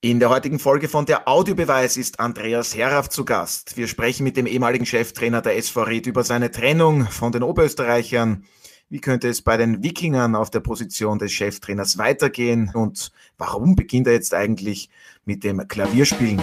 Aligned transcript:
In 0.00 0.20
der 0.20 0.30
heutigen 0.30 0.60
Folge 0.60 0.86
von 0.86 1.06
der 1.06 1.26
Audiobeweis 1.26 1.96
ist 1.96 2.20
Andreas 2.20 2.76
Herraff 2.76 3.08
zu 3.08 3.24
Gast. 3.24 3.76
Wir 3.76 3.88
sprechen 3.88 4.22
mit 4.22 4.36
dem 4.36 4.46
ehemaligen 4.46 4.86
Cheftrainer 4.86 5.42
der 5.42 5.56
SV 5.56 5.82
Ried 5.82 6.06
über 6.06 6.22
seine 6.22 6.52
Trennung 6.52 7.06
von 7.06 7.32
den 7.32 7.42
Oberösterreichern. 7.42 8.44
Wie 8.88 9.00
könnte 9.00 9.26
es 9.28 9.42
bei 9.42 9.56
den 9.56 9.82
Wikingern 9.82 10.36
auf 10.36 10.50
der 10.50 10.60
Position 10.60 11.18
des 11.18 11.32
Cheftrainers 11.32 11.98
weitergehen? 11.98 12.70
Und 12.72 13.10
warum 13.38 13.74
beginnt 13.74 14.06
er 14.06 14.12
jetzt 14.12 14.34
eigentlich 14.34 14.88
mit 15.24 15.42
dem 15.42 15.66
Klavierspielen? 15.66 16.40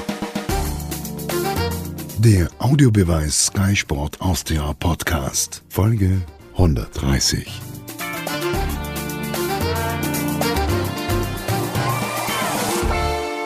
Der 2.17 2.49
Audiobeweis 2.59 3.45
Sky 3.45 3.73
Sport 3.73 4.19
Austria 4.19 4.73
Podcast, 4.73 5.63
Folge 5.69 6.21
130. 6.57 7.74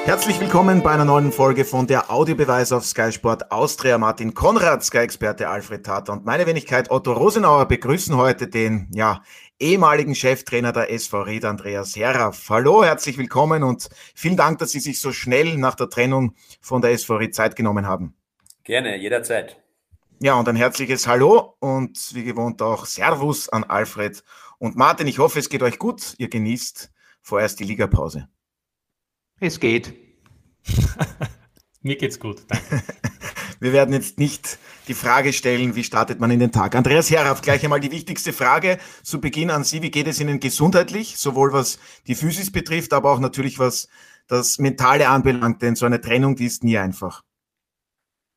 Herzlich 0.09 0.39
willkommen 0.39 0.81
bei 0.81 0.89
einer 0.89 1.05
neuen 1.05 1.31
Folge 1.31 1.65
von 1.65 1.85
der 1.85 2.09
Audiobeweis 2.09 2.71
auf 2.71 2.83
Sky 2.83 3.11
Sport 3.11 3.51
Austria. 3.51 3.99
Martin 3.99 4.33
Konrad, 4.33 4.83
Sky-Experte 4.83 5.47
Alfred 5.47 5.85
Tater 5.85 6.13
und 6.13 6.25
meine 6.25 6.47
Wenigkeit 6.47 6.89
Otto 6.89 7.13
Rosenauer 7.13 7.67
begrüßen 7.67 8.17
heute 8.17 8.47
den 8.47 8.87
ja, 8.91 9.21
ehemaligen 9.59 10.15
Cheftrainer 10.15 10.71
der 10.71 10.91
SV 10.91 11.21
Ried, 11.21 11.45
Andreas 11.45 11.95
Herraff. 11.95 12.49
Hallo, 12.49 12.83
herzlich 12.83 13.19
willkommen 13.19 13.61
und 13.61 13.87
vielen 14.15 14.35
Dank, 14.35 14.57
dass 14.57 14.71
Sie 14.71 14.79
sich 14.79 14.99
so 14.99 15.11
schnell 15.11 15.59
nach 15.59 15.75
der 15.75 15.91
Trennung 15.91 16.33
von 16.59 16.81
der 16.81 16.89
SV 16.89 17.17
Ried 17.17 17.35
Zeit 17.35 17.55
genommen 17.55 17.85
haben. 17.85 18.15
Gerne, 18.63 18.97
jederzeit. 18.97 19.61
Ja, 20.19 20.33
und 20.39 20.49
ein 20.49 20.55
herzliches 20.55 21.05
Hallo 21.05 21.53
und 21.59 22.15
wie 22.15 22.23
gewohnt 22.23 22.63
auch 22.63 22.87
Servus 22.87 23.47
an 23.49 23.63
Alfred 23.63 24.23
und 24.57 24.75
Martin. 24.75 25.05
Ich 25.05 25.19
hoffe, 25.19 25.37
es 25.37 25.49
geht 25.49 25.61
euch 25.61 25.77
gut. 25.77 26.15
Ihr 26.17 26.29
genießt 26.29 26.91
vorerst 27.21 27.59
die 27.59 27.65
Ligapause. 27.65 28.27
Es 29.39 29.59
geht. 29.59 29.93
Mir 31.81 31.95
geht's 31.95 32.19
gut, 32.19 32.43
danke. 32.47 32.83
Wir 33.61 33.73
werden 33.73 33.93
jetzt 33.93 34.19
nicht 34.19 34.57
die 34.87 34.93
Frage 34.93 35.33
stellen, 35.33 35.75
wie 35.75 35.83
startet 35.83 36.21
man 36.21 36.31
in 36.31 36.39
den 36.39 36.51
Tag. 36.51 36.75
Andreas 36.75 37.11
Herraff, 37.11 37.41
gleich 37.41 37.61
einmal 37.63 37.81
die 37.81 37.91
wichtigste 37.91 38.31
Frage 38.31 38.77
zu 39.03 39.19
Beginn 39.19 39.51
an 39.51 39.65
Sie. 39.65 39.81
Wie 39.81 39.91
geht 39.91 40.07
es 40.07 40.21
Ihnen 40.21 40.39
gesundheitlich, 40.39 41.17
sowohl 41.17 41.51
was 41.51 41.77
die 42.07 42.15
Physis 42.15 42.53
betrifft, 42.53 42.93
aber 42.93 43.11
auch 43.11 43.19
natürlich 43.19 43.59
was 43.59 43.89
das 44.27 44.59
Mentale 44.59 45.09
anbelangt? 45.09 45.61
Denn 45.61 45.75
so 45.75 45.85
eine 45.85 45.99
Trennung, 45.99 46.37
die 46.37 46.45
ist 46.45 46.63
nie 46.63 46.77
einfach. 46.77 47.23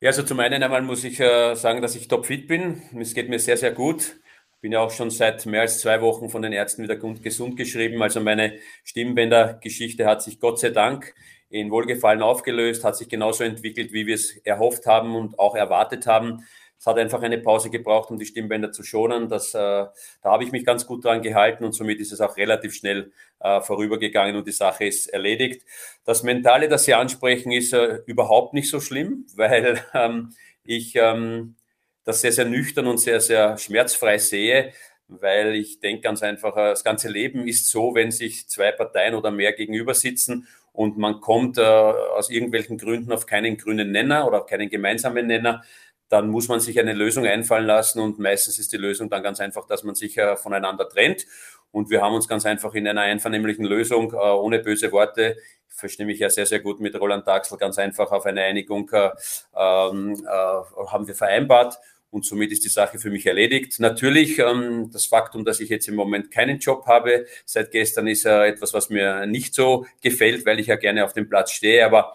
Ja, 0.00 0.10
also 0.10 0.24
zum 0.24 0.40
einen 0.40 0.60
einmal 0.60 0.82
muss 0.82 1.04
ich 1.04 1.20
äh, 1.20 1.54
sagen, 1.54 1.82
dass 1.82 1.94
ich 1.94 2.08
topfit 2.08 2.48
bin. 2.48 2.82
Es 2.98 3.14
geht 3.14 3.28
mir 3.28 3.38
sehr, 3.38 3.56
sehr 3.56 3.70
gut 3.70 4.16
bin 4.62 4.72
ja 4.72 4.80
auch 4.80 4.92
schon 4.92 5.10
seit 5.10 5.44
mehr 5.44 5.62
als 5.62 5.80
zwei 5.80 6.00
Wochen 6.00 6.30
von 6.30 6.40
den 6.40 6.52
Ärzten 6.52 6.84
wieder 6.84 6.96
gesund 6.96 7.56
geschrieben. 7.56 8.00
Also 8.00 8.20
meine 8.20 8.54
Stimmbändergeschichte 8.84 10.06
hat 10.06 10.22
sich 10.22 10.38
Gott 10.38 10.60
sei 10.60 10.70
Dank 10.70 11.14
in 11.50 11.70
Wohlgefallen 11.70 12.22
aufgelöst, 12.22 12.84
hat 12.84 12.96
sich 12.96 13.08
genauso 13.08 13.44
entwickelt, 13.44 13.92
wie 13.92 14.06
wir 14.06 14.14
es 14.14 14.36
erhofft 14.38 14.86
haben 14.86 15.16
und 15.16 15.38
auch 15.38 15.56
erwartet 15.56 16.06
haben. 16.06 16.46
Es 16.78 16.86
hat 16.86 16.96
einfach 16.96 17.22
eine 17.22 17.38
Pause 17.38 17.70
gebraucht, 17.70 18.10
um 18.10 18.18
die 18.18 18.24
Stimmbänder 18.24 18.70
zu 18.70 18.84
schonen. 18.84 19.28
Das, 19.28 19.52
äh, 19.52 19.58
da 19.58 19.92
habe 20.24 20.44
ich 20.44 20.52
mich 20.52 20.64
ganz 20.64 20.86
gut 20.86 21.04
dran 21.04 21.22
gehalten 21.22 21.64
und 21.64 21.72
somit 21.72 22.00
ist 22.00 22.12
es 22.12 22.20
auch 22.20 22.36
relativ 22.36 22.74
schnell 22.74 23.12
äh, 23.40 23.60
vorübergegangen 23.60 24.36
und 24.36 24.46
die 24.46 24.52
Sache 24.52 24.84
ist 24.84 25.08
erledigt. 25.08 25.64
Das 26.04 26.22
Mentale, 26.22 26.68
das 26.68 26.84
Sie 26.84 26.94
ansprechen, 26.94 27.50
ist 27.50 27.72
äh, 27.72 27.98
überhaupt 28.06 28.54
nicht 28.54 28.70
so 28.70 28.80
schlimm, 28.80 29.26
weil 29.36 29.80
ähm, 29.92 30.30
ich 30.64 30.94
ähm, 30.94 31.56
das 32.04 32.20
sehr, 32.20 32.32
sehr 32.32 32.44
nüchtern 32.44 32.86
und 32.86 32.98
sehr, 32.98 33.20
sehr 33.20 33.56
schmerzfrei 33.58 34.18
sehe, 34.18 34.72
weil 35.08 35.54
ich 35.54 35.80
denke 35.80 36.02
ganz 36.02 36.22
einfach, 36.22 36.56
äh, 36.56 36.70
das 36.70 36.84
ganze 36.84 37.08
Leben 37.08 37.46
ist 37.46 37.68
so, 37.68 37.94
wenn 37.94 38.10
sich 38.10 38.48
zwei 38.48 38.72
Parteien 38.72 39.14
oder 39.14 39.30
mehr 39.30 39.52
gegenüber 39.52 39.94
sitzen 39.94 40.46
und 40.72 40.98
man 40.98 41.20
kommt 41.20 41.58
äh, 41.58 41.62
aus 41.62 42.30
irgendwelchen 42.30 42.78
Gründen 42.78 43.12
auf 43.12 43.26
keinen 43.26 43.56
grünen 43.56 43.90
Nenner 43.90 44.26
oder 44.26 44.42
auf 44.42 44.46
keinen 44.46 44.70
gemeinsamen 44.70 45.26
Nenner, 45.26 45.62
dann 46.08 46.28
muss 46.28 46.48
man 46.48 46.60
sich 46.60 46.78
eine 46.78 46.92
Lösung 46.92 47.26
einfallen 47.26 47.66
lassen 47.66 48.00
und 48.00 48.18
meistens 48.18 48.58
ist 48.58 48.72
die 48.72 48.76
Lösung 48.76 49.08
dann 49.08 49.22
ganz 49.22 49.40
einfach, 49.40 49.66
dass 49.66 49.82
man 49.82 49.94
sich 49.94 50.18
äh, 50.18 50.36
voneinander 50.36 50.88
trennt. 50.88 51.26
Und 51.70 51.88
wir 51.88 52.02
haben 52.02 52.14
uns 52.14 52.28
ganz 52.28 52.44
einfach 52.44 52.74
in 52.74 52.86
einer 52.86 53.00
einvernehmlichen 53.00 53.64
Lösung, 53.64 54.12
äh, 54.12 54.16
ohne 54.16 54.58
böse 54.58 54.92
Worte, 54.92 55.36
ich 55.70 55.74
verstehe 55.74 56.04
mich 56.04 56.18
ja 56.18 56.28
sehr, 56.28 56.44
sehr 56.44 56.60
gut 56.60 56.80
mit 56.80 56.94
Roland 57.00 57.26
Daxel, 57.26 57.56
ganz 57.56 57.78
einfach 57.78 58.12
auf 58.12 58.26
eine 58.26 58.42
Einigung 58.42 58.90
äh, 58.92 59.08
ähm, 59.56 60.22
äh, 60.22 60.86
haben 60.86 61.06
wir 61.06 61.14
vereinbart 61.14 61.78
und 62.12 62.26
somit 62.26 62.52
ist 62.52 62.62
die 62.62 62.68
Sache 62.68 62.98
für 62.98 63.10
mich 63.10 63.24
erledigt. 63.26 63.80
Natürlich 63.80 64.38
ähm, 64.38 64.90
das 64.92 65.06
Faktum, 65.06 65.46
dass 65.46 65.60
ich 65.60 65.70
jetzt 65.70 65.88
im 65.88 65.94
Moment 65.94 66.30
keinen 66.30 66.58
Job 66.58 66.86
habe 66.86 67.26
seit 67.46 67.70
gestern, 67.72 68.06
ist 68.06 68.26
äh, 68.26 68.48
etwas, 68.48 68.74
was 68.74 68.90
mir 68.90 69.26
nicht 69.26 69.54
so 69.54 69.86
gefällt, 70.02 70.44
weil 70.44 70.60
ich 70.60 70.66
ja 70.66 70.76
gerne 70.76 71.06
auf 71.06 71.14
dem 71.14 71.28
Platz 71.28 71.52
stehe. 71.52 71.84
Aber 71.86 72.14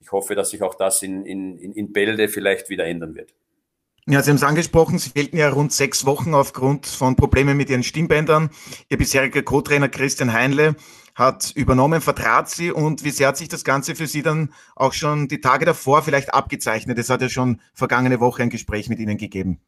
ich 0.00 0.10
hoffe, 0.10 0.34
dass 0.34 0.50
sich 0.50 0.62
auch 0.62 0.74
das 0.74 1.02
in, 1.02 1.26
in, 1.26 1.58
in 1.58 1.92
Bälde 1.92 2.28
vielleicht 2.28 2.70
wieder 2.70 2.86
ändern 2.86 3.14
wird. 3.14 3.34
Ja, 4.06 4.22
Sie 4.22 4.30
haben 4.30 4.36
es 4.36 4.42
angesprochen, 4.42 4.98
Sie 4.98 5.10
fehlten 5.10 5.36
ja 5.36 5.50
rund 5.50 5.72
sechs 5.72 6.06
Wochen 6.06 6.34
aufgrund 6.34 6.86
von 6.86 7.14
Problemen 7.14 7.56
mit 7.56 7.68
Ihren 7.68 7.82
Stimmbändern. 7.82 8.50
Ihr 8.88 8.96
bisheriger 8.96 9.42
Co-Trainer 9.42 9.90
Christian 9.90 10.32
Heinle 10.32 10.74
hat 11.14 11.52
übernommen, 11.54 12.00
vertrat 12.00 12.50
Sie 12.50 12.70
und 12.72 13.04
wie 13.04 13.10
sehr 13.10 13.28
hat 13.28 13.36
sich 13.36 13.48
das 13.48 13.64
Ganze 13.64 13.94
für 13.94 14.06
Sie 14.06 14.22
dann 14.22 14.52
auch 14.74 14.92
schon 14.92 15.28
die 15.28 15.40
Tage 15.40 15.64
davor 15.64 16.02
vielleicht 16.02 16.34
abgezeichnet? 16.34 16.98
Es 16.98 17.10
hat 17.10 17.22
ja 17.22 17.28
schon 17.28 17.60
vergangene 17.72 18.20
Woche 18.20 18.42
ein 18.42 18.50
Gespräch 18.50 18.88
mit 18.88 18.98
Ihnen 18.98 19.16
gegeben. 19.16 19.60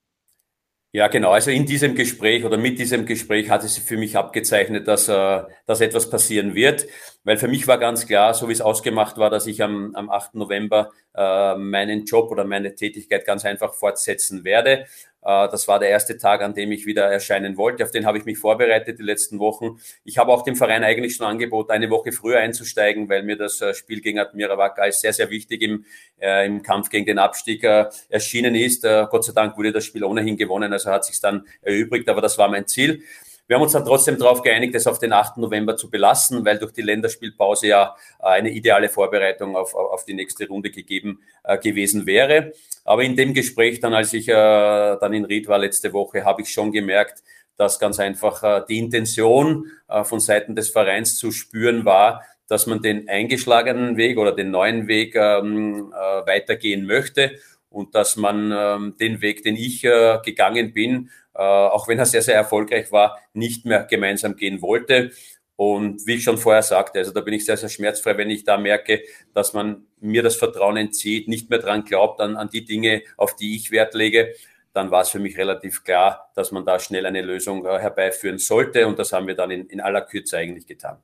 Ja, 0.96 1.08
genau. 1.08 1.30
Also 1.30 1.50
in 1.50 1.66
diesem 1.66 1.94
Gespräch 1.94 2.44
oder 2.46 2.56
mit 2.56 2.78
diesem 2.78 3.04
Gespräch 3.04 3.50
hat 3.50 3.62
es 3.64 3.76
für 3.76 3.98
mich 3.98 4.16
abgezeichnet, 4.16 4.88
dass, 4.88 5.08
äh, 5.08 5.42
dass 5.66 5.82
etwas 5.82 6.08
passieren 6.08 6.54
wird. 6.54 6.86
Weil 7.22 7.36
für 7.36 7.48
mich 7.48 7.68
war 7.68 7.76
ganz 7.76 8.06
klar, 8.06 8.32
so 8.32 8.48
wie 8.48 8.52
es 8.52 8.62
ausgemacht 8.62 9.18
war, 9.18 9.28
dass 9.28 9.46
ich 9.46 9.62
am, 9.62 9.94
am 9.94 10.08
8. 10.08 10.36
November 10.36 10.92
äh, 11.14 11.54
meinen 11.56 12.06
Job 12.06 12.30
oder 12.30 12.44
meine 12.44 12.74
Tätigkeit 12.74 13.26
ganz 13.26 13.44
einfach 13.44 13.74
fortsetzen 13.74 14.44
werde. 14.44 14.86
Äh, 15.26 15.48
das 15.48 15.66
war 15.66 15.80
der 15.80 15.88
erste 15.88 16.16
Tag, 16.16 16.40
an 16.42 16.54
dem 16.54 16.70
ich 16.70 16.86
wieder 16.86 17.04
erscheinen 17.04 17.56
wollte. 17.56 17.82
Auf 17.82 17.90
den 17.90 18.06
habe 18.06 18.16
ich 18.18 18.24
mich 18.24 18.38
vorbereitet 18.38 18.98
die 18.98 19.02
letzten 19.02 19.40
Wochen. 19.40 19.80
Ich 20.04 20.18
habe 20.18 20.32
auch 20.32 20.42
dem 20.42 20.54
Verein 20.54 20.84
eigentlich 20.84 21.16
schon 21.16 21.26
angeboten, 21.26 21.72
eine 21.72 21.90
Woche 21.90 22.12
früher 22.12 22.38
einzusteigen, 22.38 23.08
weil 23.08 23.24
mir 23.24 23.36
das 23.36 23.60
äh, 23.60 23.74
Spiel 23.74 24.00
gegen 24.00 24.20
Admira 24.20 24.56
Wacker 24.56 24.82
als 24.82 25.00
sehr, 25.00 25.12
sehr 25.12 25.28
wichtig 25.30 25.62
im, 25.62 25.84
äh, 26.20 26.46
im 26.46 26.62
Kampf 26.62 26.90
gegen 26.90 27.06
den 27.06 27.18
Abstieg 27.18 27.64
äh, 27.64 27.86
erschienen 28.08 28.54
ist. 28.54 28.84
Äh, 28.84 29.06
Gott 29.10 29.24
sei 29.24 29.32
Dank 29.32 29.56
wurde 29.56 29.72
das 29.72 29.84
Spiel 29.84 30.04
ohnehin 30.04 30.36
gewonnen, 30.36 30.72
also 30.72 30.90
hat 30.90 31.04
sich 31.04 31.20
dann 31.20 31.46
erübrigt, 31.60 32.08
aber 32.08 32.20
das 32.20 32.38
war 32.38 32.48
mein 32.48 32.66
Ziel. 32.68 33.02
Wir 33.46 33.56
haben 33.56 33.62
uns 33.62 33.72
dann 33.72 33.84
trotzdem 33.84 34.18
darauf 34.18 34.42
geeinigt, 34.42 34.74
es 34.74 34.88
auf 34.88 34.98
den 34.98 35.12
8. 35.12 35.36
November 35.36 35.76
zu 35.76 35.88
belassen, 35.88 36.44
weil 36.44 36.58
durch 36.58 36.72
die 36.72 36.82
Länderspielpause 36.82 37.68
ja 37.68 37.94
äh, 38.18 38.26
eine 38.26 38.50
ideale 38.50 38.88
Vorbereitung 38.88 39.56
auf, 39.56 39.74
auf 39.74 40.04
die 40.04 40.14
nächste 40.14 40.48
Runde 40.48 40.70
gegeben 40.70 41.20
äh, 41.44 41.56
gewesen 41.56 42.06
wäre. 42.06 42.52
Aber 42.84 43.02
in 43.02 43.14
dem 43.14 43.34
Gespräch 43.34 43.78
dann, 43.78 43.94
als 43.94 44.12
ich 44.12 44.28
äh, 44.28 44.32
dann 44.32 45.12
in 45.12 45.24
Ried 45.24 45.46
war 45.46 45.58
letzte 45.58 45.92
Woche, 45.92 46.24
habe 46.24 46.42
ich 46.42 46.48
schon 46.48 46.72
gemerkt, 46.72 47.22
dass 47.56 47.78
ganz 47.78 48.00
einfach 48.00 48.42
äh, 48.42 48.62
die 48.68 48.78
Intention 48.78 49.70
äh, 49.88 50.02
von 50.02 50.18
Seiten 50.18 50.56
des 50.56 50.70
Vereins 50.70 51.16
zu 51.16 51.30
spüren 51.30 51.84
war, 51.84 52.22
dass 52.48 52.66
man 52.66 52.82
den 52.82 53.08
eingeschlagenen 53.08 53.96
Weg 53.96 54.18
oder 54.18 54.32
den 54.32 54.50
neuen 54.50 54.88
Weg 54.88 55.14
ähm, 55.14 55.92
äh, 55.92 56.26
weitergehen 56.26 56.86
möchte 56.86 57.32
und 57.68 57.94
dass 57.94 58.16
man 58.16 58.52
ähm, 58.54 58.94
den 58.98 59.20
Weg, 59.20 59.42
den 59.42 59.56
ich 59.56 59.84
äh, 59.84 60.18
gegangen 60.24 60.72
bin, 60.72 61.10
äh, 61.34 61.42
auch 61.42 61.88
wenn 61.88 61.98
er 61.98 62.06
sehr, 62.06 62.22
sehr 62.22 62.34
erfolgreich 62.34 62.92
war, 62.92 63.18
nicht 63.34 63.64
mehr 63.64 63.84
gemeinsam 63.84 64.36
gehen 64.36 64.62
wollte. 64.62 65.10
Und 65.56 66.06
wie 66.06 66.16
ich 66.16 66.24
schon 66.24 66.36
vorher 66.36 66.62
sagte, 66.62 66.98
also 66.98 67.12
da 67.12 67.22
bin 67.22 67.32
ich 67.32 67.46
sehr, 67.46 67.56
sehr 67.56 67.70
schmerzfrei, 67.70 68.18
wenn 68.18 68.28
ich 68.30 68.44
da 68.44 68.58
merke, 68.58 69.02
dass 69.32 69.54
man 69.54 69.86
mir 70.00 70.22
das 70.22 70.36
Vertrauen 70.36 70.76
entzieht, 70.76 71.28
nicht 71.28 71.48
mehr 71.48 71.58
dran 71.58 71.84
glaubt, 71.84 72.20
an, 72.20 72.36
an 72.36 72.50
die 72.50 72.64
Dinge, 72.64 73.02
auf 73.16 73.36
die 73.36 73.56
ich 73.56 73.70
Wert 73.70 73.94
lege, 73.94 74.34
dann 74.74 74.90
war 74.90 75.00
es 75.00 75.08
für 75.08 75.18
mich 75.18 75.38
relativ 75.38 75.82
klar, 75.84 76.30
dass 76.34 76.52
man 76.52 76.66
da 76.66 76.78
schnell 76.78 77.06
eine 77.06 77.22
Lösung 77.22 77.64
äh, 77.64 77.78
herbeiführen 77.78 78.36
sollte. 78.36 78.86
Und 78.86 78.98
das 78.98 79.12
haben 79.12 79.26
wir 79.26 79.34
dann 79.34 79.50
in, 79.50 79.66
in 79.68 79.80
aller 79.80 80.02
Kürze 80.02 80.36
eigentlich 80.36 80.66
getan. 80.66 80.98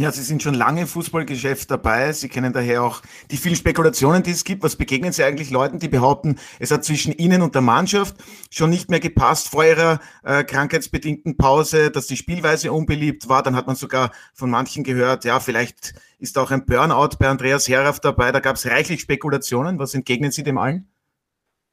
Ja, 0.00 0.12
Sie 0.12 0.22
sind 0.22 0.44
schon 0.44 0.54
lange 0.54 0.82
im 0.82 0.86
Fußballgeschäft 0.86 1.72
dabei. 1.72 2.12
Sie 2.12 2.28
kennen 2.28 2.52
daher 2.52 2.84
auch 2.84 3.02
die 3.32 3.36
vielen 3.36 3.56
Spekulationen, 3.56 4.22
die 4.22 4.30
es 4.30 4.44
gibt. 4.44 4.62
Was 4.62 4.76
begegnen 4.76 5.12
Sie 5.12 5.24
eigentlich 5.24 5.50
Leuten, 5.50 5.80
die 5.80 5.88
behaupten, 5.88 6.38
es 6.60 6.70
hat 6.70 6.84
zwischen 6.84 7.12
Ihnen 7.12 7.42
und 7.42 7.56
der 7.56 7.62
Mannschaft 7.62 8.14
schon 8.48 8.70
nicht 8.70 8.90
mehr 8.90 9.00
gepasst 9.00 9.48
vor 9.48 9.64
Ihrer 9.64 9.98
äh, 10.22 10.44
krankheitsbedingten 10.44 11.36
Pause, 11.36 11.90
dass 11.90 12.06
die 12.06 12.16
Spielweise 12.16 12.70
unbeliebt 12.70 13.28
war? 13.28 13.42
Dann 13.42 13.56
hat 13.56 13.66
man 13.66 13.74
sogar 13.74 14.12
von 14.34 14.50
manchen 14.50 14.84
gehört, 14.84 15.24
ja, 15.24 15.40
vielleicht 15.40 15.94
ist 16.20 16.38
auch 16.38 16.52
ein 16.52 16.64
Burnout 16.64 17.16
bei 17.18 17.26
Andreas 17.26 17.68
Heraff 17.68 17.98
dabei. 17.98 18.30
Da 18.30 18.38
gab 18.38 18.54
es 18.54 18.66
reichlich 18.66 19.00
Spekulationen. 19.00 19.80
Was 19.80 19.94
entgegnen 19.94 20.30
Sie 20.30 20.44
dem 20.44 20.58
allen? 20.58 20.88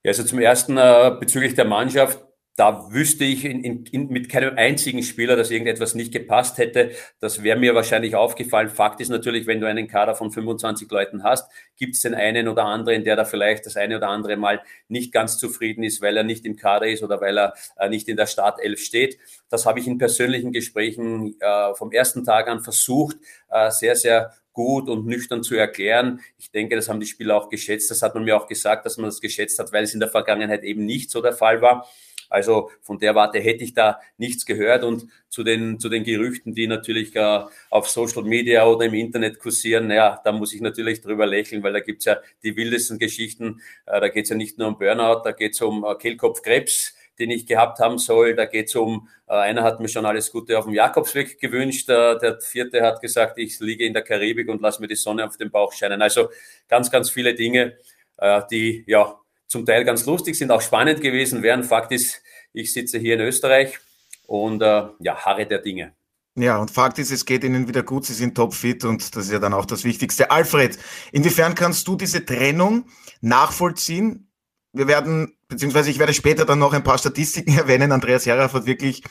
Ja, 0.01 0.10
also 0.10 0.24
zum 0.24 0.39
ersten 0.39 0.77
äh, 0.77 1.16
bezüglich 1.19 1.54
der 1.54 1.66
Mannschaft 1.66 2.25
da 2.56 2.90
wüsste 2.92 3.25
ich 3.25 3.44
in, 3.44 3.63
in, 3.63 3.86
in, 3.88 4.07
mit 4.07 4.30
keinem 4.30 4.57
einzigen 4.57 5.04
Spieler, 5.04 5.36
dass 5.36 5.52
irgendetwas 5.52 5.94
nicht 5.94 6.13
gepasst 6.13 6.57
hätte. 6.57 6.92
Das 7.19 7.44
wäre 7.44 7.60
mir 7.60 7.75
wahrscheinlich 7.75 8.16
aufgefallen. 8.16 8.69
Fakt 8.69 9.02
ist 9.02 9.10
natürlich, 9.10 9.46
wenn 9.46 9.60
du 9.60 9.68
einen 9.68 9.90
Kader 9.90 10.16
von 10.16 10.31
25 10.31 10.90
Leuten 10.90 11.24
hast, 11.24 11.52
gibt 11.75 11.96
es 11.96 12.02
den 12.02 12.16
einen 12.16 12.48
oder 12.48 12.63
anderen, 12.63 13.04
der 13.04 13.18
da 13.18 13.25
vielleicht 13.25 13.66
das 13.66 13.75
eine 13.75 13.98
oder 13.98 14.07
andere 14.07 14.38
Mal 14.38 14.62
nicht 14.88 15.12
ganz 15.12 15.38
zufrieden 15.38 15.84
ist, 15.84 16.02
weil 16.02 16.16
er 16.16 16.24
nicht 16.24 16.46
im 16.46 16.56
Kader 16.56 16.88
ist 16.88 17.04
oder 17.04 17.19
weil 17.19 17.38
er 17.38 17.54
äh, 17.78 17.90
nicht 17.90 18.07
in 18.07 18.16
der 18.16 18.28
Startelf 18.28 18.80
steht. 18.80 19.18
Das 19.50 19.66
habe 19.66 19.80
ich 19.80 19.88
in 19.88 19.98
persönlichen 19.98 20.54
Gesprächen 20.54 21.36
äh, 21.42 21.74
vom 21.75 21.92
ersten 21.92 22.24
Tag 22.24 22.48
an 22.48 22.62
versucht, 22.62 23.18
äh, 23.50 23.69
sehr, 23.69 23.98
sehr 23.98 24.31
gut 24.54 24.88
und 24.88 25.06
nüchtern 25.06 25.44
zu 25.44 25.56
erklären. 25.56 26.22
Ich 26.38 26.51
denke, 26.51 26.78
das 26.78 26.88
haben 26.88 27.01
die 27.01 27.06
Spieler 27.06 27.36
auch 27.36 27.50
geschätzt. 27.50 27.92
Das 27.92 28.01
hat 28.01 28.16
man 28.16 28.24
mir 28.24 28.38
auch 28.38 28.48
gesagt, 28.48 28.86
dass 28.86 28.96
man 28.96 29.08
das 29.08 29.19
geschätzt 29.19 29.60
hat, 29.60 29.74
weil 29.74 29.84
es 29.84 29.94
in 29.94 30.00
der 30.00 30.08
Vergangenheit 30.08 30.63
eben 30.63 30.86
nicht 30.86 31.12
so 31.12 31.22
der 31.22 31.34
Fall 31.34 31.62
war. 31.62 31.86
Also 32.30 32.72
von 32.81 33.00
der 33.00 33.16
Warte 33.16 33.39
hätte 33.39 33.63
ich 33.63 33.74
da 33.74 34.00
nichts 34.18 34.45
gehört 34.45 34.83
und 34.83 35.07
zu 35.30 35.44
den, 35.44 35.80
zu 35.80 35.89
den 35.89 36.04
Gerüchten, 36.04 36.54
die 36.56 36.68
natürlich 36.68 37.16
äh, 37.16 37.42
auf 37.69 37.89
Social 37.89 38.24
Media 38.24 38.66
oder 38.66 38.86
im 38.86 38.94
Internet 38.94 39.39
kursieren, 39.39 39.92
ja, 39.92 40.19
da 40.24 40.31
muss 40.31 40.54
ich 40.54 40.62
natürlich 40.62 41.01
drüber 41.01 41.25
lächeln, 41.25 41.62
weil 41.63 41.74
da 41.74 41.80
gibt's 41.80 42.06
ja 42.06 42.18
die 42.44 42.56
wildesten 42.56 43.00
Geschichten. 43.00 43.62
Äh, 43.86 44.00
da 44.01 44.10
geht's 44.10 44.30
ja 44.30 44.36
nicht 44.36 44.57
nur 44.57 44.69
um 44.69 44.77
Burnout, 44.77 45.22
da 45.24 45.31
geht's 45.31 45.62
um 45.62 45.83
äh, 45.83 45.95
Kehlkopfkrebs, 45.95 46.95
den 47.19 47.31
ich 47.31 47.45
gehabt 47.45 47.80
haben 47.80 47.98
soll. 47.98 48.36
Da 48.36 48.45
geht's 48.45 48.75
um, 48.75 49.07
äh, 49.27 49.33
einer 49.33 49.63
hat 49.63 49.80
mir 49.80 49.88
schon 49.88 50.06
alles 50.06 50.31
Gute 50.31 50.57
auf 50.57 50.66
dem 50.66 50.74
Jakobsweg 50.74 51.39
gewünscht, 51.39 51.89
äh, 51.89 52.18
der 52.18 52.39
vierte 52.42 52.81
hat 52.81 53.01
gesagt, 53.01 53.38
ich 53.38 53.60
liege 53.60 53.86
in 53.86 53.94
der 53.94 54.04
Karibik 54.04 54.50
und 54.50 54.62
lass 54.62 54.80
mir 54.80 54.88
die 54.88 54.95
Sonne 54.95 55.25
auf 55.25 55.38
den 55.38 55.51
Bauch 55.51 55.74
scheinen. 55.74 56.01
Also 56.01 56.30
ganz, 56.68 56.89
ganz 56.92 57.10
viele 57.10 57.36
Dinge, 57.36 57.77
äh, 58.18 58.42
die 58.50 58.83
ja 58.88 59.19
zum 59.47 59.65
Teil 59.65 59.86
ganz 59.86 60.06
lustig 60.06 60.36
sind, 60.36 60.51
auch 60.51 60.62
spannend 60.62 61.01
gewesen 61.01 61.44
wären. 61.44 61.63
Fakt 61.63 61.92
ist, 61.92 62.21
ich 62.53 62.74
sitze 62.74 63.00
hier 63.00 63.15
in 63.15 63.21
Österreich 63.21 63.80
und 64.27 64.62
äh, 64.62 64.83
ja, 65.00 65.15
harre 65.18 65.45
der 65.45 65.59
Dinge. 65.59 65.94
Ja, 66.38 66.57
und 66.57 66.69
Fakt 66.69 67.00
ist, 67.00 67.12
es 67.12 67.25
geht 67.25 67.45
Ihnen 67.45 67.69
wieder 67.69 67.81
gut, 67.81 68.06
Sie 68.06 68.13
sind 68.13 68.36
topfit 68.36 68.83
und 68.83 69.15
das 69.15 69.25
ist 69.27 69.31
ja 69.31 69.39
dann 69.39 69.53
auch 69.53 69.65
das 69.65 69.86
Wichtigste. 69.86 70.31
Alfred, 70.31 70.77
inwiefern 71.13 71.56
kannst 71.56 71.88
du 71.88 71.95
diese 71.95 72.25
Trennung 72.25 72.86
nachvollziehen? 73.21 74.30
Wir 74.74 74.88
werden, 74.88 75.38
beziehungsweise 75.48 75.91
ich 75.91 76.00
werde 76.00 76.13
später 76.13 76.44
dann 76.44 76.59
noch 76.59 76.74
ein 76.74 76.83
paar 76.83 76.98
Statistiken 76.98 77.53
erwähnen. 77.57 77.94
Andreas 77.94 78.25
Herraff 78.25 78.53
hat 78.53 78.65
wirklich 78.65 79.03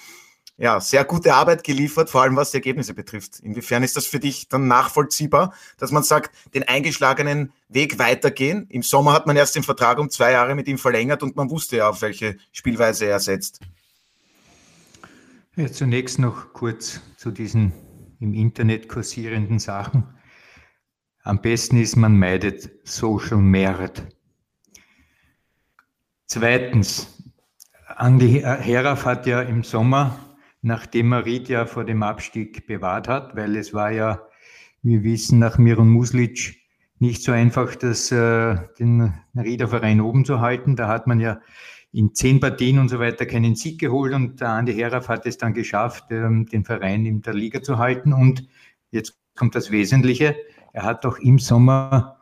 ja, 0.57 0.81
sehr 0.81 1.05
gute 1.05 1.35
Arbeit 1.35 1.65
geliefert, 1.65 2.11
vor 2.11 2.23
allem 2.23 2.37
was 2.37 2.53
die 2.53 2.59
Ergebnisse 2.59 2.95
betrifft. 2.95 3.41
Inwiefern 3.41 3.83
ist 3.83 3.97
das 3.97 4.07
für 4.07 4.21
dich 4.21 4.49
dann 4.49 4.69
nachvollziehbar, 4.69 5.53
dass 5.79 5.91
man 5.91 6.05
sagt, 6.05 6.31
den 6.55 6.63
eingeschlagenen 6.63 7.53
Weg 7.69 7.99
weitergehen? 7.99 8.67
Im 8.69 8.83
Sommer 8.83 9.13
hat 9.13 9.27
man 9.27 9.37
erst 9.37 9.57
den 9.57 9.65
Vertrag 9.65 9.99
um 9.99 10.11
zwei 10.11 10.33
Jahre 10.33 10.55
mit 10.55 10.69
ihm 10.69 10.79
verlängert 10.79 11.23
und 11.23 11.35
man 11.35 11.51
wusste 11.51 11.79
ja, 11.79 11.89
auf 11.89 12.03
welche 12.03 12.37
Spielweise 12.53 13.07
er 13.07 13.19
setzt. 13.19 13.61
Ja, 15.57 15.71
zunächst 15.71 16.19
noch 16.19 16.53
kurz 16.53 17.01
zu 17.17 17.31
diesen 17.31 17.73
im 18.21 18.33
Internet 18.33 18.89
kursierenden 18.89 19.59
Sachen. 19.59 20.05
Am 21.23 21.41
besten 21.41 21.81
ist, 21.81 21.97
man 21.97 22.19
meidet 22.19 22.71
Social 22.85 23.39
Merit. 23.39 24.03
Zweitens, 26.27 27.23
Andi 27.87 28.41
Heraf 28.41 29.05
hat 29.05 29.27
ja 29.27 29.43
im 29.43 29.63
Sommer 29.63 30.19
nachdem 30.65 31.13
er 31.13 31.27
Ried 31.27 31.51
ja 31.51 31.67
vor 31.67 31.85
dem 31.85 32.03
Abstieg 32.03 32.67
bewahrt 32.67 33.07
hat, 33.07 33.37
weil 33.37 33.55
es 33.55 33.75
war 33.75 33.91
ja, 33.91 34.23
wir 34.83 35.03
wissen, 35.03 35.39
nach 35.39 35.59
Miron 35.59 35.91
Muslic 35.91 36.57
nicht 36.99 37.23
so 37.23 37.33
einfach, 37.33 37.77
das, 37.77 38.11
äh, 38.11 38.57
den 38.79 39.13
Rieder 39.37 39.69
Verein 39.69 40.01
oben 40.01 40.25
zu 40.25 40.41
halten. 40.41 40.75
Da 40.75 40.89
hat 40.89 41.07
man 41.07 41.21
ja 41.21 41.39
in 41.93 42.15
zehn 42.15 42.41
Partien 42.41 42.79
und 42.79 42.89
so 42.89 42.99
weiter 42.99 43.27
keinen 43.27 43.57
Sieg 43.57 43.79
geholt 43.79 44.15
und 44.15 44.41
der 44.41 44.49
Andi 44.49 44.73
Heraf 44.73 45.09
hat 45.09 45.27
es 45.27 45.37
dann 45.37 45.53
geschafft, 45.53 46.07
ähm, 46.11 46.47
den 46.47 46.65
Verein 46.65 47.05
in 47.05 47.21
der 47.21 47.35
Liga 47.35 47.63
zu 47.63 47.77
halten. 47.77 48.15
Und 48.15 48.49
jetzt 48.91 49.19
kommt 49.37 49.55
das 49.55 49.71
Wesentliche. 49.71 50.35
Er 50.73 50.85
hat 50.85 51.05
doch 51.05 51.19
im 51.19 51.39
Sommer 51.39 52.14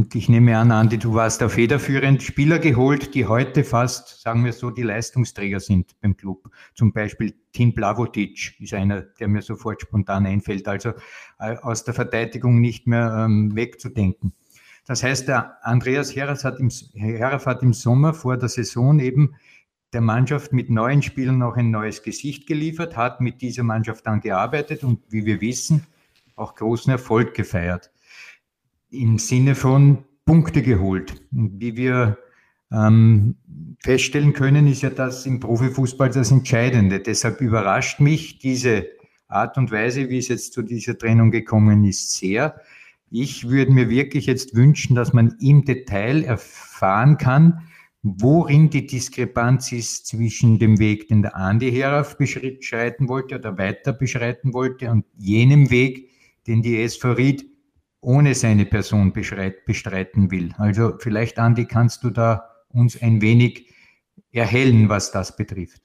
und 0.00 0.14
ich 0.14 0.30
nehme 0.30 0.56
an, 0.56 0.72
Andi, 0.72 0.96
du 0.96 1.12
warst 1.12 1.42
da 1.42 1.50
federführend 1.50 2.22
Spieler 2.22 2.58
geholt, 2.58 3.14
die 3.14 3.26
heute 3.26 3.64
fast, 3.64 4.22
sagen 4.22 4.46
wir 4.46 4.54
so, 4.54 4.70
die 4.70 4.80
Leistungsträger 4.80 5.60
sind 5.60 5.94
beim 6.00 6.16
Club. 6.16 6.48
Zum 6.72 6.90
Beispiel 6.90 7.34
Tim 7.52 7.74
Blavotic 7.74 8.58
ist 8.60 8.72
einer, 8.72 9.02
der 9.02 9.28
mir 9.28 9.42
sofort 9.42 9.82
spontan 9.82 10.24
einfällt, 10.24 10.66
also 10.68 10.94
äh, 11.38 11.54
aus 11.58 11.84
der 11.84 11.92
Verteidigung 11.92 12.62
nicht 12.62 12.86
mehr 12.86 13.26
ähm, 13.26 13.54
wegzudenken. 13.54 14.32
Das 14.86 15.02
heißt, 15.02 15.28
der 15.28 15.58
Andreas 15.66 16.16
Herras 16.16 16.44
hat 16.44 16.58
im, 16.60 16.70
Heraf 16.94 17.44
hat 17.44 17.62
im 17.62 17.74
Sommer 17.74 18.14
vor 18.14 18.38
der 18.38 18.48
Saison 18.48 19.00
eben 19.00 19.34
der 19.92 20.00
Mannschaft 20.00 20.54
mit 20.54 20.70
neuen 20.70 21.02
Spielern 21.02 21.36
noch 21.36 21.58
ein 21.58 21.70
neues 21.70 22.02
Gesicht 22.02 22.46
geliefert, 22.46 22.96
hat 22.96 23.20
mit 23.20 23.42
dieser 23.42 23.64
Mannschaft 23.64 24.06
dann 24.06 24.22
gearbeitet 24.22 24.82
und 24.82 25.00
wie 25.10 25.26
wir 25.26 25.42
wissen, 25.42 25.86
auch 26.36 26.54
großen 26.54 26.90
Erfolg 26.90 27.34
gefeiert 27.34 27.90
im 28.90 29.18
Sinne 29.18 29.54
von 29.54 30.04
Punkte 30.24 30.62
geholt. 30.62 31.14
Wie 31.30 31.76
wir 31.76 32.18
ähm, 32.72 33.36
feststellen 33.82 34.32
können, 34.32 34.66
ist 34.66 34.82
ja 34.82 34.90
das 34.90 35.26
im 35.26 35.40
Profifußball 35.40 36.10
das 36.10 36.30
Entscheidende. 36.30 37.00
Deshalb 37.00 37.40
überrascht 37.40 38.00
mich 38.00 38.38
diese 38.38 38.86
Art 39.28 39.56
und 39.56 39.70
Weise, 39.70 40.08
wie 40.08 40.18
es 40.18 40.28
jetzt 40.28 40.52
zu 40.52 40.62
dieser 40.62 40.98
Trennung 40.98 41.30
gekommen 41.30 41.84
ist, 41.84 42.16
sehr. 42.16 42.60
Ich 43.10 43.48
würde 43.48 43.72
mir 43.72 43.88
wirklich 43.88 44.26
jetzt 44.26 44.54
wünschen, 44.54 44.94
dass 44.94 45.12
man 45.12 45.36
im 45.40 45.64
Detail 45.64 46.22
erfahren 46.22 47.16
kann, 47.16 47.62
worin 48.02 48.70
die 48.70 48.86
Diskrepanz 48.86 49.72
ist 49.72 50.06
zwischen 50.06 50.58
dem 50.58 50.78
Weg, 50.78 51.08
den 51.08 51.22
der 51.22 51.36
Andi 51.36 51.70
Herauf 51.70 52.16
beschreiten 52.16 53.08
wollte 53.08 53.36
oder 53.36 53.58
weiter 53.58 53.92
beschreiten 53.92 54.54
wollte 54.54 54.90
und 54.90 55.04
jenem 55.16 55.70
Weg, 55.70 56.08
den 56.46 56.62
die 56.62 56.80
SV 56.80 57.12
Ried 57.12 57.50
ohne 58.00 58.34
seine 58.34 58.66
Person 58.66 59.12
bestreiten 59.12 60.30
will. 60.30 60.54
Also 60.58 60.94
vielleicht, 60.98 61.38
Andi, 61.38 61.66
kannst 61.66 62.02
du 62.04 62.10
da 62.10 62.50
uns 62.68 63.00
ein 63.00 63.20
wenig 63.20 63.68
erhellen, 64.32 64.88
was 64.88 65.12
das 65.12 65.36
betrifft. 65.36 65.82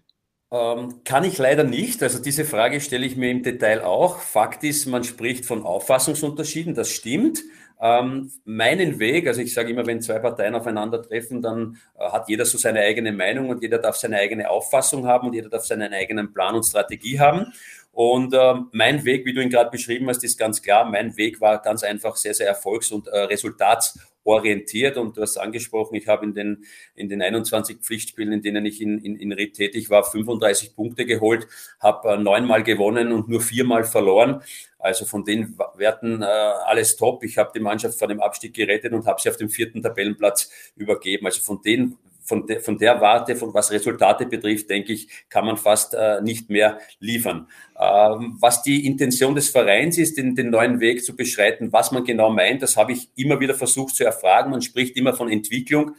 Ähm, 0.52 1.02
kann 1.04 1.24
ich 1.24 1.38
leider 1.38 1.64
nicht. 1.64 2.02
Also 2.04 2.22
diese 2.22 2.46
Frage 2.46 2.80
stelle 2.80 3.06
ich 3.06 3.18
mir 3.18 3.32
im 3.32 3.44
Detail 3.44 3.84
auch. 3.84 4.20
Fakt 4.20 4.64
ist, 4.64 4.86
man 4.86 5.04
spricht 5.04 5.46
von 5.46 5.64
Auffassungsunterschieden, 5.64 6.76
das 6.76 6.92
stimmt. 6.92 7.42
Ähm, 7.82 8.32
meinen 8.46 9.00
Weg, 9.00 9.28
also 9.28 9.42
ich 9.42 9.54
sage 9.54 9.72
immer, 9.72 9.86
wenn 9.86 10.02
zwei 10.02 10.20
Parteien 10.20 10.56
aufeinandertreffen, 10.56 11.42
dann 11.42 11.78
äh, 12.00 12.10
hat 12.10 12.30
jeder 12.30 12.46
so 12.46 12.58
seine 12.58 12.80
eigene 12.80 13.12
Meinung 13.12 13.50
und 13.50 13.62
jeder 13.62 13.80
darf 13.80 13.98
seine 13.98 14.18
eigene 14.18 14.50
Auffassung 14.50 15.08
haben 15.08 15.28
und 15.28 15.34
jeder 15.34 15.50
darf 15.50 15.66
seinen 15.66 15.94
eigenen 15.94 16.32
Plan 16.32 16.56
und 16.56 16.64
Strategie 16.64 17.20
haben. 17.20 17.52
Und 17.96 18.34
äh, 18.34 18.56
mein 18.74 19.06
Weg, 19.06 19.26
wie 19.26 19.32
du 19.32 19.42
ihn 19.42 19.50
gerade 19.50 19.72
beschrieben 19.72 20.10
hast, 20.10 20.22
ist 20.26 20.38
ganz 20.38 20.62
klar. 20.62 20.84
Mein 20.84 21.16
Weg 21.16 21.40
war 21.40 21.62
ganz 21.62 21.82
einfach 21.82 22.18
sehr, 22.18 22.34
sehr 22.34 22.46
erfolgs- 22.46 22.92
und 22.92 23.08
äh, 23.08 23.20
resultatsorientiert. 23.20 24.98
Und 24.98 25.16
du 25.16 25.22
hast 25.22 25.38
angesprochen, 25.38 25.96
ich 25.96 26.06
habe 26.10 26.26
in 26.26 26.34
den, 26.34 26.66
in 26.94 27.08
den 27.08 27.22
21 27.22 27.78
Pflichtspielen, 27.78 28.34
in 28.34 28.42
denen 28.42 28.66
ich 28.66 28.82
in, 28.82 29.00
in, 29.00 29.16
in 29.16 29.32
Ried 29.32 29.54
tätig 29.54 29.90
war, 29.90 30.04
35 30.04 30.76
Punkte 30.76 31.06
geholt, 31.06 31.48
habe 31.80 32.10
äh, 32.10 32.18
neunmal 32.18 32.64
gewonnen 32.64 33.14
und 33.14 33.30
nur 33.30 33.40
viermal 33.40 33.86
verloren. 33.86 34.42
Also 34.78 35.06
von 35.06 35.24
den 35.24 35.58
Werten 35.78 36.22
äh, 36.22 36.26
alles 36.26 36.98
top. 36.98 37.24
Ich 37.24 37.38
habe 37.38 37.52
die 37.56 37.62
Mannschaft 37.62 37.98
vor 37.98 38.10
dem 38.10 38.20
Abstieg 38.20 38.54
gerettet 38.54 38.92
und 38.92 39.06
habe 39.06 39.22
sie 39.22 39.30
auf 39.30 39.38
dem 39.38 39.48
vierten 39.48 39.82
Tabellenplatz 39.82 40.52
übergeben. 40.76 41.28
Also 41.28 41.42
von 41.42 41.62
den 41.62 41.98
von, 42.26 42.46
de, 42.46 42.60
von 42.60 42.78
der 42.78 43.00
Warte, 43.00 43.36
von 43.36 43.54
was 43.54 43.72
Resultate 43.72 44.26
betrifft, 44.26 44.70
denke 44.70 44.94
ich, 44.94 45.08
kann 45.30 45.46
man 45.46 45.58
fast 45.58 45.94
äh, 45.94 46.22
nicht 46.22 46.50
mehr 46.50 46.80
liefern. 47.00 47.48
Ähm, 47.80 48.38
was 48.40 48.64
die 48.64 48.86
Intention 48.86 49.36
des 49.36 49.50
Vereins 49.50 49.98
ist, 49.98 50.18
den, 50.18 50.36
den 50.36 50.50
neuen 50.50 50.80
Weg 50.80 51.06
zu 51.06 51.16
beschreiten, 51.16 51.72
was 51.72 51.92
man 51.92 52.04
genau 52.04 52.30
meint, 52.30 52.62
das 52.62 52.76
habe 52.76 52.92
ich 52.92 53.10
immer 53.16 53.40
wieder 53.40 53.54
versucht 53.54 53.96
zu 53.96 54.04
erfragen. 54.04 54.52
Man 54.52 54.62
spricht 54.62 54.98
immer 54.98 55.14
von 55.14 55.32
Entwicklung. 55.32 55.96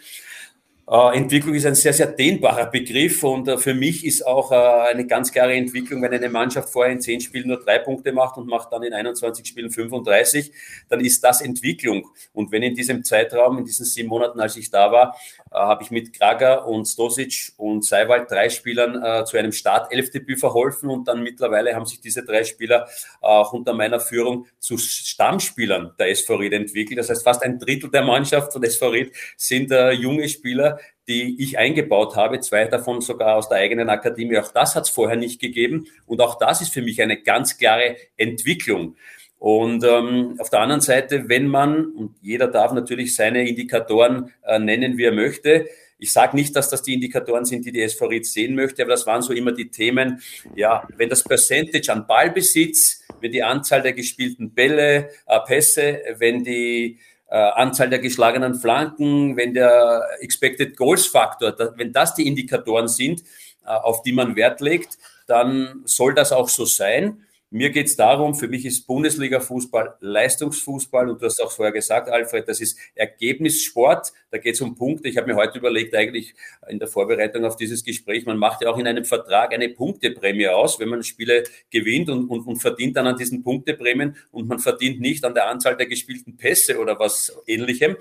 Äh, 0.88 1.16
Entwicklung 1.16 1.54
ist 1.54 1.66
ein 1.66 1.74
sehr, 1.74 1.92
sehr 1.92 2.06
dehnbarer 2.06 2.66
Begriff 2.66 3.24
und 3.24 3.48
äh, 3.48 3.58
für 3.58 3.74
mich 3.74 4.06
ist 4.06 4.24
auch 4.24 4.52
äh, 4.52 4.54
eine 4.54 5.04
ganz 5.04 5.32
klare 5.32 5.52
Entwicklung, 5.54 6.00
wenn 6.00 6.12
eine 6.12 6.28
Mannschaft 6.28 6.68
vorher 6.68 6.92
in 6.92 7.00
zehn 7.00 7.20
Spielen 7.20 7.48
nur 7.48 7.58
drei 7.58 7.80
Punkte 7.80 8.12
macht 8.12 8.36
und 8.36 8.46
macht 8.46 8.72
dann 8.72 8.84
in 8.84 8.92
21 8.92 9.44
Spielen 9.44 9.72
35, 9.72 10.52
dann 10.88 11.00
ist 11.00 11.24
das 11.24 11.40
Entwicklung. 11.40 12.08
Und 12.32 12.52
wenn 12.52 12.62
in 12.62 12.76
diesem 12.76 13.02
Zeitraum, 13.02 13.58
in 13.58 13.64
diesen 13.64 13.84
sieben 13.84 14.08
Monaten, 14.08 14.38
als 14.38 14.56
ich 14.56 14.70
da 14.70 14.92
war, 14.92 15.16
habe 15.50 15.82
ich 15.82 15.90
mit 15.90 16.12
Krager 16.12 16.66
und 16.68 16.84
Stosic 16.84 17.52
und 17.56 17.84
Seiwald 17.84 18.30
drei 18.30 18.48
Spielern 18.50 19.24
zu 19.26 19.38
einem 19.38 19.52
Startelfdebüt 19.52 20.38
verholfen 20.38 20.90
und 20.90 21.08
dann 21.08 21.22
mittlerweile 21.22 21.74
haben 21.74 21.86
sich 21.86 22.00
diese 22.00 22.24
drei 22.24 22.44
Spieler 22.44 22.86
auch 23.22 23.52
unter 23.52 23.72
meiner 23.72 24.00
Führung 24.00 24.46
zu 24.58 24.76
Stammspielern 24.76 25.94
der 25.98 26.10
SV 26.10 26.36
Ried 26.36 26.52
entwickelt. 26.52 26.98
Das 26.98 27.08
heißt, 27.08 27.24
fast 27.24 27.42
ein 27.42 27.58
Drittel 27.58 27.90
der 27.90 28.02
Mannschaft 28.02 28.52
von 28.52 28.62
SV 28.62 28.88
Ried 28.88 29.12
sind 29.36 29.70
junge 29.70 30.28
Spieler, 30.28 30.75
die 31.08 31.42
ich 31.42 31.58
eingebaut 31.58 32.16
habe, 32.16 32.40
zwei 32.40 32.64
davon 32.66 33.00
sogar 33.00 33.36
aus 33.36 33.48
der 33.48 33.58
eigenen 33.58 33.88
Akademie. 33.88 34.38
Auch 34.38 34.52
das 34.52 34.74
hat 34.74 34.84
es 34.84 34.90
vorher 34.90 35.16
nicht 35.16 35.40
gegeben. 35.40 35.86
Und 36.06 36.20
auch 36.20 36.38
das 36.38 36.60
ist 36.60 36.72
für 36.72 36.82
mich 36.82 37.00
eine 37.02 37.22
ganz 37.22 37.58
klare 37.58 37.96
Entwicklung. 38.16 38.96
Und 39.38 39.84
ähm, 39.84 40.36
auf 40.38 40.50
der 40.50 40.60
anderen 40.60 40.80
Seite, 40.80 41.28
wenn 41.28 41.46
man, 41.46 41.86
und 41.86 42.16
jeder 42.22 42.48
darf 42.48 42.72
natürlich 42.72 43.14
seine 43.14 43.46
Indikatoren 43.48 44.32
äh, 44.44 44.58
nennen, 44.58 44.96
wie 44.96 45.04
er 45.04 45.12
möchte, 45.12 45.66
ich 45.98 46.12
sage 46.12 46.36
nicht, 46.36 46.54
dass 46.54 46.68
das 46.68 46.82
die 46.82 46.94
Indikatoren 46.94 47.44
sind, 47.44 47.64
die 47.64 47.72
die 47.72 47.80
SV 47.82 48.06
Ried 48.06 48.26
sehen 48.26 48.54
möchte, 48.54 48.82
aber 48.82 48.90
das 48.90 49.06
waren 49.06 49.22
so 49.22 49.32
immer 49.32 49.52
die 49.52 49.70
Themen, 49.70 50.20
ja, 50.54 50.86
wenn 50.96 51.08
das 51.08 51.24
Percentage 51.24 51.90
an 51.90 52.06
Ballbesitz, 52.06 53.02
wenn 53.20 53.32
die 53.32 53.42
Anzahl 53.42 53.82
der 53.82 53.94
gespielten 53.94 54.52
Bälle, 54.52 55.10
äh, 55.26 55.40
Pässe, 55.46 56.00
wenn 56.18 56.44
die 56.44 56.98
äh, 57.28 57.36
Anzahl 57.36 57.90
der 57.90 57.98
geschlagenen 57.98 58.54
Flanken, 58.54 59.36
wenn 59.36 59.54
der 59.54 60.06
Expected 60.20 60.76
Goals 60.76 61.06
Faktor, 61.06 61.52
da, 61.52 61.72
wenn 61.76 61.92
das 61.92 62.14
die 62.14 62.26
Indikatoren 62.26 62.88
sind, 62.88 63.22
äh, 63.64 63.68
auf 63.68 64.02
die 64.02 64.12
man 64.12 64.36
Wert 64.36 64.60
legt, 64.60 64.98
dann 65.26 65.82
soll 65.84 66.14
das 66.14 66.32
auch 66.32 66.48
so 66.48 66.64
sein. 66.64 67.25
Mir 67.50 67.70
geht 67.70 67.86
es 67.86 67.94
darum, 67.94 68.34
für 68.34 68.48
mich 68.48 68.66
ist 68.66 68.88
Bundesliga-Fußball 68.88 69.98
Leistungsfußball 70.00 71.08
und 71.08 71.22
du 71.22 71.26
hast 71.26 71.40
auch 71.40 71.52
vorher 71.52 71.72
gesagt, 71.72 72.08
Alfred, 72.08 72.48
das 72.48 72.60
ist 72.60 72.76
Ergebnissport, 72.96 74.12
da 74.32 74.38
geht 74.38 74.56
es 74.56 74.60
um 74.60 74.74
Punkte. 74.74 75.08
Ich 75.08 75.16
habe 75.16 75.28
mir 75.28 75.36
heute 75.36 75.58
überlegt, 75.58 75.94
eigentlich 75.94 76.34
in 76.68 76.80
der 76.80 76.88
Vorbereitung 76.88 77.44
auf 77.44 77.54
dieses 77.54 77.84
Gespräch, 77.84 78.26
man 78.26 78.36
macht 78.36 78.62
ja 78.62 78.68
auch 78.68 78.78
in 78.78 78.88
einem 78.88 79.04
Vertrag 79.04 79.54
eine 79.54 79.68
Punkteprämie 79.68 80.48
aus, 80.48 80.80
wenn 80.80 80.88
man 80.88 81.04
Spiele 81.04 81.44
gewinnt 81.70 82.10
und, 82.10 82.28
und, 82.28 82.48
und 82.48 82.56
verdient 82.56 82.96
dann 82.96 83.06
an 83.06 83.16
diesen 83.16 83.44
Punkteprämien 83.44 84.16
und 84.32 84.48
man 84.48 84.58
verdient 84.58 85.00
nicht 85.00 85.24
an 85.24 85.34
der 85.34 85.46
Anzahl 85.46 85.76
der 85.76 85.86
gespielten 85.86 86.36
Pässe 86.36 86.80
oder 86.80 86.98
was 86.98 87.32
ähnlichem. 87.46 87.96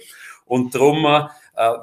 Und 0.46 0.76
darum 0.76 1.06
äh, 1.06 1.28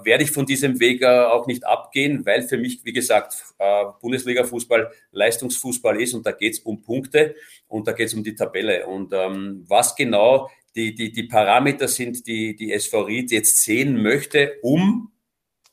werde 0.04 0.24
ich 0.24 0.30
von 0.30 0.46
diesem 0.46 0.78
Weg 0.78 1.02
äh, 1.02 1.06
auch 1.06 1.46
nicht 1.46 1.66
abgehen, 1.66 2.24
weil 2.24 2.42
für 2.42 2.58
mich, 2.58 2.84
wie 2.84 2.92
gesagt, 2.92 3.34
äh, 3.58 3.84
Bundesliga-Fußball 4.00 4.90
Leistungsfußball 5.10 6.00
ist 6.00 6.14
und 6.14 6.24
da 6.24 6.32
geht 6.32 6.54
es 6.54 6.58
um 6.60 6.82
Punkte 6.82 7.34
und 7.66 7.88
da 7.88 7.92
geht 7.92 8.06
es 8.06 8.14
um 8.14 8.22
die 8.22 8.34
Tabelle. 8.34 8.86
Und 8.86 9.12
ähm, 9.12 9.64
was 9.66 9.96
genau 9.96 10.50
die, 10.74 10.94
die, 10.94 11.12
die 11.12 11.24
Parameter 11.24 11.88
sind, 11.88 12.26
die 12.26 12.54
die 12.54 12.72
SV 12.72 13.02
Ried 13.02 13.30
jetzt 13.32 13.62
sehen 13.62 14.00
möchte, 14.00 14.58
um 14.62 15.12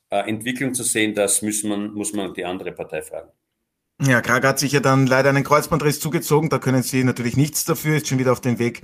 äh, 0.09 0.27
Entwicklung 0.27 0.73
zu 0.73 0.83
sehen, 0.83 1.13
das 1.13 1.41
muss 1.41 1.63
man, 1.63 1.93
muss 1.93 2.13
man 2.13 2.33
die 2.33 2.45
andere 2.45 2.71
Partei 2.71 3.01
fragen. 3.01 3.29
Ja, 4.01 4.21
Krag 4.21 4.45
hat 4.45 4.59
sich 4.59 4.71
ja 4.71 4.79
dann 4.79 5.07
leider 5.07 5.27
einen 5.27 5.43
Kreuzbandriss 5.43 5.99
zugezogen. 5.99 6.49
Da 6.49 6.57
können 6.57 6.83
Sie 6.83 7.03
natürlich 7.03 7.35
nichts 7.35 7.65
dafür. 7.65 7.97
Ist 7.97 8.07
schon 8.07 8.17
wieder 8.17 8.31
auf 8.31 8.39
den 8.39 8.57
Weg 8.57 8.83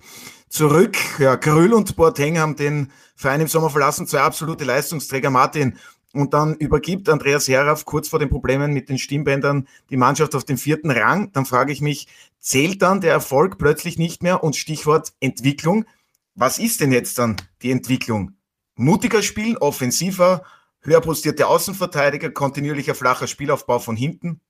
zurück. 0.50 0.98
Ja, 1.20 1.38
Krüll 1.38 1.74
und 1.74 1.96
Boateng 1.96 2.38
haben 2.38 2.58
den 2.58 2.92
Verein 3.16 3.40
im 3.40 3.48
Sommer 3.48 3.70
verlassen. 3.70 4.08
Zwei 4.08 4.20
absolute 4.20 4.66
Leistungsträger. 4.66 5.30
Martin. 5.30 5.78
Und 6.12 6.34
dann 6.34 6.56
übergibt 6.56 7.08
Andreas 7.08 7.48
Herauf 7.48 7.86
kurz 7.86 8.10
vor 8.10 8.20
den 8.20 8.30
Problemen 8.30 8.74
mit 8.74 8.90
den 8.90 8.98
Stimmbändern 8.98 9.68
die 9.90 9.98
Mannschaft 9.98 10.36
auf 10.36 10.44
den 10.44 10.58
vierten 10.58 10.92
Rang. 10.92 11.32
Dann 11.32 11.46
frage 11.46 11.72
ich 11.72 11.80
mich, 11.80 12.08
zählt 12.40 12.82
dann 12.82 13.00
der 13.00 13.12
Erfolg 13.12 13.58
plötzlich 13.58 13.98
nicht 13.98 14.22
mehr? 14.22 14.44
Und 14.44 14.58
Stichwort 14.58 15.14
Entwicklung. 15.22 15.86
Was 16.36 16.60
ist 16.60 16.82
denn 16.82 16.92
jetzt 16.92 17.18
dann 17.20 17.38
die 17.62 17.72
Entwicklung? 17.72 18.32
Mutiger 18.76 19.22
spielen, 19.22 19.58
offensiver, 19.58 20.44
höher 20.82 21.00
postierte 21.00 21.48
Außenverteidiger, 21.48 22.32
kontinuierlicher 22.32 22.96
flacher 22.96 23.28
Spielaufbau 23.28 23.80
von 23.80 23.96
hinten? 23.96 24.42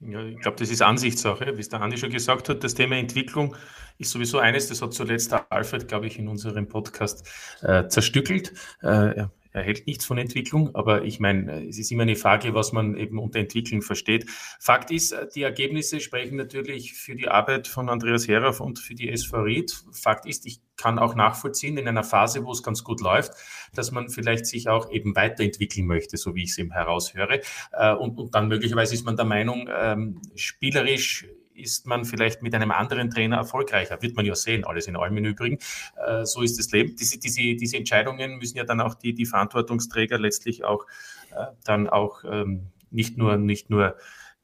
Ja, 0.00 0.24
ich 0.24 0.40
glaube, 0.40 0.56
das 0.56 0.70
ist 0.70 0.82
Ansichtssache. 0.82 1.56
Wie 1.56 1.60
es 1.60 1.68
der 1.68 1.82
Andi 1.82 1.98
schon 1.98 2.10
gesagt 2.10 2.48
hat, 2.48 2.64
das 2.64 2.74
Thema 2.74 2.96
Entwicklung 2.96 3.54
ist 3.98 4.12
sowieso 4.12 4.38
eines, 4.38 4.68
das 4.68 4.80
hat 4.80 4.94
zuletzt 4.94 5.34
Alfred, 5.50 5.88
glaube 5.88 6.06
ich, 6.06 6.18
in 6.18 6.26
unserem 6.28 6.68
Podcast 6.68 7.28
äh, 7.60 7.86
zerstückelt. 7.88 8.52
Äh, 8.82 9.26
er 9.52 9.62
hält 9.62 9.86
nichts 9.86 10.04
von 10.04 10.18
Entwicklung, 10.18 10.74
aber 10.74 11.04
ich 11.04 11.20
meine, 11.20 11.66
es 11.66 11.78
ist 11.78 11.90
immer 11.90 12.02
eine 12.02 12.16
Frage, 12.16 12.54
was 12.54 12.72
man 12.72 12.96
eben 12.96 13.18
unter 13.18 13.38
Entwicklung 13.38 13.82
versteht. 13.82 14.26
Fakt 14.58 14.90
ist, 14.90 15.14
die 15.34 15.42
Ergebnisse 15.42 16.00
sprechen 16.00 16.36
natürlich 16.36 16.94
für 16.94 17.16
die 17.16 17.28
Arbeit 17.28 17.66
von 17.66 17.88
Andreas 17.88 18.28
Herauf 18.28 18.60
und 18.60 18.78
für 18.78 18.94
die 18.94 19.10
SV 19.10 19.38
Ried. 19.42 19.84
Fakt 19.92 20.26
ist, 20.26 20.46
ich 20.46 20.60
kann 20.76 20.98
auch 20.98 21.14
nachvollziehen 21.14 21.76
in 21.76 21.88
einer 21.88 22.04
Phase, 22.04 22.44
wo 22.44 22.52
es 22.52 22.62
ganz 22.62 22.84
gut 22.84 23.00
läuft, 23.00 23.32
dass 23.74 23.90
man 23.90 24.08
vielleicht 24.08 24.46
sich 24.46 24.68
auch 24.68 24.90
eben 24.90 25.14
weiterentwickeln 25.14 25.86
möchte, 25.86 26.16
so 26.16 26.34
wie 26.34 26.44
ich 26.44 26.50
es 26.50 26.58
eben 26.58 26.72
heraushöre. 26.72 27.40
Äh, 27.72 27.94
und, 27.94 28.18
und 28.18 28.34
dann 28.34 28.48
möglicherweise 28.48 28.94
ist 28.94 29.04
man 29.04 29.16
der 29.16 29.26
Meinung, 29.26 29.68
ähm, 29.72 30.20
spielerisch 30.34 31.26
ist 31.60 31.86
man 31.86 32.04
vielleicht 32.04 32.42
mit 32.42 32.54
einem 32.54 32.70
anderen 32.70 33.10
Trainer 33.10 33.36
erfolgreicher. 33.36 34.00
Wird 34.02 34.16
man 34.16 34.26
ja 34.26 34.34
sehen, 34.34 34.64
alles 34.64 34.86
in 34.86 34.96
allem 34.96 35.16
im 35.18 35.24
Übrigen. 35.24 35.58
Äh, 36.06 36.24
so 36.24 36.42
ist 36.42 36.58
das 36.58 36.70
Leben. 36.72 36.96
Diese, 36.96 37.18
diese, 37.18 37.40
diese 37.54 37.76
Entscheidungen 37.76 38.38
müssen 38.38 38.56
ja 38.56 38.64
dann 38.64 38.80
auch 38.80 38.94
die, 38.94 39.14
die 39.14 39.26
Verantwortungsträger 39.26 40.18
letztlich 40.18 40.64
auch 40.64 40.86
äh, 41.30 41.46
dann 41.64 41.88
auch 41.88 42.24
ähm, 42.24 42.66
nicht 42.90 43.16
nur, 43.16 43.36
nicht 43.36 43.70
nur, 43.70 43.96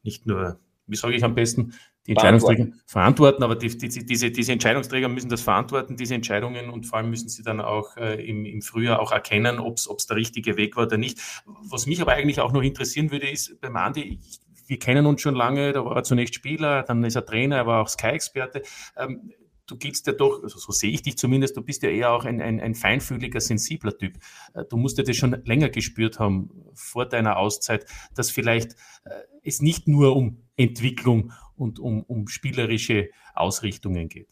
nicht 0.03 0.25
nur, 0.25 0.59
wie 0.85 0.95
sage 0.95 1.15
ich 1.15 1.23
am 1.23 1.35
besten, 1.35 1.73
die 2.07 2.11
Entscheidungsträger 2.11 2.67
verantworten, 2.85 3.43
aber 3.43 3.57
die, 3.57 3.67
die, 3.67 4.05
diese, 4.05 4.31
diese 4.31 4.53
Entscheidungsträger 4.53 5.09
müssen 5.09 5.27
das 5.27 5.41
verantworten, 5.41 5.97
diese 5.97 6.15
Entscheidungen 6.15 6.69
und 6.69 6.85
vor 6.85 6.99
allem 6.99 7.09
müssen 7.09 7.27
sie 7.27 7.43
dann 7.43 7.59
auch 7.59 7.97
äh, 7.97 8.25
im, 8.25 8.45
im 8.45 8.61
Frühjahr 8.61 9.01
auch 9.01 9.11
erkennen, 9.11 9.59
ob 9.59 9.77
es 9.77 10.07
der 10.07 10.15
richtige 10.15 10.55
Weg 10.55 10.77
war 10.77 10.85
oder 10.85 10.97
nicht. 10.97 11.19
Was 11.45 11.85
mich 11.85 12.01
aber 12.01 12.13
eigentlich 12.13 12.39
auch 12.39 12.53
noch 12.53 12.61
interessieren 12.61 13.11
würde, 13.11 13.29
ist 13.29 13.59
beim 13.59 13.75
Andi, 13.75 14.03
ich 14.21 14.39
wir 14.67 14.79
kennen 14.79 15.05
uns 15.05 15.21
schon 15.21 15.35
lange, 15.35 15.73
da 15.73 15.83
war 15.85 15.95
er 15.95 16.03
zunächst 16.03 16.35
Spieler, 16.35 16.83
dann 16.83 17.03
ist 17.03 17.15
er 17.15 17.25
Trainer, 17.25 17.57
er 17.57 17.67
war 17.67 17.81
auch 17.81 17.87
Sky-Experte. 17.87 18.61
Ähm, 18.97 19.31
du 19.67 19.77
gibst 19.77 20.07
ja 20.07 20.13
doch, 20.13 20.41
also 20.43 20.59
so 20.59 20.71
sehe 20.71 20.91
ich 20.91 21.01
dich 21.01 21.17
zumindest, 21.17 21.57
du 21.57 21.61
bist 21.61 21.83
ja 21.83 21.89
eher 21.89 22.11
auch 22.11 22.25
ein, 22.25 22.41
ein, 22.41 22.59
ein 22.59 22.73
feinfühliger, 22.75 23.39
sensibler 23.39 23.97
Typ. 23.97 24.17
Äh, 24.53 24.63
du 24.69 24.77
musst 24.77 24.97
ja 24.97 25.03
das 25.03 25.15
schon 25.15 25.35
länger 25.45 25.69
gespürt 25.69 26.19
haben, 26.19 26.49
vor 26.73 27.05
deiner 27.05 27.37
Auszeit, 27.37 27.85
dass 28.15 28.31
vielleicht 28.31 28.73
äh, 29.03 29.09
es 29.43 29.61
nicht 29.61 29.87
nur 29.87 30.15
um 30.15 30.43
Entwicklung 30.55 31.33
und 31.55 31.79
um, 31.79 32.03
um 32.03 32.27
spielerische 32.27 33.09
Ausrichtungen 33.33 34.09
geht. 34.09 34.27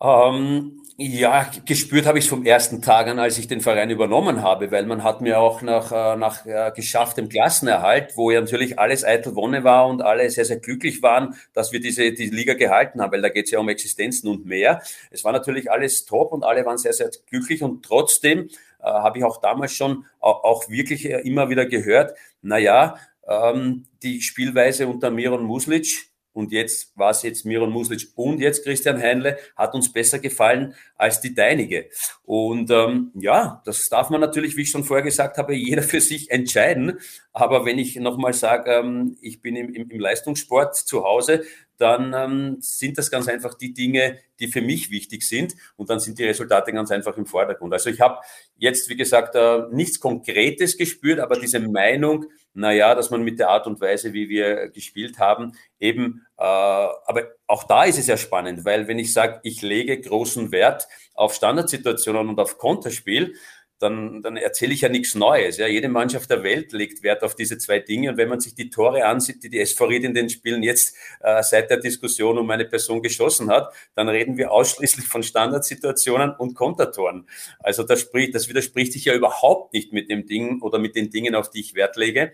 Ähm, 0.00 0.84
ja, 0.96 1.50
gespürt 1.64 2.06
habe 2.06 2.18
ich 2.18 2.24
es 2.26 2.28
vom 2.28 2.46
ersten 2.46 2.80
Tag 2.80 3.08
an, 3.08 3.18
als 3.18 3.36
ich 3.38 3.48
den 3.48 3.60
Verein 3.60 3.90
übernommen 3.90 4.42
habe, 4.42 4.70
weil 4.70 4.86
man 4.86 5.02
hat 5.02 5.20
mir 5.22 5.40
auch 5.40 5.60
nach, 5.60 5.90
äh, 5.90 6.16
nach 6.16 6.46
äh, 6.46 6.70
geschafftem 6.74 7.28
Klassenerhalt, 7.28 8.16
wo 8.16 8.30
ja 8.30 8.40
natürlich 8.40 8.78
alles 8.78 9.04
eitel 9.04 9.34
Wonne 9.34 9.64
war 9.64 9.88
und 9.88 10.02
alle 10.02 10.30
sehr, 10.30 10.44
sehr 10.44 10.58
glücklich 10.58 11.02
waren, 11.02 11.34
dass 11.52 11.72
wir 11.72 11.80
diese 11.80 12.12
die 12.12 12.30
Liga 12.30 12.54
gehalten 12.54 13.00
haben, 13.00 13.10
weil 13.10 13.22
da 13.22 13.28
geht 13.28 13.46
es 13.46 13.50
ja 13.50 13.58
um 13.58 13.68
Existenzen 13.68 14.30
und 14.30 14.46
mehr. 14.46 14.82
Es 15.10 15.24
war 15.24 15.32
natürlich 15.32 15.68
alles 15.68 16.04
top 16.04 16.32
und 16.32 16.44
alle 16.44 16.64
waren 16.64 16.78
sehr, 16.78 16.92
sehr 16.92 17.10
glücklich 17.28 17.62
und 17.62 17.84
trotzdem 17.84 18.48
äh, 18.78 18.84
habe 18.84 19.18
ich 19.18 19.24
auch 19.24 19.40
damals 19.40 19.72
schon 19.72 20.04
auch, 20.20 20.44
auch 20.44 20.68
wirklich 20.68 21.06
äh, 21.06 21.20
immer 21.22 21.48
wieder 21.48 21.66
gehört, 21.66 22.16
na 22.40 22.58
ja, 22.58 22.98
ähm, 23.26 23.86
die 24.04 24.20
Spielweise 24.20 24.86
unter 24.86 25.10
Miron 25.10 25.42
Muslic, 25.42 26.13
und 26.34 26.52
jetzt 26.52 26.92
war 26.98 27.10
es 27.10 27.22
jetzt 27.22 27.46
Miron 27.46 27.70
Muslic 27.70 28.08
und 28.16 28.40
jetzt 28.40 28.64
Christian 28.64 29.00
Heinle, 29.00 29.38
hat 29.56 29.74
uns 29.74 29.92
besser 29.92 30.18
gefallen 30.18 30.74
als 30.96 31.20
die 31.20 31.34
deinige. 31.34 31.88
Und 32.24 32.70
ähm, 32.70 33.12
ja, 33.14 33.62
das 33.64 33.88
darf 33.88 34.10
man 34.10 34.20
natürlich, 34.20 34.56
wie 34.56 34.62
ich 34.62 34.70
schon 34.70 34.84
vorher 34.84 35.04
gesagt 35.04 35.38
habe, 35.38 35.54
jeder 35.54 35.82
für 35.82 36.00
sich 36.00 36.30
entscheiden. 36.30 36.98
Aber 37.32 37.64
wenn 37.64 37.78
ich 37.78 37.96
nochmal 37.96 38.32
sage, 38.32 38.70
ähm, 38.72 39.16
ich 39.22 39.40
bin 39.40 39.54
im, 39.54 39.72
im, 39.72 39.88
im 39.88 40.00
Leistungssport 40.00 40.76
zu 40.76 41.04
Hause, 41.04 41.44
dann 41.78 42.14
ähm, 42.14 42.56
sind 42.60 42.98
das 42.98 43.10
ganz 43.10 43.28
einfach 43.28 43.54
die 43.54 43.74
Dinge, 43.74 44.18
die 44.40 44.48
für 44.48 44.60
mich 44.60 44.90
wichtig 44.90 45.26
sind 45.26 45.54
und 45.76 45.90
dann 45.90 46.00
sind 46.00 46.18
die 46.18 46.24
Resultate 46.24 46.72
ganz 46.72 46.90
einfach 46.90 47.16
im 47.16 47.26
Vordergrund. 47.26 47.72
Also 47.72 47.90
ich 47.90 48.00
habe 48.00 48.20
jetzt, 48.56 48.88
wie 48.88 48.96
gesagt, 48.96 49.34
äh, 49.34 49.62
nichts 49.70 50.00
Konkretes 50.00 50.76
gespürt, 50.76 51.20
aber 51.20 51.38
diese 51.38 51.60
Meinung, 51.60 52.26
naja, 52.52 52.94
dass 52.94 53.10
man 53.10 53.22
mit 53.22 53.38
der 53.38 53.48
Art 53.48 53.66
und 53.66 53.80
Weise, 53.80 54.12
wie 54.12 54.28
wir 54.28 54.68
gespielt 54.68 55.18
haben, 55.18 55.52
eben, 55.80 56.24
äh, 56.38 56.42
aber 56.42 57.32
auch 57.46 57.64
da 57.64 57.84
ist 57.84 57.98
es 57.98 58.06
ja 58.06 58.16
spannend, 58.16 58.64
weil 58.64 58.86
wenn 58.88 58.98
ich 58.98 59.12
sage, 59.12 59.40
ich 59.42 59.62
lege 59.62 60.00
großen 60.00 60.52
Wert 60.52 60.86
auf 61.14 61.34
Standardsituationen 61.34 62.28
und 62.28 62.38
auf 62.38 62.58
Konterspiel, 62.58 63.34
dann, 63.78 64.22
dann 64.22 64.36
erzähle 64.36 64.72
ich 64.72 64.82
ja 64.82 64.88
nichts 64.88 65.14
Neues. 65.14 65.58
Ja. 65.58 65.66
Jede 65.66 65.88
Mannschaft 65.88 66.30
der 66.30 66.42
Welt 66.42 66.72
legt 66.72 67.02
Wert 67.02 67.22
auf 67.22 67.34
diese 67.34 67.58
zwei 67.58 67.80
Dinge. 67.80 68.10
Und 68.10 68.16
wenn 68.16 68.28
man 68.28 68.40
sich 68.40 68.54
die 68.54 68.70
Tore 68.70 69.04
ansieht, 69.04 69.42
die 69.42 69.50
die 69.50 69.60
SV 69.60 69.86
Ried 69.86 70.04
in 70.04 70.14
den 70.14 70.28
Spielen 70.28 70.62
jetzt 70.62 70.96
äh, 71.20 71.42
seit 71.42 71.70
der 71.70 71.78
Diskussion 71.78 72.38
um 72.38 72.48
eine 72.50 72.64
Person 72.64 73.02
geschossen 73.02 73.50
hat, 73.50 73.72
dann 73.94 74.08
reden 74.08 74.36
wir 74.36 74.52
ausschließlich 74.52 75.06
von 75.06 75.22
Standardsituationen 75.22 76.34
und 76.36 76.54
Kontertoren. 76.54 77.26
Also 77.58 77.82
das, 77.82 78.00
spricht, 78.00 78.34
das 78.34 78.48
widerspricht 78.48 78.92
sich 78.92 79.04
ja 79.06 79.14
überhaupt 79.14 79.72
nicht 79.72 79.92
mit 79.92 80.08
dem 80.08 80.26
Ding 80.26 80.62
oder 80.62 80.78
mit 80.78 80.96
den 80.96 81.10
Dingen, 81.10 81.34
auf 81.34 81.50
die 81.50 81.60
ich 81.60 81.74
Wert 81.74 81.96
lege. 81.96 82.32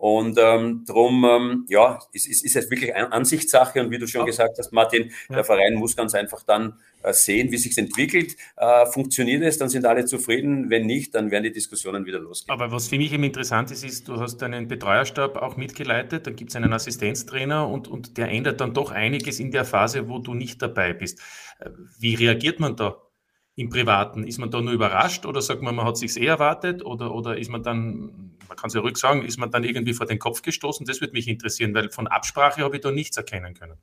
Und 0.00 0.38
ähm, 0.40 0.86
drum, 0.86 1.26
ähm, 1.30 1.66
ja, 1.68 1.98
es 2.14 2.26
ist, 2.26 2.42
ist 2.42 2.56
es 2.56 2.70
wirklich 2.70 2.94
eine 2.94 3.12
Ansichtssache. 3.12 3.82
Und 3.82 3.90
wie 3.90 3.98
du 3.98 4.06
schon 4.06 4.24
gesagt 4.24 4.56
hast, 4.58 4.72
Martin, 4.72 5.10
ja. 5.28 5.36
der 5.36 5.44
Verein 5.44 5.74
muss 5.74 5.94
ganz 5.94 6.14
einfach 6.14 6.42
dann 6.42 6.78
äh, 7.02 7.12
sehen, 7.12 7.52
wie 7.52 7.58
sich 7.58 7.76
entwickelt. 7.76 8.34
Äh, 8.56 8.86
funktioniert 8.86 9.42
es, 9.42 9.58
dann 9.58 9.68
sind 9.68 9.84
alle 9.84 10.06
zufrieden. 10.06 10.70
Wenn 10.70 10.86
nicht, 10.86 11.14
dann 11.14 11.30
werden 11.30 11.44
die 11.44 11.52
Diskussionen 11.52 12.06
wieder 12.06 12.18
losgehen. 12.18 12.50
Aber 12.50 12.72
was 12.72 12.88
für 12.88 12.96
mich 12.96 13.12
eben 13.12 13.24
interessant 13.24 13.70
ist, 13.72 13.84
ist, 13.84 14.08
du 14.08 14.18
hast 14.18 14.42
einen 14.42 14.68
Betreuerstab 14.68 15.36
auch 15.36 15.58
mitgeleitet, 15.58 16.26
dann 16.26 16.34
gibt 16.34 16.48
es 16.48 16.56
einen 16.56 16.72
Assistenztrainer 16.72 17.68
und, 17.68 17.86
und 17.86 18.16
der 18.16 18.30
ändert 18.30 18.62
dann 18.62 18.72
doch 18.72 18.92
einiges 18.92 19.38
in 19.38 19.50
der 19.50 19.66
Phase, 19.66 20.08
wo 20.08 20.18
du 20.18 20.32
nicht 20.32 20.62
dabei 20.62 20.94
bist. 20.94 21.20
Äh, 21.58 21.68
wie 21.98 22.14
reagiert 22.14 22.58
man 22.58 22.74
da? 22.74 22.96
Im 23.56 23.68
Privaten? 23.68 24.24
Ist 24.24 24.38
man 24.38 24.50
da 24.50 24.60
nur 24.60 24.72
überrascht 24.72 25.26
oder 25.26 25.42
sagt 25.42 25.62
man, 25.62 25.74
man 25.74 25.86
hat 25.86 25.96
sich 25.96 26.16
eh 26.16 26.26
erwartet 26.26 26.84
oder, 26.84 27.14
oder 27.14 27.36
ist 27.38 27.50
man 27.50 27.62
dann, 27.62 28.36
man 28.48 28.56
kann 28.56 28.68
es 28.68 28.74
ja 28.74 28.80
ruhig 28.80 28.96
sagen, 28.96 29.22
ist 29.22 29.38
man 29.38 29.50
dann 29.50 29.64
irgendwie 29.64 29.94
vor 29.94 30.06
den 30.06 30.18
Kopf 30.18 30.42
gestoßen? 30.42 30.86
Das 30.86 31.00
würde 31.00 31.12
mich 31.12 31.28
interessieren, 31.28 31.74
weil 31.74 31.90
von 31.90 32.06
Absprache 32.06 32.62
habe 32.62 32.76
ich 32.76 32.82
da 32.82 32.90
nichts 32.90 33.16
erkennen 33.16 33.54
können. 33.54 33.78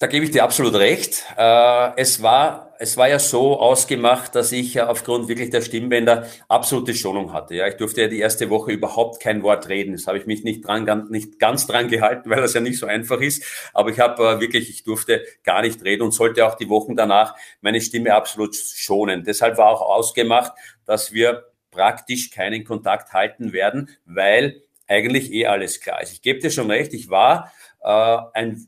Da 0.00 0.06
gebe 0.06 0.24
ich 0.24 0.30
dir 0.30 0.44
absolut 0.44 0.76
recht. 0.76 1.26
Äh, 1.36 1.90
es 1.98 2.22
war, 2.22 2.74
es 2.78 2.96
war 2.96 3.10
ja 3.10 3.18
so 3.18 3.60
ausgemacht, 3.60 4.34
dass 4.34 4.50
ich 4.50 4.80
aufgrund 4.80 5.28
wirklich 5.28 5.50
der 5.50 5.60
Stimmbänder 5.60 6.26
absolute 6.48 6.94
Schonung 6.94 7.34
hatte. 7.34 7.54
Ja, 7.54 7.68
ich 7.68 7.76
durfte 7.76 8.00
ja 8.00 8.08
die 8.08 8.18
erste 8.18 8.48
Woche 8.48 8.72
überhaupt 8.72 9.22
kein 9.22 9.42
Wort 9.42 9.68
reden. 9.68 9.92
Das 9.92 10.06
habe 10.06 10.16
ich 10.16 10.24
mich 10.24 10.42
nicht 10.42 10.66
dran, 10.66 11.08
nicht 11.10 11.38
ganz 11.38 11.66
dran 11.66 11.88
gehalten, 11.88 12.30
weil 12.30 12.40
das 12.40 12.54
ja 12.54 12.62
nicht 12.62 12.78
so 12.78 12.86
einfach 12.86 13.20
ist. 13.20 13.44
Aber 13.74 13.90
ich 13.90 14.00
habe 14.00 14.22
äh, 14.26 14.40
wirklich, 14.40 14.70
ich 14.70 14.84
durfte 14.84 15.22
gar 15.44 15.60
nicht 15.60 15.84
reden 15.84 16.00
und 16.04 16.12
sollte 16.12 16.46
auch 16.46 16.54
die 16.54 16.70
Wochen 16.70 16.96
danach 16.96 17.34
meine 17.60 17.82
Stimme 17.82 18.14
absolut 18.14 18.56
schonen. 18.56 19.22
Deshalb 19.24 19.58
war 19.58 19.68
auch 19.68 19.82
ausgemacht, 19.82 20.52
dass 20.86 21.12
wir 21.12 21.44
praktisch 21.70 22.30
keinen 22.30 22.64
Kontakt 22.64 23.12
halten 23.12 23.52
werden, 23.52 23.90
weil 24.06 24.62
eigentlich 24.88 25.30
eh 25.30 25.44
alles 25.44 25.78
klar 25.82 26.00
ist. 26.00 26.14
Ich 26.14 26.22
gebe 26.22 26.38
dir 26.38 26.50
schon 26.50 26.70
recht, 26.70 26.94
ich 26.94 27.10
war 27.10 27.52
äh, 27.82 28.16
ein 28.32 28.66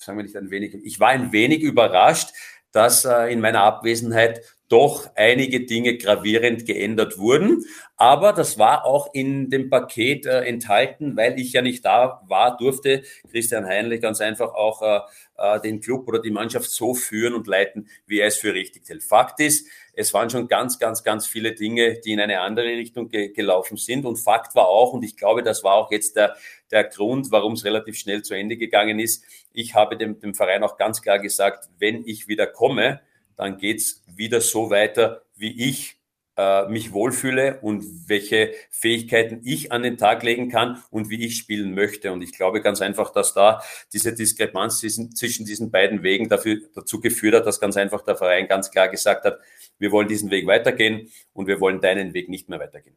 sagen 0.00 0.18
wir 0.18 0.24
nicht 0.24 0.36
ein 0.36 0.50
wenig, 0.50 0.74
ich 0.82 0.98
war 0.98 1.08
ein 1.08 1.32
wenig 1.32 1.62
überrascht, 1.62 2.30
dass 2.72 3.04
äh, 3.04 3.32
in 3.32 3.40
meiner 3.40 3.62
Abwesenheit 3.62 4.40
doch 4.70 5.10
einige 5.16 5.66
Dinge 5.66 5.98
gravierend 5.98 6.64
geändert 6.64 7.18
wurden. 7.18 7.64
Aber 7.96 8.32
das 8.32 8.58
war 8.58 8.86
auch 8.86 9.12
in 9.12 9.50
dem 9.50 9.68
Paket 9.68 10.26
äh, 10.26 10.44
enthalten, 10.44 11.16
weil 11.16 11.38
ich 11.38 11.52
ja 11.52 11.60
nicht 11.60 11.84
da 11.84 12.22
war, 12.28 12.56
durfte 12.56 13.02
Christian 13.30 13.66
Heinrich 13.66 14.00
ganz 14.00 14.20
einfach 14.20 14.54
auch 14.54 14.80
äh, 14.80 15.00
äh, 15.36 15.60
den 15.60 15.80
Club 15.80 16.06
oder 16.06 16.20
die 16.20 16.30
Mannschaft 16.30 16.70
so 16.70 16.94
führen 16.94 17.34
und 17.34 17.48
leiten, 17.48 17.88
wie 18.06 18.20
er 18.20 18.28
es 18.28 18.36
für 18.36 18.54
richtig 18.54 18.88
hält. 18.88 19.02
Fakt 19.02 19.40
ist, 19.40 19.66
es 19.92 20.14
waren 20.14 20.30
schon 20.30 20.46
ganz, 20.46 20.78
ganz, 20.78 21.02
ganz 21.02 21.26
viele 21.26 21.52
Dinge, 21.52 22.00
die 22.00 22.12
in 22.12 22.20
eine 22.20 22.40
andere 22.40 22.68
Richtung 22.68 23.08
ge 23.08 23.32
gelaufen 23.32 23.76
sind. 23.76 24.06
Und 24.06 24.16
Fakt 24.16 24.54
war 24.54 24.68
auch, 24.68 24.92
und 24.92 25.02
ich 25.02 25.16
glaube, 25.16 25.42
das 25.42 25.64
war 25.64 25.74
auch 25.74 25.90
jetzt 25.90 26.14
der, 26.14 26.36
der 26.70 26.84
Grund, 26.84 27.32
warum 27.32 27.54
es 27.54 27.64
relativ 27.64 27.98
schnell 27.98 28.22
zu 28.22 28.34
Ende 28.34 28.56
gegangen 28.56 29.00
ist. 29.00 29.24
Ich 29.52 29.74
habe 29.74 29.96
dem, 29.96 30.20
dem 30.20 30.34
Verein 30.34 30.62
auch 30.62 30.76
ganz 30.76 31.02
klar 31.02 31.18
gesagt, 31.18 31.68
wenn 31.78 32.06
ich 32.06 32.28
wieder 32.28 32.46
komme, 32.46 33.00
dann 33.40 33.56
geht's 33.56 34.02
wieder 34.06 34.42
so 34.42 34.68
weiter, 34.68 35.22
wie 35.34 35.68
ich 35.68 35.96
äh, 36.36 36.68
mich 36.68 36.92
wohlfühle 36.92 37.58
und 37.62 37.84
welche 38.06 38.52
Fähigkeiten 38.70 39.40
ich 39.44 39.72
an 39.72 39.82
den 39.82 39.96
Tag 39.96 40.22
legen 40.22 40.50
kann 40.50 40.82
und 40.90 41.08
wie 41.08 41.24
ich 41.24 41.38
spielen 41.38 41.74
möchte. 41.74 42.12
Und 42.12 42.20
ich 42.20 42.32
glaube 42.32 42.60
ganz 42.60 42.82
einfach, 42.82 43.14
dass 43.14 43.32
da 43.32 43.62
diese 43.94 44.14
Diskrepanz 44.14 44.80
zwischen, 44.80 45.16
zwischen 45.16 45.46
diesen 45.46 45.70
beiden 45.70 46.02
Wegen 46.02 46.28
dafür, 46.28 46.58
dazu 46.74 47.00
geführt 47.00 47.34
hat, 47.34 47.46
dass 47.46 47.60
ganz 47.60 47.78
einfach 47.78 48.02
der 48.02 48.16
Verein 48.16 48.46
ganz 48.46 48.70
klar 48.70 48.88
gesagt 48.88 49.24
hat, 49.24 49.40
wir 49.78 49.90
wollen 49.90 50.08
diesen 50.08 50.30
Weg 50.30 50.46
weitergehen 50.46 51.08
und 51.32 51.46
wir 51.46 51.60
wollen 51.60 51.80
deinen 51.80 52.12
Weg 52.12 52.28
nicht 52.28 52.50
mehr 52.50 52.60
weitergehen. 52.60 52.96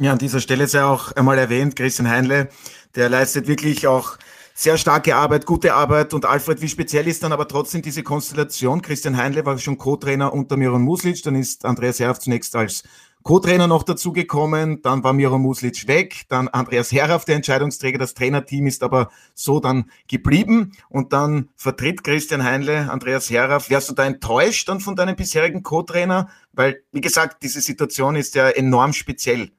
Ja, 0.00 0.12
an 0.12 0.18
dieser 0.18 0.40
Stelle 0.40 0.66
sei 0.66 0.82
auch 0.82 1.12
einmal 1.12 1.38
erwähnt, 1.38 1.76
Christian 1.76 2.08
Heinle, 2.08 2.48
der 2.96 3.10
leistet 3.10 3.48
wirklich 3.48 3.86
auch 3.86 4.16
sehr 4.54 4.78
starke 4.78 5.16
Arbeit, 5.16 5.46
gute 5.46 5.74
Arbeit. 5.74 6.14
Und 6.14 6.24
Alfred, 6.24 6.62
wie 6.62 6.68
speziell 6.68 7.08
ist 7.08 7.22
dann 7.22 7.32
aber 7.32 7.48
trotzdem 7.48 7.82
diese 7.82 8.02
Konstellation? 8.02 8.80
Christian 8.80 9.16
Heinle 9.16 9.44
war 9.44 9.58
schon 9.58 9.76
Co-Trainer 9.76 10.32
unter 10.32 10.56
Miron 10.56 10.82
Muslic, 10.82 11.22
dann 11.24 11.34
ist 11.34 11.64
Andreas 11.64 11.98
Herf 11.98 12.20
zunächst 12.20 12.54
als 12.54 12.84
Co-Trainer 13.24 13.66
noch 13.66 13.84
dazugekommen, 13.84 14.82
dann 14.82 15.02
war 15.02 15.14
Miro 15.14 15.38
Muslic 15.38 15.88
weg, 15.88 16.24
dann 16.28 16.46
Andreas 16.48 16.92
Herauf, 16.92 17.24
der 17.24 17.36
Entscheidungsträger, 17.36 17.96
das 17.96 18.12
Trainerteam 18.12 18.66
ist 18.66 18.82
aber 18.82 19.08
so 19.32 19.60
dann 19.60 19.90
geblieben 20.08 20.72
und 20.90 21.14
dann 21.14 21.48
vertritt 21.56 22.04
Christian 22.04 22.44
Heinle 22.44 22.90
Andreas 22.90 23.30
Herauf. 23.30 23.70
Wärst 23.70 23.88
du 23.88 23.94
da 23.94 24.04
enttäuscht 24.04 24.68
dann 24.68 24.80
von 24.80 24.94
deinem 24.94 25.16
bisherigen 25.16 25.62
Co-Trainer? 25.62 26.28
Weil, 26.52 26.82
wie 26.92 27.00
gesagt, 27.00 27.42
diese 27.42 27.62
Situation 27.62 28.14
ist 28.14 28.34
ja 28.34 28.50
enorm 28.50 28.92
speziell. 28.92 29.52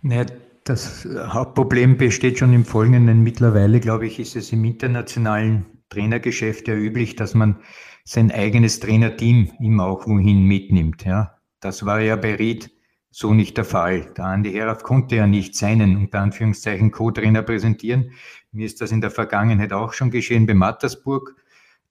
Naja, 0.00 0.26
das 0.64 1.06
Hauptproblem 1.06 1.98
besteht 1.98 2.38
schon 2.38 2.52
im 2.54 2.64
Folgenden. 2.64 3.22
Mittlerweile, 3.22 3.80
glaube 3.80 4.06
ich, 4.06 4.18
ist 4.18 4.34
es 4.34 4.50
im 4.52 4.64
internationalen 4.64 5.66
Trainergeschäft 5.90 6.66
ja 6.68 6.74
üblich, 6.74 7.16
dass 7.16 7.34
man 7.34 7.58
sein 8.04 8.32
eigenes 8.32 8.80
Trainerteam 8.80 9.52
immer 9.60 9.84
auch 9.84 10.06
wohin 10.06 10.44
mitnimmt. 10.44 11.04
Ja, 11.04 11.36
das 11.60 11.84
war 11.84 12.00
ja 12.00 12.16
bei 12.16 12.34
Ried 12.34 12.70
so 13.10 13.32
nicht 13.32 13.56
der 13.58 13.64
Fall. 13.64 14.12
Der 14.16 14.24
Andi 14.24 14.52
Herauf 14.52 14.82
konnte 14.82 15.16
ja 15.16 15.26
nicht 15.26 15.54
seinen, 15.54 15.96
unter 15.96 16.20
Anführungszeichen, 16.20 16.90
Co-Trainer 16.90 17.42
präsentieren. 17.42 18.10
Mir 18.50 18.66
ist 18.66 18.80
das 18.80 18.90
in 18.90 19.00
der 19.00 19.10
Vergangenheit 19.10 19.72
auch 19.72 19.92
schon 19.92 20.10
geschehen 20.10 20.46
bei 20.46 20.54
Mattersburg. 20.54 21.36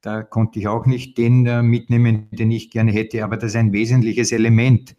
Da 0.01 0.21
konnte 0.21 0.59
ich 0.59 0.67
auch 0.67 0.85
nicht 0.85 1.17
den 1.17 1.45
äh, 1.45 1.63
mitnehmen, 1.63 2.27
den 2.31 2.51
ich 2.51 2.71
gerne 2.71 2.91
hätte, 2.91 3.23
aber 3.23 3.37
das 3.37 3.51
ist 3.51 3.55
ein 3.55 3.71
wesentliches 3.71 4.33
Element 4.33 4.95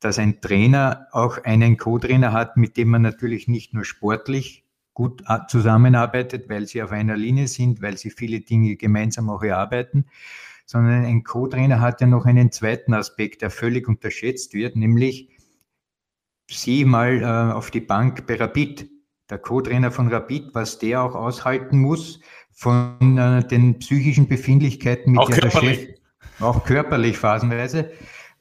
dass 0.00 0.18
ein 0.18 0.40
Trainer 0.40 1.06
auch 1.12 1.42
einen 1.44 1.76
Co-Trainer 1.76 2.32
hat, 2.32 2.56
mit 2.56 2.76
dem 2.76 2.88
man 2.88 3.02
natürlich 3.02 3.48
nicht 3.48 3.74
nur 3.74 3.84
sportlich 3.84 4.64
gut 4.94 5.22
zusammenarbeitet, 5.48 6.48
weil 6.48 6.66
sie 6.66 6.82
auf 6.82 6.90
einer 6.90 7.16
Linie 7.16 7.48
sind, 7.48 7.82
weil 7.82 7.98
sie 7.98 8.10
viele 8.10 8.40
Dinge 8.40 8.76
gemeinsam 8.76 9.28
auch 9.28 9.42
erarbeiten, 9.42 10.06
sondern 10.64 11.04
ein 11.04 11.22
Co-Trainer 11.22 11.80
hat 11.80 12.00
ja 12.00 12.06
noch 12.06 12.24
einen 12.24 12.50
zweiten 12.50 12.94
Aspekt, 12.94 13.42
der 13.42 13.50
völlig 13.50 13.88
unterschätzt 13.88 14.54
wird, 14.54 14.74
nämlich 14.74 15.28
sieh 16.50 16.84
mal 16.84 17.20
äh, 17.20 17.52
auf 17.52 17.70
die 17.70 17.80
Bank 17.80 18.26
bei 18.26 18.36
Rapid. 18.36 18.90
Der 19.28 19.38
Co-Trainer 19.38 19.90
von 19.90 20.08
Rapid, 20.08 20.54
was 20.54 20.78
der 20.78 21.02
auch 21.02 21.16
aushalten 21.16 21.78
muss 21.78 22.20
von 22.52 23.18
äh, 23.18 23.46
den 23.46 23.78
psychischen 23.80 24.28
Befindlichkeiten 24.28 25.12
mit 25.12 25.20
auch 25.20 25.30
der. 25.30 25.50
Chef, 25.50 25.88
auch 26.40 26.64
körperlich 26.64 27.18
phasenweise. 27.18 27.90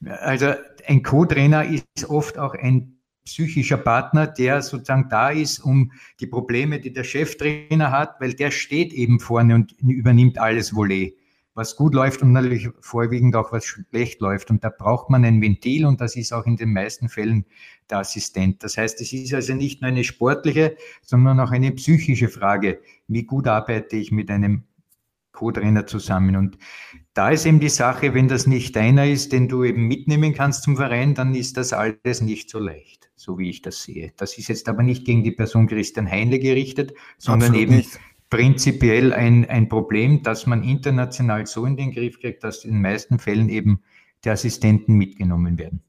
Also 0.06 0.54
ein 0.88 1.04
Co-Trainer 1.04 1.66
ist 1.66 2.10
oft 2.10 2.38
auch 2.38 2.54
ein 2.54 2.96
psychischer 3.26 3.78
Partner, 3.78 4.28
der 4.28 4.62
sozusagen 4.62 5.10
da 5.10 5.30
ist, 5.32 5.60
um 5.60 5.92
die 6.20 6.28
Probleme, 6.28 6.80
die 6.80 6.94
der 6.94 7.04
Cheftrainer 7.04 7.92
hat, 7.92 8.22
weil 8.22 8.34
der 8.34 8.52
steht 8.52 8.94
eben 8.94 9.20
vorne 9.20 9.56
und 9.56 9.72
übernimmt 9.82 10.38
alles 10.38 10.76
Volley, 10.76 11.18
was 11.56 11.76
gut 11.76 11.96
läuft 11.96 12.22
und 12.22 12.34
natürlich 12.34 12.70
vorwiegend 12.82 13.36
auch 13.36 13.52
was 13.52 13.66
schlecht 13.66 14.22
läuft. 14.22 14.52
Und 14.52 14.64
da 14.64 14.70
braucht 14.70 15.10
man 15.10 15.26
ein 15.26 15.42
Ventil 15.42 15.86
und 15.86 16.02
das 16.02 16.16
ist 16.16 16.34
auch 16.34 16.46
in 16.46 16.56
den 16.56 16.72
meisten 16.72 17.10
Fällen 17.10 17.46
der 17.90 18.00
Assistent. 18.00 18.64
Das 18.64 18.78
heißt, 18.78 19.02
es 19.02 19.12
ist 19.12 19.34
also 19.34 19.56
nicht 19.56 19.82
nur 19.82 19.90
eine 19.90 20.04
sportliche, 20.04 20.78
sondern 21.02 21.40
auch 21.40 21.52
eine 21.52 21.72
psychische 21.72 22.30
Frage. 22.30 22.80
Wie 23.08 23.24
gut 23.24 23.48
arbeite 23.48 23.96
ich 23.96 24.12
mit 24.12 24.30
einem 24.30 24.66
Co-Trainer 25.32 25.86
zusammen. 25.86 26.36
Und 26.36 26.58
da 27.16 27.30
ist 27.30 27.46
eben 27.46 27.62
die 27.62 27.70
Sache, 27.70 28.14
wenn 28.14 28.28
das 28.28 28.46
nicht 28.46 28.76
deiner 28.76 29.08
ist, 29.08 29.32
den 29.32 29.48
du 29.48 29.64
eben 29.64 29.88
mitnehmen 29.88 30.34
kannst 30.34 30.64
zum 30.64 30.76
Verein, 30.76 31.16
dann 31.16 31.34
ist 31.34 31.56
das 31.56 31.72
alles 31.72 32.22
nicht 32.22 32.50
so 32.50 32.60
leicht, 32.60 33.10
so 33.16 33.40
wie 33.40 33.50
ich 33.50 33.62
das 33.62 33.82
sehe. 33.82 34.12
Das 34.18 34.38
ist 34.38 34.50
jetzt 34.50 34.68
aber 34.68 34.84
nicht 34.84 35.06
gegen 35.06 35.24
die 35.24 35.32
Person 35.32 35.68
Christian 35.68 36.12
Heinle 36.12 36.40
gerichtet, 36.40 36.94
sondern 37.18 37.52
Absolut 37.52 37.62
eben 37.62 37.76
nicht. 37.78 38.00
prinzipiell 38.30 39.14
ein, 39.14 39.46
ein 39.46 39.70
Problem, 39.70 40.24
das 40.24 40.46
man 40.46 40.62
international 40.62 41.46
so 41.48 41.66
in 41.66 41.78
den 41.78 41.94
Griff 41.94 42.20
kriegt, 42.20 42.44
dass 42.44 42.66
in 42.66 42.74
den 42.74 42.82
meisten 42.82 43.18
Fällen 43.18 43.48
eben 43.48 43.82
die 44.26 44.30
Assistenten 44.30 44.96
mitgenommen 44.96 45.58
werden. 45.58 45.82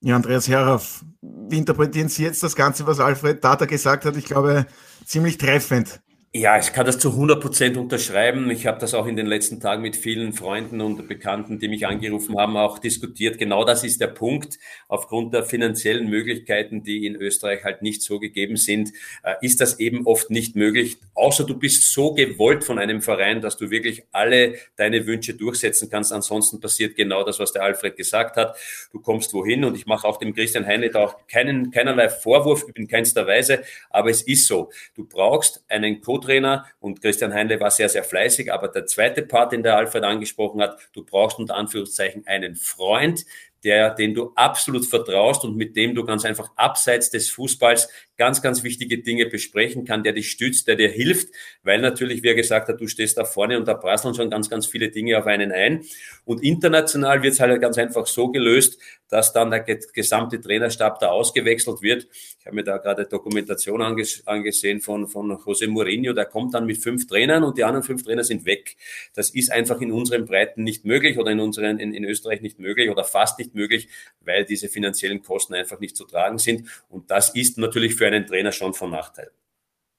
Ja, 0.00 0.16
Andreas 0.16 0.48
Herauf, 0.48 1.04
wie 1.20 1.58
interpretieren 1.58 2.08
Sie 2.08 2.22
jetzt 2.22 2.42
das 2.42 2.56
Ganze, 2.56 2.86
was 2.86 2.98
Alfred 2.98 3.42
Tata 3.42 3.66
gesagt 3.66 4.06
hat? 4.06 4.16
Ich 4.16 4.24
glaube, 4.24 4.66
ziemlich 5.04 5.36
treffend. 5.36 6.00
Ja, 6.32 6.60
ich 6.60 6.72
kann 6.72 6.86
das 6.86 7.00
zu 7.00 7.08
100 7.10 7.40
Prozent 7.40 7.76
unterschreiben. 7.76 8.48
Ich 8.50 8.64
habe 8.64 8.78
das 8.78 8.94
auch 8.94 9.06
in 9.06 9.16
den 9.16 9.26
letzten 9.26 9.58
Tagen 9.58 9.82
mit 9.82 9.96
vielen 9.96 10.32
Freunden 10.32 10.80
und 10.80 11.08
Bekannten, 11.08 11.58
die 11.58 11.66
mich 11.66 11.88
angerufen 11.88 12.38
haben, 12.38 12.56
auch 12.56 12.78
diskutiert. 12.78 13.36
Genau 13.36 13.64
das 13.64 13.82
ist 13.82 14.00
der 14.00 14.06
Punkt. 14.06 14.60
Aufgrund 14.86 15.34
der 15.34 15.42
finanziellen 15.42 16.08
Möglichkeiten, 16.08 16.84
die 16.84 17.04
in 17.04 17.16
Österreich 17.16 17.64
halt 17.64 17.82
nicht 17.82 18.02
so 18.02 18.20
gegeben 18.20 18.56
sind, 18.56 18.92
äh, 19.24 19.34
ist 19.40 19.60
das 19.60 19.80
eben 19.80 20.06
oft 20.06 20.30
nicht 20.30 20.54
möglich. 20.54 20.98
Außer 21.14 21.42
du 21.42 21.58
bist 21.58 21.92
so 21.92 22.14
gewollt 22.14 22.62
von 22.62 22.78
einem 22.78 23.02
Verein, 23.02 23.40
dass 23.40 23.56
du 23.56 23.72
wirklich 23.72 24.04
alle 24.12 24.54
deine 24.76 25.08
Wünsche 25.08 25.34
durchsetzen 25.34 25.90
kannst. 25.90 26.12
Ansonsten 26.12 26.60
passiert 26.60 26.94
genau 26.94 27.24
das, 27.24 27.40
was 27.40 27.50
der 27.50 27.64
Alfred 27.64 27.96
gesagt 27.96 28.36
hat. 28.36 28.56
Du 28.92 29.00
kommst 29.00 29.34
wohin 29.34 29.64
und 29.64 29.74
ich 29.74 29.86
mache 29.86 30.06
auch 30.06 30.18
dem 30.18 30.32
Christian 30.32 30.64
Heine 30.64 30.90
da 30.90 31.06
auch 31.06 31.26
keinen, 31.26 31.72
keinerlei 31.72 32.08
Vorwurf 32.08 32.66
in 32.76 32.86
keinster 32.86 33.26
Weise. 33.26 33.64
Aber 33.90 34.10
es 34.10 34.22
ist 34.22 34.46
so. 34.46 34.70
Du 34.94 35.04
brauchst 35.04 35.64
einen 35.68 36.00
Code 36.00 36.19
Co-Trainer 36.20 36.66
und 36.78 37.00
Christian 37.00 37.32
Heinle 37.34 37.60
war 37.60 37.70
sehr, 37.70 37.88
sehr 37.88 38.04
fleißig. 38.04 38.52
Aber 38.52 38.68
der 38.68 38.86
zweite 38.86 39.22
Part, 39.22 39.52
den 39.52 39.62
der 39.62 39.76
Alfred 39.76 40.04
angesprochen 40.04 40.60
hat, 40.60 40.78
du 40.92 41.04
brauchst 41.04 41.38
unter 41.38 41.56
Anführungszeichen 41.56 42.26
einen 42.26 42.56
Freund, 42.56 43.24
der, 43.64 43.90
den 43.90 44.14
du 44.14 44.32
absolut 44.36 44.86
vertraust 44.86 45.44
und 45.44 45.56
mit 45.56 45.76
dem 45.76 45.94
du 45.94 46.04
ganz 46.04 46.24
einfach 46.24 46.50
abseits 46.56 47.10
des 47.10 47.30
Fußballs 47.30 47.90
ganz, 48.20 48.42
ganz 48.42 48.62
wichtige 48.64 48.98
Dinge 48.98 49.24
besprechen 49.24 49.86
kann, 49.86 50.02
der 50.02 50.12
dich 50.12 50.30
stützt, 50.30 50.68
der 50.68 50.76
dir 50.76 50.90
hilft, 50.90 51.28
weil 51.62 51.80
natürlich, 51.80 52.22
wie 52.22 52.28
er 52.28 52.34
gesagt 52.34 52.68
hat, 52.68 52.78
du 52.78 52.86
stehst 52.86 53.16
da 53.16 53.24
vorne 53.24 53.56
und 53.56 53.66
da 53.66 53.72
prasseln 53.72 54.14
schon 54.14 54.28
ganz, 54.28 54.50
ganz 54.50 54.66
viele 54.66 54.90
Dinge 54.90 55.16
auf 55.16 55.24
einen 55.24 55.52
ein. 55.52 55.86
Und 56.26 56.42
international 56.42 57.22
wird 57.22 57.32
es 57.32 57.40
halt 57.40 57.58
ganz 57.62 57.78
einfach 57.78 58.06
so 58.06 58.28
gelöst, 58.30 58.78
dass 59.08 59.32
dann 59.32 59.50
der 59.50 59.60
gesamte 59.60 60.38
Trainerstab 60.38 61.00
da 61.00 61.08
ausgewechselt 61.08 61.80
wird. 61.80 62.06
Ich 62.38 62.46
habe 62.46 62.56
mir 62.56 62.62
da 62.62 62.76
gerade 62.76 63.06
Dokumentation 63.06 63.82
anges 63.82 64.26
angesehen 64.26 64.80
von, 64.80 65.08
von 65.08 65.32
José 65.32 65.66
Mourinho, 65.66 66.12
der 66.12 66.26
kommt 66.26 66.54
dann 66.54 66.66
mit 66.66 66.78
fünf 66.78 67.06
Trainern 67.06 67.42
und 67.42 67.58
die 67.58 67.64
anderen 67.64 67.82
fünf 67.82 68.04
Trainer 68.04 68.22
sind 68.22 68.44
weg. 68.44 68.76
Das 69.14 69.30
ist 69.30 69.50
einfach 69.50 69.80
in 69.80 69.92
unseren 69.92 70.26
Breiten 70.26 70.62
nicht 70.62 70.84
möglich 70.84 71.18
oder 71.18 71.32
in 71.32 71.40
unseren, 71.40 71.78
in, 71.78 71.92
in 71.94 72.04
Österreich 72.04 72.42
nicht 72.42 72.58
möglich 72.58 72.90
oder 72.90 73.02
fast 73.02 73.38
nicht 73.38 73.54
möglich, 73.54 73.88
weil 74.20 74.44
diese 74.44 74.68
finanziellen 74.68 75.22
Kosten 75.22 75.54
einfach 75.54 75.80
nicht 75.80 75.96
zu 75.96 76.04
tragen 76.04 76.38
sind. 76.38 76.68
Und 76.88 77.10
das 77.10 77.34
ist 77.34 77.58
natürlich 77.58 77.96
für 77.96 78.09
einen 78.12 78.26
Trainer 78.26 78.52
schon 78.52 78.74
von 78.74 78.90
Nachteil. 78.90 79.30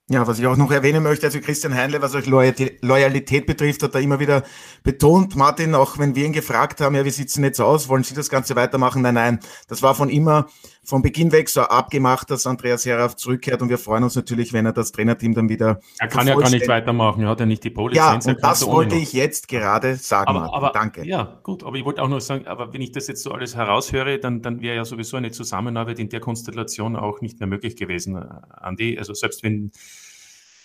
Ja, 0.10 0.28
was 0.28 0.40
ich 0.40 0.48
auch 0.48 0.58
noch 0.58 0.72
erwähnen 0.72 1.04
möchte, 1.04 1.28
also 1.28 1.40
Christian 1.40 1.74
Heinle, 1.74 2.02
was 2.02 2.16
euch 2.16 2.26
Loyalität 2.26 3.46
betrifft, 3.46 3.82
hat 3.82 3.96
er 3.96 4.02
immer 4.02 4.20
wieder 4.20 4.44
betont. 4.84 5.38
Martin, 5.38 5.74
auch 5.74 6.00
wenn 6.00 6.16
wir 6.16 6.26
ihn 6.26 6.34
gefragt 6.34 6.82
haben, 6.82 6.96
ja, 6.96 7.06
wie 7.06 7.12
sieht's 7.12 7.36
denn 7.36 7.46
jetzt 7.46 7.62
aus? 7.62 7.88
Wollen 7.88 8.04
Sie 8.04 8.14
das 8.14 8.30
Ganze 8.30 8.58
weitermachen? 8.58 9.04
Nein, 9.04 9.14
nein. 9.14 9.40
Das 9.70 9.82
war 9.82 9.96
von 9.96 10.10
immer, 10.10 10.48
von 10.84 11.02
Beginn 11.02 11.32
weg 11.32 11.48
so 11.48 11.62
abgemacht, 11.62 12.32
dass 12.32 12.48
Andreas 12.48 12.86
Herauf 12.86 13.16
zurückkehrt 13.16 13.62
und 13.62 13.70
wir 13.70 13.78
freuen 13.78 14.04
uns 14.04 14.16
natürlich, 14.16 14.52
wenn 14.52 14.66
er 14.66 14.74
das 14.74 14.92
Trainerteam 14.92 15.34
dann 15.34 15.48
wieder. 15.48 15.80
Er 16.00 16.08
kann 16.08 16.28
ja 16.28 16.36
gar 16.36 16.50
nicht 16.50 16.68
weitermachen, 16.68 17.24
er 17.24 17.30
hat 17.30 17.40
ja 17.40 17.46
nicht 17.46 17.64
die 17.64 17.70
Pro-Lizenz. 17.70 18.26
Ja, 18.26 18.32
und 18.34 18.44
das 18.44 18.66
wollte 18.66 18.96
ich 18.96 19.14
jetzt 19.14 19.48
gerade 19.48 19.96
sagen. 19.96 20.30
Aber, 20.30 20.54
aber, 20.54 20.72
Danke. 20.74 21.06
Ja, 21.06 21.40
gut, 21.44 21.64
aber 21.64 21.76
ich 21.76 21.86
wollte 21.86 22.02
auch 22.02 22.08
nur 22.08 22.20
sagen, 22.22 22.48
aber 22.48 22.74
wenn 22.74 22.82
ich 22.82 22.92
das 22.92 23.08
jetzt 23.08 23.22
so 23.22 23.32
alles 23.32 23.56
heraushöre, 23.56 24.20
dann, 24.20 24.42
dann 24.42 24.62
wäre 24.62 24.76
ja 24.76 24.86
sowieso 24.86 25.18
eine 25.18 25.32
Zusammenarbeit 25.32 26.00
in 26.00 26.10
der 26.10 26.20
Konstellation 26.20 26.96
auch 26.96 27.22
nicht 27.22 27.40
mehr 27.40 27.48
möglich 27.48 27.76
gewesen, 27.76 28.16
Andi. 28.16 28.98
Also 28.98 29.14
selbst 29.14 29.44
wenn 29.44 29.72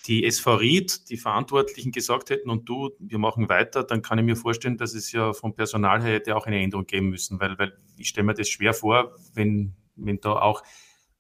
die 0.07 0.24
SV 0.24 0.55
Ried, 0.55 1.11
die 1.11 1.16
Verantwortlichen 1.16 1.92
gesagt 1.92 2.31
hätten 2.31 2.48
und 2.48 2.68
du, 2.68 2.90
wir 2.98 3.18
machen 3.18 3.48
weiter, 3.48 3.83
dann 3.83 4.02
kann 4.02 4.18
ich 4.18 4.24
mir 4.24 4.37
vorstellen, 4.37 4.76
dass 4.76 4.94
es 4.94 5.12
ja 5.12 5.33
vom 5.33 5.55
Personal 5.55 6.02
her 6.02 6.14
hätte 6.14 6.37
auch 6.37 6.46
eine 6.46 6.62
Änderung 6.62 6.87
geben 6.87 7.09
müssen, 7.09 7.40
weil, 7.40 7.59
weil 7.59 7.76
ich 7.96 8.09
stelle 8.09 8.24
mir 8.24 8.35
das 8.35 8.48
schwer 8.48 8.72
vor, 8.72 9.12
wenn, 9.35 9.74
wenn 9.96 10.20
da 10.20 10.32
auch, 10.32 10.62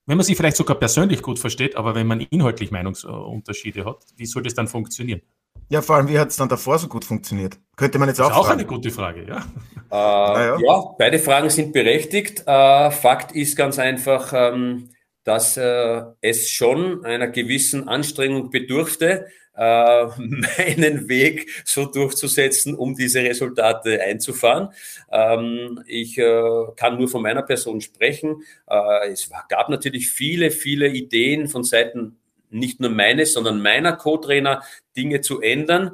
wenn 0.06 0.16
man 0.16 0.24
sich 0.24 0.36
vielleicht 0.36 0.56
sogar 0.56 0.78
persönlich 0.78 1.22
gut 1.22 1.38
versteht, 1.38 1.76
aber 1.76 1.94
wenn 1.94 2.06
man 2.06 2.20
inhaltlich 2.20 2.70
Meinungsunterschiede 2.70 3.84
hat, 3.84 4.04
wie 4.16 4.26
soll 4.26 4.42
das 4.42 4.54
dann 4.54 4.68
funktionieren? 4.68 5.22
Ja, 5.68 5.82
vor 5.82 5.96
allem, 5.96 6.08
wie 6.08 6.18
hat 6.18 6.28
es 6.28 6.36
dann 6.36 6.48
davor 6.48 6.78
so 6.78 6.86
gut 6.86 7.04
funktioniert? 7.04 7.58
Könnte 7.76 7.98
man 7.98 8.08
jetzt 8.08 8.20
auch. 8.20 8.28
Das 8.28 8.36
ist 8.36 8.40
auch 8.40 8.46
fragen. 8.46 8.60
eine 8.60 8.68
gute 8.68 8.90
Frage, 8.90 9.26
ja. 9.26 9.38
Äh, 9.38 9.42
naja. 9.90 10.58
Ja, 10.64 10.94
beide 10.98 11.18
Fragen 11.18 11.50
sind 11.50 11.72
berechtigt. 11.72 12.44
Äh, 12.46 12.90
Fakt 12.90 13.32
ist 13.32 13.56
ganz 13.56 13.78
einfach, 13.78 14.32
ähm, 14.32 14.90
dass 15.24 15.56
äh, 15.56 16.02
es 16.20 16.48
schon 16.50 17.04
einer 17.04 17.26
gewissen 17.28 17.88
Anstrengung 17.88 18.50
bedurfte, 18.50 19.26
äh, 19.56 20.06
meinen 20.18 21.08
Weg 21.08 21.48
so 21.64 21.86
durchzusetzen, 21.86 22.74
um 22.74 22.94
diese 22.94 23.22
Resultate 23.22 24.00
einzufahren. 24.02 24.68
Ähm, 25.10 25.82
ich 25.86 26.18
äh, 26.18 26.42
kann 26.76 26.98
nur 26.98 27.08
von 27.08 27.22
meiner 27.22 27.42
Person 27.42 27.80
sprechen. 27.80 28.42
Äh, 28.68 29.10
es 29.10 29.30
gab 29.48 29.68
natürlich 29.68 30.10
viele, 30.10 30.50
viele 30.50 30.88
Ideen 30.88 31.48
von 31.48 31.64
Seiten 31.64 32.16
nicht 32.50 32.80
nur 32.80 32.90
meines, 32.90 33.32
sondern 33.32 33.60
meiner 33.60 33.96
Co-Trainer 33.96 34.62
Dinge 34.96 35.20
zu 35.20 35.40
ändern. 35.40 35.92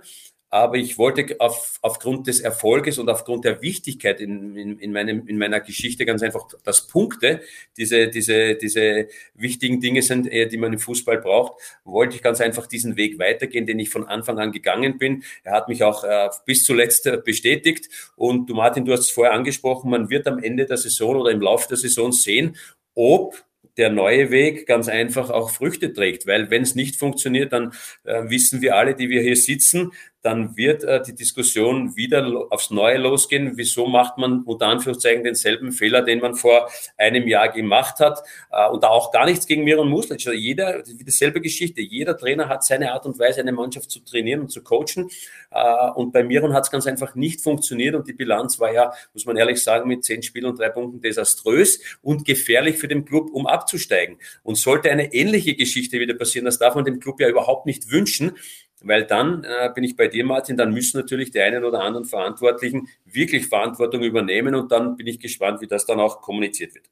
Aber 0.55 0.77
ich 0.77 0.99
wollte 0.99 1.41
auf, 1.41 1.79
aufgrund 1.81 2.27
des 2.27 2.41
Erfolges 2.41 2.99
und 2.99 3.09
aufgrund 3.09 3.47
der 3.47 3.63
Wichtigkeit 3.63 4.21
in, 4.21 4.55
in, 4.55 4.79
in, 4.79 4.93
meinem, 4.93 5.27
in 5.27 5.39
meiner 5.39 5.61
Geschichte 5.61 6.05
ganz 6.05 6.23
einfach, 6.23 6.47
dass 6.63 6.87
Punkte 6.87 7.41
diese, 7.79 8.09
diese, 8.09 8.57
diese 8.57 9.09
wichtigen 9.33 9.81
Dinge 9.81 10.03
sind, 10.03 10.31
äh, 10.31 10.47
die 10.47 10.59
man 10.59 10.75
im 10.75 10.79
Fußball 10.79 11.23
braucht, 11.23 11.55
wollte 11.85 12.17
ich 12.17 12.23
ganz 12.23 12.43
einfach 12.43 12.67
diesen 12.67 12.99
Weg 12.99 13.19
weitergehen, 13.19 13.65
den 13.65 13.79
ich 13.79 13.89
von 13.89 14.07
Anfang 14.07 14.39
an 14.41 14.53
gegangen 14.53 14.99
bin. 14.99 15.25
Er 15.43 15.53
hat 15.53 15.69
mich 15.69 15.85
auch 15.85 16.05
äh, 16.05 16.29
bis 16.45 16.65
zuletzt 16.65 17.07
äh, 17.07 17.17
bestätigt. 17.25 17.89
Und 18.15 18.51
du, 18.51 18.55
Martin, 18.55 18.85
du 18.85 18.93
hast 18.93 19.01
es 19.01 19.11
vorher 19.11 19.33
angesprochen, 19.33 19.91
man 19.91 20.11
wird 20.11 20.27
am 20.27 20.39
Ende 20.39 20.67
der 20.67 20.77
Saison 20.77 21.17
oder 21.17 21.31
im 21.31 21.41
Laufe 21.41 21.67
der 21.69 21.79
Saison 21.79 22.13
sehen, 22.13 22.59
ob 22.95 23.43
der 23.77 23.91
neue 23.91 24.31
Weg 24.31 24.67
ganz 24.67 24.89
einfach 24.89 25.31
auch 25.31 25.51
Früchte 25.51 25.93
trägt. 25.93 26.27
Weil 26.27 26.51
wenn 26.51 26.63
es 26.63 26.75
nicht 26.75 26.97
funktioniert, 26.97 27.53
dann 27.53 27.73
äh, 28.05 28.25
wissen 28.29 28.61
wir 28.61 28.77
alle, 28.77 28.95
die 28.95 29.09
wir 29.09 29.23
hier 29.23 29.37
sitzen, 29.37 29.93
dann 30.23 30.57
wird 30.57 30.85
äh, 30.85 31.03
die 31.03 31.15
Diskussion 31.15 31.97
wieder 31.97 32.47
aufs 32.51 32.71
Neue 32.71 32.99
losgehen. 32.99 33.53
Wieso 33.57 33.87
macht 33.87 34.19
man 34.19 34.43
unter 34.45 34.67
Anführungszeichen 34.67 35.25
denselben 35.25 35.73
Fehler, 35.73 36.03
den 36.03 36.21
man 36.21 36.37
vor 36.37 36.71
einem 36.97 37.27
Jahr 37.27 37.49
gemacht 37.49 37.99
hat? 37.99 38.23
Äh, 38.51 38.69
und 38.69 38.85
da 38.85 38.89
auch 38.89 39.11
gar 39.11 39.27
nichts 39.27 39.47
gegen 39.47 39.65
Miron 39.65 39.89
Muslic. 39.89 40.21
Also 40.27 40.33
jeder, 40.33 40.83
dieselbe 40.83 41.41
Geschichte. 41.41 41.81
Jeder 41.81 42.17
Trainer 42.17 42.49
hat 42.49 42.65
seine 42.65 42.93
Art 42.93 43.05
und 43.05 43.19
Weise, 43.19 43.41
eine 43.41 43.53
Mannschaft 43.53 43.91
zu 43.91 44.01
trainieren 44.01 44.41
und 44.41 44.51
zu 44.51 44.63
coachen. 44.63 45.11
Äh, 45.51 45.91
und 45.97 46.13
bei 46.13 46.23
Miron 46.23 46.55
hat 46.55 46.65
es 46.65 46.71
ganz 46.71 46.87
einfach 46.87 47.17
nicht 47.17 47.41
funktioniert. 47.41 47.97
Und 47.97 48.07
die 48.07 48.13
Bilanz 48.13 48.61
war 48.61 48.73
ja, 48.73 48.93
muss 49.13 49.27
man 49.27 49.37
ehrlich 49.37 49.61
sagen, 49.61 49.89
mit 49.89 50.05
zehn 50.05 50.23
Spielen 50.23 50.47
und 50.47 50.59
drei 50.59 50.69
Punkten 50.69 51.01
desaströs 51.01 51.81
und 52.01 52.25
gefährlich 52.25 52.79
für 52.79 52.89
den 52.89 53.05
Club, 53.05 53.31
um 53.33 53.49
abzusteigen. 53.49 54.19
Und 54.45 54.57
sollte 54.57 54.89
eine 54.91 55.13
ähnliche 55.13 55.57
Geschichte 55.57 55.99
wieder 55.99 56.15
passieren, 56.15 56.45
das 56.45 56.59
darf 56.59 56.77
man 56.77 56.85
dem 56.85 57.01
Club 57.01 57.21
ja 57.21 57.29
überhaupt 57.29 57.67
nicht 57.67 57.91
wünschen, 57.91 58.37
weil 58.81 59.05
dann 59.05 59.45
äh, 59.45 59.71
bin 59.75 59.85
ich 59.85 59.97
bei 59.97 60.09
dir, 60.09 60.25
Martin, 60.25 60.57
dann 60.57 60.73
müssen 60.73 60.99
natürlich 60.99 61.31
die 61.31 61.41
einen 61.41 61.65
oder 61.65 61.81
anderen 61.81 62.07
Verantwortlichen 62.07 62.89
wirklich 63.05 63.49
Verantwortung 63.49 64.03
übernehmen 64.03 64.55
und 64.55 64.73
dann 64.73 64.97
bin 64.97 65.07
ich 65.07 65.21
gespannt, 65.21 65.61
wie 65.61 65.67
das 65.67 65.87
dann 65.87 66.01
auch 66.01 66.21
kommuniziert 66.21 66.75
wird. 66.75 66.89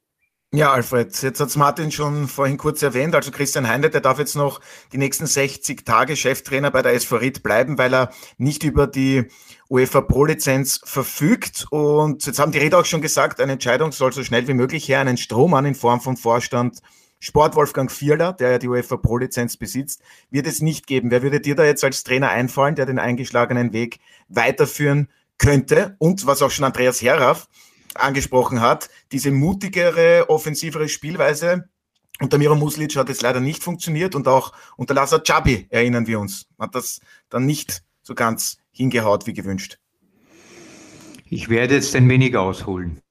Ja, 0.53 0.73
Alfred, 0.73 1.21
jetzt 1.23 1.39
hat's 1.39 1.55
Martin 1.55 1.93
schon 1.93 2.27
vorhin 2.27 2.57
kurz 2.57 2.81
erwähnt. 2.81 3.15
Also 3.15 3.31
Christian 3.31 3.69
Heinde, 3.69 3.89
der 3.89 4.01
darf 4.01 4.19
jetzt 4.19 4.35
noch 4.35 4.59
die 4.91 4.97
nächsten 4.97 5.25
60 5.25 5.85
Tage 5.85 6.17
Cheftrainer 6.17 6.71
bei 6.71 6.81
der 6.81 6.93
SV 6.93 7.15
Ried 7.15 7.41
bleiben, 7.41 7.77
weil 7.77 7.93
er 7.93 8.11
nicht 8.37 8.63
über 8.63 8.85
die 8.85 9.27
UEFA 9.69 10.01
Pro-Lizenz 10.01 10.81
verfügt. 10.83 11.67
Und 11.69 12.25
jetzt 12.25 12.37
haben 12.37 12.51
die 12.51 12.57
Räder 12.57 12.79
auch 12.79 12.85
schon 12.85 12.99
gesagt, 13.01 13.39
eine 13.39 13.53
Entscheidung 13.53 13.93
soll 13.93 14.11
so 14.11 14.25
schnell 14.25 14.45
wie 14.49 14.53
möglich 14.53 14.89
her, 14.89 14.99
einen 14.99 15.15
Strohmann 15.15 15.65
in 15.65 15.75
Form 15.75 16.01
vom 16.01 16.17
Vorstand 16.17 16.81
Sport 17.23 17.55
Wolfgang 17.55 17.91
Vierler, 17.91 18.33
der 18.33 18.49
ja 18.49 18.57
die 18.57 18.67
UEFA 18.67 18.97
Pro-Lizenz 18.97 19.55
besitzt, 19.55 20.01
wird 20.31 20.47
es 20.47 20.59
nicht 20.59 20.87
geben. 20.87 21.11
Wer 21.11 21.21
würde 21.21 21.39
dir 21.39 21.55
da 21.55 21.63
jetzt 21.63 21.83
als 21.83 22.03
Trainer 22.03 22.29
einfallen, 22.29 22.73
der 22.73 22.87
den 22.87 22.97
eingeschlagenen 22.97 23.73
Weg 23.73 23.99
weiterführen 24.27 25.07
könnte? 25.37 25.95
Und 25.99 26.25
was 26.25 26.41
auch 26.41 26.49
schon 26.49 26.65
Andreas 26.65 26.99
Herraff 27.01 27.47
angesprochen 27.93 28.59
hat, 28.59 28.89
diese 29.11 29.29
mutigere, 29.29 30.29
offensivere 30.29 30.89
Spielweise 30.89 31.69
unter 32.19 32.39
Miro 32.39 32.55
Muslic 32.55 32.95
hat 32.95 33.09
es 33.09 33.21
leider 33.21 33.39
nicht 33.39 33.63
funktioniert 33.63 34.15
und 34.15 34.27
auch 34.27 34.53
unter 34.75 34.95
Lazar 34.95 35.21
Chabi, 35.23 35.67
erinnern 35.69 36.07
wir 36.07 36.19
uns, 36.19 36.47
hat 36.59 36.73
das 36.73 37.01
dann 37.29 37.45
nicht 37.45 37.83
so 38.01 38.15
ganz 38.15 38.57
hingehaut 38.71 39.27
wie 39.27 39.33
gewünscht. 39.33 39.77
Ich 41.29 41.49
werde 41.49 41.75
jetzt 41.75 41.95
ein 41.95 42.09
wenig 42.09 42.35
ausholen. 42.35 43.01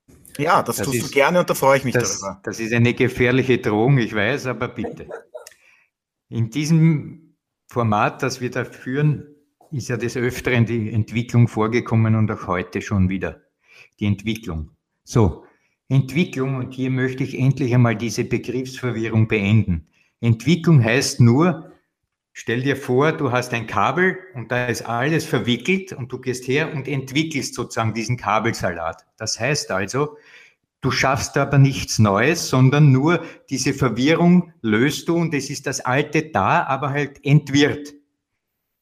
Ja, 0.41 0.63
das, 0.63 0.77
das 0.77 0.87
tust 0.87 0.99
ist, 0.99 1.09
du 1.09 1.13
gerne 1.13 1.41
und 1.41 1.51
da 1.51 1.55
freue 1.55 1.79
ich 1.79 1.85
mich 1.85 1.95
das, 1.95 2.21
darüber. 2.21 2.41
Das 2.43 2.61
ist 2.61 2.73
eine 2.73 2.95
gefährliche 2.95 3.59
Drohung, 3.59 3.99
ich 3.99 4.15
weiß, 4.15 4.47
aber 4.47 4.69
bitte. 4.69 5.09
In 6.29 6.51
diesem 6.51 7.37
Format, 7.69 8.23
das 8.23 8.41
wir 8.41 8.51
da 8.51 8.65
führen, 8.65 9.27
ist 9.71 9.89
ja 9.89 9.97
des 9.97 10.17
Öfteren 10.17 10.67
die 10.67 10.93
Entwicklung 10.93 11.49
vorgekommen 11.49 12.15
und 12.15 12.31
auch 12.31 12.47
heute 12.47 12.83
schon 12.83 13.09
wieder 13.09 13.41
die 14.01 14.07
Entwicklung. 14.07 14.71
So, 15.05 15.45
Entwicklung, 15.89 16.57
und 16.57 16.73
hier 16.73 16.91
möchte 16.91 17.25
ich 17.25 17.39
endlich 17.39 17.75
einmal 17.75 17.97
diese 17.97 18.25
Begriffsverwirrung 18.25 19.29
beenden. 19.29 19.89
Entwicklung 20.21 20.83
heißt 20.83 21.21
nur, 21.21 21.70
stell 22.33 22.63
dir 22.63 22.77
vor, 22.77 23.13
du 23.13 23.33
hast 23.33 23.53
ein 23.55 23.67
Kabel 23.67 24.19
und 24.35 24.51
da 24.53 24.67
ist 24.67 24.83
alles 24.83 25.25
verwickelt 25.25 25.93
und 25.93 26.13
du 26.13 26.19
gehst 26.19 26.49
her 26.49 26.73
und 26.73 26.89
entwickelst 26.89 27.55
sozusagen 27.55 27.95
diesen 27.95 28.17
Kabelsalat. 28.17 29.07
Das 29.17 29.39
heißt 29.39 29.71
also, 29.71 30.17
Du 30.83 30.91
schaffst 30.91 31.37
aber 31.37 31.59
nichts 31.59 31.99
Neues, 31.99 32.49
sondern 32.49 32.91
nur 32.91 33.23
diese 33.51 33.75
Verwirrung 33.75 34.55
löst 34.63 35.09
du 35.09 35.17
und 35.17 35.35
es 35.35 35.51
ist 35.51 35.67
das 35.67 35.81
Alte 35.81 36.31
da, 36.31 36.65
aber 36.65 36.91
halt 36.91 37.23
entwirrt. 37.23 37.93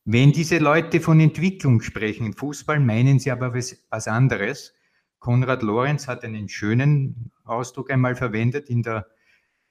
Wenn 0.04 0.30
diese 0.30 0.58
Leute 0.58 1.00
von 1.00 1.18
Entwicklung 1.18 1.80
sprechen 1.80 2.24
im 2.24 2.34
Fußball, 2.34 2.78
meinen 2.78 3.18
sie 3.18 3.32
aber 3.32 3.52
was, 3.52 3.76
was 3.90 4.06
anderes. 4.06 4.74
Konrad 5.18 5.62
Lorenz 5.62 6.06
hat 6.06 6.22
einen 6.22 6.48
schönen 6.48 7.32
Ausdruck 7.44 7.90
einmal 7.90 8.14
verwendet 8.14 8.70
in 8.70 8.84
der 8.84 9.08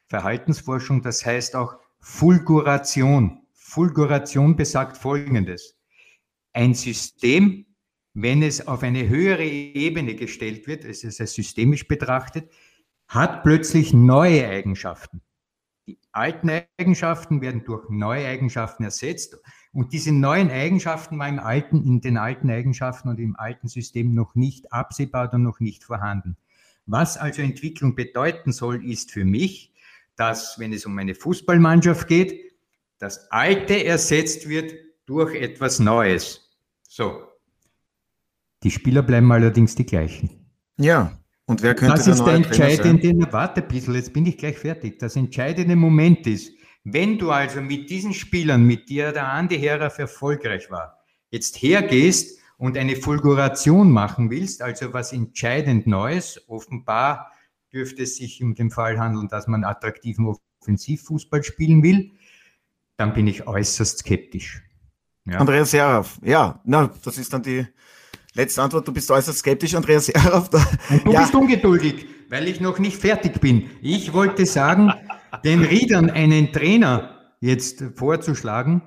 Verhaltensforschung, 0.07 1.01
das 1.01 1.25
heißt 1.25 1.55
auch 1.55 1.77
Fulguration. 2.01 3.39
Fulguration 3.77 4.55
besagt 4.55 4.97
Folgendes. 4.97 5.77
Ein 6.53 6.73
System 6.73 7.67
wenn 8.19 8.41
es 8.41 8.67
auf 8.67 8.81
eine 8.81 9.07
höhere 9.07 9.45
Ebene 9.45 10.15
gestellt 10.15 10.65
wird, 10.65 10.85
es 10.85 11.03
ist 11.03 11.17
systemisch 11.17 11.87
betrachtet, 11.87 12.51
hat 13.07 13.43
plötzlich 13.43 13.93
neue 13.93 14.47
Eigenschaften. 14.47 15.21
Die 15.85 15.99
alten 16.13 16.49
Eigenschaften 16.79 17.41
werden 17.41 17.63
durch 17.63 17.87
neue 17.89 18.27
Eigenschaften 18.27 18.85
ersetzt 18.85 19.37
und 19.71 19.93
diese 19.93 20.11
neuen 20.11 20.49
Eigenschaften 20.49 21.19
waren 21.19 21.35
im 21.35 21.39
alten, 21.39 21.85
in 21.85 22.01
den 22.01 22.17
alten 22.17 22.49
Eigenschaften 22.49 23.07
und 23.09 23.19
im 23.19 23.35
alten 23.35 23.67
System 23.67 24.15
noch 24.15 24.33
nicht 24.33 24.73
absehbar 24.73 25.27
oder 25.27 25.37
noch 25.37 25.59
nicht 25.59 25.83
vorhanden. 25.83 26.37
Was 26.87 27.17
also 27.17 27.43
Entwicklung 27.43 27.93
bedeuten 27.93 28.51
soll, 28.51 28.83
ist 28.83 29.11
für 29.11 29.25
mich, 29.25 29.71
dass, 30.15 30.57
wenn 30.57 30.73
es 30.73 30.87
um 30.87 30.97
eine 30.97 31.13
Fußballmannschaft 31.13 32.07
geht, 32.07 32.46
das 32.99 33.31
Alte 33.31 33.85
ersetzt 33.85 34.49
wird 34.49 34.73
durch 35.05 35.35
etwas 35.35 35.79
Neues. 35.79 36.51
So, 36.87 37.27
die 38.63 38.71
Spieler 38.71 39.03
bleiben 39.03 39.31
allerdings 39.31 39.75
die 39.75 39.85
gleichen. 39.85 40.29
Ja, 40.77 41.17
und 41.45 41.61
wer 41.61 41.75
könnte 41.75 41.95
Das 41.95 42.07
ist 42.07 42.23
der 42.23 42.33
entscheidende, 42.33 43.31
warte 43.31 43.61
ein 43.61 43.67
bisschen, 43.67 43.95
jetzt 43.95 44.13
bin 44.13 44.25
ich 44.25 44.37
gleich 44.37 44.57
fertig. 44.57 44.99
Das 44.99 45.15
entscheidende 45.15 45.75
Moment 45.75 46.27
ist, 46.27 46.51
wenn 46.83 47.17
du 47.17 47.31
also 47.31 47.61
mit 47.61 47.89
diesen 47.89 48.13
Spielern, 48.13 48.63
mit 48.63 48.89
der 48.89 49.11
der 49.11 49.31
Andi 49.31 49.57
Herauf 49.57 49.99
erfolgreich 49.99 50.69
war, 50.71 50.97
jetzt 51.29 51.61
hergehst 51.61 52.39
und 52.57 52.77
eine 52.77 52.95
Fulguration 52.95 53.91
machen 53.91 54.29
willst, 54.29 54.61
also 54.61 54.93
was 54.93 55.13
entscheidend 55.13 55.85
Neues, 55.85 56.43
offenbar 56.47 57.31
dürfte 57.71 58.03
es 58.03 58.15
sich 58.15 58.41
um 58.41 58.55
den 58.55 58.71
Fall 58.71 58.99
handeln, 58.99 59.27
dass 59.27 59.47
man 59.47 59.63
attraktiven 59.63 60.33
Offensivfußball 60.61 61.43
spielen 61.43 61.83
will, 61.83 62.11
dann 62.97 63.13
bin 63.13 63.27
ich 63.27 63.47
äußerst 63.47 63.99
skeptisch. 63.99 64.61
Ja. 65.25 65.37
Andreas 65.37 65.73
Herauf, 65.73 66.19
ja, 66.23 66.61
na, 66.65 66.91
das 67.03 67.17
ist 67.17 67.33
dann 67.33 67.43
die, 67.43 67.65
Letzte 68.37 68.61
Antwort, 68.61 68.87
du 68.87 68.93
bist 68.93 69.09
äußerst 69.09 69.39
skeptisch, 69.39 69.73
Andreas. 69.73 70.09
Und 70.09 71.05
du 71.05 71.11
ja. 71.11 71.21
bist 71.21 71.33
ungeduldig, 71.33 72.05
weil 72.29 72.47
ich 72.47 72.61
noch 72.61 72.77
nicht 72.77 72.97
fertig 72.97 73.41
bin. 73.41 73.71
Ich 73.81 74.13
wollte 74.13 74.45
sagen, 74.45 74.93
den 75.43 75.63
Riedern 75.63 76.11
einen 76.11 76.51
Trainer 76.53 77.33
jetzt 77.41 77.83
vorzuschlagen, 77.95 78.83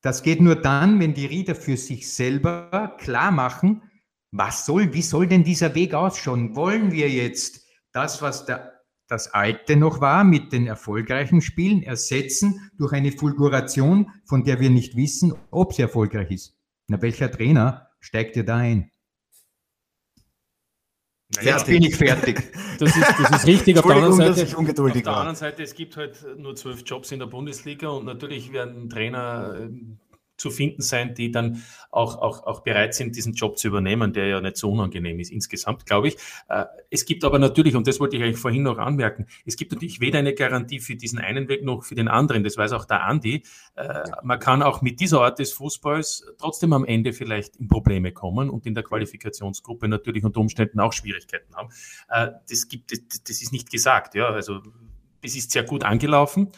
das 0.00 0.22
geht 0.22 0.40
nur 0.40 0.56
dann, 0.56 0.98
wenn 1.00 1.12
die 1.12 1.26
Rieder 1.26 1.54
für 1.54 1.76
sich 1.76 2.10
selber 2.10 2.96
klar 2.98 3.30
machen, 3.30 3.82
was 4.30 4.64
soll, 4.64 4.94
wie 4.94 5.02
soll 5.02 5.26
denn 5.26 5.44
dieser 5.44 5.74
Weg 5.74 5.92
ausschauen? 5.92 6.56
Wollen 6.56 6.92
wir 6.92 7.10
jetzt 7.10 7.66
das, 7.92 8.22
was 8.22 8.46
der, 8.46 8.71
das 9.12 9.34
Alte 9.34 9.76
noch 9.76 10.00
war 10.00 10.24
mit 10.24 10.52
den 10.52 10.66
erfolgreichen 10.66 11.42
Spielen, 11.42 11.82
ersetzen 11.82 12.72
durch 12.78 12.94
eine 12.94 13.12
Fulguration, 13.12 14.10
von 14.24 14.42
der 14.42 14.58
wir 14.58 14.70
nicht 14.70 14.96
wissen, 14.96 15.34
ob 15.50 15.74
sie 15.74 15.82
erfolgreich 15.82 16.30
ist. 16.30 16.56
Na, 16.88 17.02
welcher 17.02 17.30
Trainer 17.30 17.90
steigt 18.00 18.36
ihr 18.36 18.44
da 18.44 18.56
ein? 18.56 18.90
Naja, 21.36 21.56
Jetzt 21.56 21.66
bin 21.66 21.82
ich 21.82 21.96
fertig. 21.96 22.42
Das 22.78 22.96
ist, 22.96 23.06
das 23.06 23.30
ist 23.30 23.46
richtig. 23.46 23.78
Auf 23.78 23.86
der, 23.86 23.96
anderen 23.96 24.34
Seite, 24.34 24.58
auf 24.58 24.64
der 24.72 25.06
anderen 25.06 25.36
Seite, 25.36 25.62
es 25.62 25.74
gibt 25.74 25.96
halt 25.96 26.26
nur 26.36 26.56
zwölf 26.56 26.82
Jobs 26.84 27.12
in 27.12 27.20
der 27.20 27.26
Bundesliga 27.26 27.90
und 27.90 28.06
natürlich 28.06 28.52
werden 28.52 28.88
Trainer 28.88 29.54
ähm, 29.60 29.98
zu 30.42 30.50
finden 30.50 30.82
sein, 30.82 31.14
die 31.14 31.30
dann 31.30 31.62
auch, 31.90 32.16
auch, 32.18 32.44
auch 32.44 32.60
bereit 32.60 32.94
sind, 32.94 33.16
diesen 33.16 33.32
Job 33.34 33.58
zu 33.58 33.68
übernehmen, 33.68 34.12
der 34.12 34.26
ja 34.26 34.40
nicht 34.40 34.56
so 34.56 34.70
unangenehm 34.70 35.20
ist 35.20 35.30
insgesamt, 35.30 35.86
glaube 35.86 36.08
ich. 36.08 36.16
Äh, 36.48 36.64
es 36.90 37.04
gibt 37.04 37.24
aber 37.24 37.38
natürlich, 37.38 37.76
und 37.76 37.86
das 37.86 38.00
wollte 38.00 38.16
ich 38.16 38.22
eigentlich 38.22 38.38
vorhin 38.38 38.64
noch 38.64 38.78
anmerken, 38.78 39.26
es 39.46 39.56
gibt 39.56 39.72
natürlich 39.72 40.00
weder 40.00 40.18
eine 40.18 40.34
Garantie 40.34 40.80
für 40.80 40.96
diesen 40.96 41.20
einen 41.20 41.48
Weg 41.48 41.64
noch 41.64 41.84
für 41.84 41.94
den 41.94 42.08
anderen. 42.08 42.42
Das 42.42 42.56
weiß 42.56 42.72
auch 42.72 42.84
der 42.84 43.04
Andi. 43.04 43.44
Äh, 43.76 44.02
man 44.22 44.38
kann 44.38 44.62
auch 44.62 44.82
mit 44.82 45.00
dieser 45.00 45.20
Art 45.20 45.38
des 45.38 45.52
Fußballs 45.52 46.26
trotzdem 46.38 46.72
am 46.72 46.84
Ende 46.84 47.12
vielleicht 47.12 47.56
in 47.56 47.68
Probleme 47.68 48.12
kommen 48.12 48.50
und 48.50 48.66
in 48.66 48.74
der 48.74 48.82
Qualifikationsgruppe 48.82 49.86
natürlich 49.86 50.24
unter 50.24 50.40
Umständen 50.40 50.80
auch 50.80 50.92
Schwierigkeiten 50.92 51.54
haben. 51.54 51.68
Äh, 52.08 52.32
das 52.50 52.66
gibt, 52.68 52.90
das 52.90 53.42
ist 53.42 53.52
nicht 53.52 53.70
gesagt, 53.70 54.16
ja. 54.16 54.28
Also, 54.28 54.60
es 55.24 55.36
ist 55.36 55.52
sehr 55.52 55.62
gut 55.62 55.84
angelaufen 55.84 56.50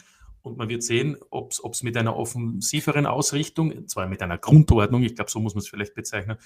und 0.45 0.57
man 0.57 0.69
wird 0.69 0.83
sehen, 0.83 1.17
ob 1.31 1.51
es 1.51 1.81
mit 1.81 1.97
einer 1.97 2.15
offensiveren 2.15 3.07
Ausrichtung, 3.07 3.87
zwar 3.87 4.07
mit 4.07 4.21
einer 4.21 4.37
Grundordnung, 4.37 5.01
ich 5.01 5.15
glaube, 5.15 5.31
so 5.31 5.39
muss 5.39 5.55
man 5.55 5.61
es 5.61 5.67
vielleicht 5.67 5.95
bezeichnen, 5.95 6.37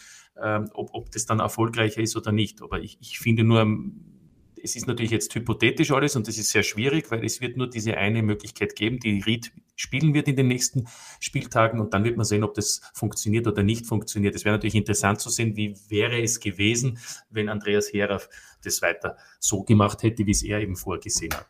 ähm, 0.41 0.69
ob, 0.73 0.89
ob 0.93 1.11
das 1.11 1.25
dann 1.25 1.39
erfolgreicher 1.39 2.01
ist 2.01 2.15
oder 2.15 2.31
nicht. 2.31 2.61
Aber 2.61 2.79
ich, 2.79 2.97
ich 3.01 3.19
finde 3.19 3.43
nur, 3.43 3.67
es 4.63 4.77
ist 4.77 4.87
natürlich 4.87 5.11
jetzt 5.11 5.35
hypothetisch 5.35 5.91
alles 5.91 6.15
und 6.15 6.27
das 6.29 6.37
ist 6.37 6.49
sehr 6.49 6.63
schwierig, 6.63 7.11
weil 7.11 7.25
es 7.25 7.41
wird 7.41 7.57
nur 7.57 7.69
diese 7.69 7.97
eine 7.97 8.23
Möglichkeit 8.23 8.75
geben, 8.75 8.99
die 8.99 9.19
Ried 9.19 9.51
spielen 9.75 10.13
wird 10.13 10.29
in 10.29 10.37
den 10.37 10.47
nächsten 10.47 10.87
Spieltagen 11.19 11.81
und 11.81 11.93
dann 11.93 12.05
wird 12.05 12.15
man 12.15 12.25
sehen, 12.25 12.43
ob 12.43 12.53
das 12.53 12.81
funktioniert 12.93 13.47
oder 13.47 13.63
nicht 13.63 13.85
funktioniert. 13.85 14.33
Es 14.33 14.45
wäre 14.45 14.55
natürlich 14.55 14.75
interessant 14.75 15.19
zu 15.19 15.29
sehen, 15.29 15.57
wie 15.57 15.75
wäre 15.89 16.21
es 16.21 16.39
gewesen, 16.39 16.99
wenn 17.29 17.49
Andreas 17.49 17.91
Herer 17.91 18.21
das 18.63 18.81
weiter 18.81 19.17
so 19.39 19.63
gemacht 19.63 20.03
hätte, 20.03 20.25
wie 20.25 20.31
es 20.31 20.43
er 20.43 20.61
eben 20.61 20.77
vorgesehen 20.77 21.33
hat. 21.33 21.49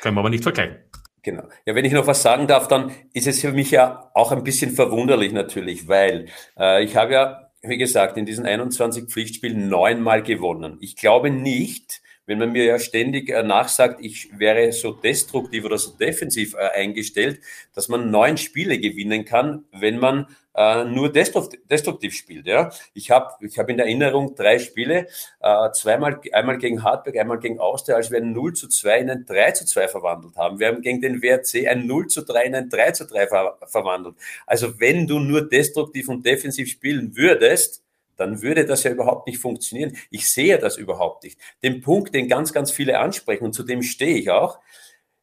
Können 0.00 0.16
wir 0.16 0.20
aber 0.20 0.30
nicht 0.30 0.42
vergleichen. 0.42 0.78
Genau. 1.22 1.44
Ja, 1.66 1.74
wenn 1.74 1.84
ich 1.84 1.92
noch 1.92 2.06
was 2.06 2.22
sagen 2.22 2.46
darf, 2.46 2.68
dann 2.68 2.92
ist 3.12 3.26
es 3.26 3.40
für 3.40 3.52
mich 3.52 3.70
ja 3.70 4.10
auch 4.14 4.32
ein 4.32 4.42
bisschen 4.42 4.70
verwunderlich 4.70 5.32
natürlich, 5.32 5.86
weil 5.86 6.26
äh, 6.58 6.82
ich 6.82 6.96
habe 6.96 7.12
ja, 7.12 7.50
wie 7.62 7.76
gesagt, 7.76 8.16
in 8.16 8.24
diesen 8.24 8.46
21 8.46 9.04
Pflichtspielen 9.10 9.68
neunmal 9.68 10.22
gewonnen. 10.22 10.78
Ich 10.80 10.96
glaube 10.96 11.30
nicht, 11.30 12.00
wenn 12.30 12.38
man 12.38 12.52
mir 12.52 12.64
ja 12.64 12.78
ständig 12.78 13.28
äh, 13.28 13.42
nachsagt, 13.42 13.98
ich 14.00 14.30
wäre 14.38 14.70
so 14.70 14.92
destruktiv 14.92 15.64
oder 15.64 15.78
so 15.78 15.90
defensiv 15.90 16.54
äh, 16.54 16.78
eingestellt, 16.78 17.40
dass 17.74 17.88
man 17.88 18.12
neun 18.12 18.36
Spiele 18.36 18.78
gewinnen 18.78 19.24
kann, 19.24 19.64
wenn 19.72 19.98
man 19.98 20.28
äh, 20.54 20.84
nur 20.84 21.12
destruktiv, 21.12 22.14
spielt. 22.14 22.46
Ja? 22.46 22.70
Ich 22.94 23.10
habe 23.10 23.34
ich 23.44 23.58
hab 23.58 23.68
in 23.68 23.80
Erinnerung 23.80 24.36
drei 24.36 24.60
Spiele, 24.60 25.08
äh, 25.40 25.72
zweimal, 25.72 26.20
einmal 26.32 26.58
gegen 26.58 26.84
Hartberg, 26.84 27.16
einmal 27.16 27.40
gegen 27.40 27.58
Austria, 27.58 27.96
als 27.96 28.12
wir 28.12 28.18
ein 28.18 28.32
0 28.32 28.52
zu 28.52 28.68
2 28.68 28.98
in 29.00 29.10
ein 29.10 29.26
3 29.26 29.50
zu 29.50 29.66
2 29.66 29.88
verwandelt 29.88 30.36
haben. 30.36 30.60
Wir 30.60 30.68
haben 30.68 30.82
gegen 30.82 31.00
den 31.00 31.22
WRC 31.22 31.66
ein 31.66 31.88
0 31.88 32.06
zu 32.06 32.22
3 32.22 32.44
in 32.44 32.54
ein 32.54 32.68
3 32.68 32.92
zu 32.92 33.06
3 33.06 33.26
ver 33.26 33.58
verwandelt. 33.66 34.14
Also 34.46 34.78
wenn 34.78 35.08
du 35.08 35.18
nur 35.18 35.48
destruktiv 35.48 36.08
und 36.08 36.24
defensiv 36.24 36.68
spielen 36.70 37.16
würdest, 37.16 37.82
dann 38.20 38.42
würde 38.42 38.66
das 38.66 38.84
ja 38.84 38.90
überhaupt 38.90 39.26
nicht 39.26 39.38
funktionieren. 39.38 39.96
Ich 40.10 40.30
sehe 40.30 40.58
das 40.58 40.76
überhaupt 40.76 41.24
nicht. 41.24 41.40
Den 41.62 41.80
Punkt, 41.80 42.14
den 42.14 42.28
ganz, 42.28 42.52
ganz 42.52 42.70
viele 42.70 42.98
ansprechen, 42.98 43.44
und 43.44 43.54
zu 43.54 43.62
dem 43.62 43.82
stehe 43.82 44.16
ich 44.16 44.30
auch, 44.30 44.60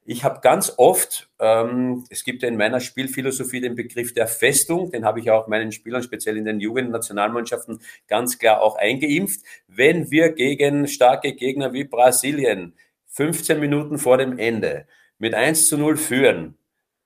ich 0.10 0.24
habe 0.24 0.40
ganz 0.40 0.74
oft, 0.78 1.30
ähm, 1.38 2.06
es 2.10 2.24
gibt 2.24 2.42
ja 2.42 2.48
in 2.48 2.56
meiner 2.56 2.80
Spielphilosophie 2.80 3.60
den 3.60 3.76
Begriff 3.76 4.14
der 4.14 4.28
Festung, 4.28 4.90
den 4.90 5.04
habe 5.04 5.20
ich 5.20 5.30
auch 5.30 5.48
meinen 5.48 5.74
Spielern, 5.74 6.02
speziell 6.02 6.38
in 6.38 6.46
den 6.46 6.62
Jugendnationalmannschaften, 6.62 7.82
ganz 8.08 8.40
klar 8.40 8.62
auch 8.62 8.78
eingeimpft. 8.78 9.42
Wenn 9.68 10.10
wir 10.10 10.32
gegen 10.32 10.88
starke 10.88 11.34
Gegner 11.34 11.74
wie 11.74 11.84
Brasilien 11.84 12.74
15 13.08 13.60
Minuten 13.60 14.00
vor 14.00 14.18
dem 14.18 14.40
Ende 14.40 14.88
mit 15.20 15.34
1 15.34 15.68
zu 15.68 15.78
0 15.78 15.98
führen, 15.98 16.58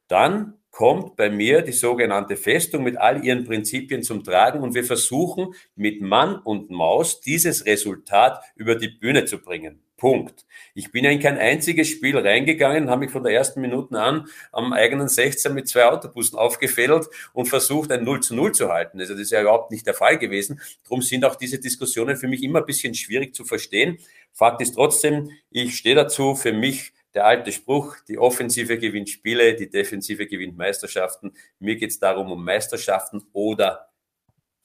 dann 0.08 0.61
kommt 0.82 1.16
bei 1.16 1.30
mir 1.30 1.62
die 1.62 1.74
sogenannte 1.74 2.36
Festung 2.36 2.82
mit 2.82 2.98
all 2.98 3.24
ihren 3.24 3.46
Prinzipien 3.46 4.02
zum 4.02 4.24
Tragen 4.24 4.62
und 4.62 4.74
wir 4.74 4.84
versuchen 4.84 5.54
mit 5.76 6.02
Mann 6.02 6.38
und 6.38 6.72
Maus 6.72 7.22
dieses 7.22 7.68
Resultat 7.68 8.42
über 8.56 8.74
die 8.74 8.88
Bühne 8.88 9.26
zu 9.26 9.38
bringen. 9.38 9.84
Punkt. 9.96 10.44
Ich 10.74 10.92
bin 10.92 11.06
ja 11.06 11.12
in 11.12 11.20
kein 11.20 11.38
einziges 11.38 11.88
Spiel 11.88 12.18
reingegangen, 12.18 12.90
habe 12.90 13.02
mich 13.02 13.12
von 13.12 13.22
der 13.22 13.32
ersten 13.32 13.62
Minuten 13.62 13.96
an 13.96 14.26
am 14.52 14.74
eigenen 14.74 15.08
16 15.08 15.54
mit 15.54 15.68
zwei 15.68 15.86
Autobussen 15.86 16.40
aufgefädelt 16.40 17.06
und 17.34 17.46
versucht, 17.46 17.92
ein 17.92 18.04
0 18.04 18.22
zu 18.22 18.34
0 18.34 18.52
zu 18.54 18.70
halten. 18.70 19.00
Also 19.00 19.14
das 19.14 19.22
ist 19.22 19.32
ja 19.32 19.42
überhaupt 19.42 19.70
nicht 19.70 19.86
der 19.86 19.94
Fall 19.94 20.18
gewesen. 20.18 20.62
Darum 20.86 21.04
sind 21.04 21.24
auch 21.26 21.36
diese 21.36 21.60
Diskussionen 21.60 22.18
für 22.18 22.28
mich 22.28 22.42
immer 22.42 22.58
ein 22.58 22.66
bisschen 22.66 22.96
schwierig 22.96 23.36
zu 23.36 23.46
verstehen. 23.46 24.00
Fakt 24.34 24.60
ist 24.64 24.74
trotzdem, 24.74 25.30
ich 25.52 25.78
stehe 25.78 25.94
dazu, 25.94 26.34
für 26.34 26.54
mich 26.54 26.92
der 27.14 27.26
alte 27.26 27.52
Spruch, 27.52 27.98
die 28.08 28.18
Offensive 28.18 28.78
gewinnt 28.78 29.10
Spiele, 29.10 29.56
die 29.56 29.70
Defensive 29.70 30.28
gewinnt 30.28 30.58
Meisterschaften. 30.58 31.34
Mir 31.60 31.76
geht 31.76 31.92
es 31.92 32.00
darum, 32.00 32.32
um 32.32 32.44
Meisterschaften 32.44 33.24
oder 33.34 33.90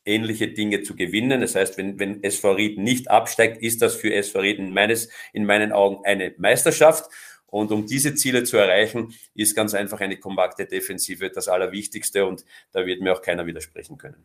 ähnliche 0.04 0.48
Dinge 0.48 0.82
zu 0.82 0.94
gewinnen. 0.94 1.40
Das 1.40 1.56
heißt, 1.56 1.76
wenn, 1.76 1.98
wenn 1.98 2.22
SV 2.22 2.52
Ried 2.52 2.78
nicht 2.78 3.10
absteigt, 3.10 3.62
ist 3.62 3.82
das 3.82 3.96
für 3.96 4.14
SV 4.14 4.38
Ried 4.38 4.58
in, 4.58 4.72
meines, 4.72 5.10
in 5.32 5.44
meinen 5.44 5.72
Augen 5.72 6.04
eine 6.04 6.34
Meisterschaft. 6.38 7.10
Und 7.46 7.72
um 7.72 7.86
diese 7.86 8.14
Ziele 8.14 8.44
zu 8.44 8.56
erreichen, 8.56 9.14
ist 9.34 9.54
ganz 9.54 9.74
einfach 9.74 10.00
eine 10.00 10.18
kompakte 10.18 10.66
Defensive 10.66 11.30
das 11.30 11.48
Allerwichtigste 11.48 12.26
und 12.26 12.44
da 12.72 12.86
wird 12.86 13.00
mir 13.00 13.12
auch 13.12 13.22
keiner 13.22 13.46
widersprechen 13.46 13.98
können. 13.98 14.24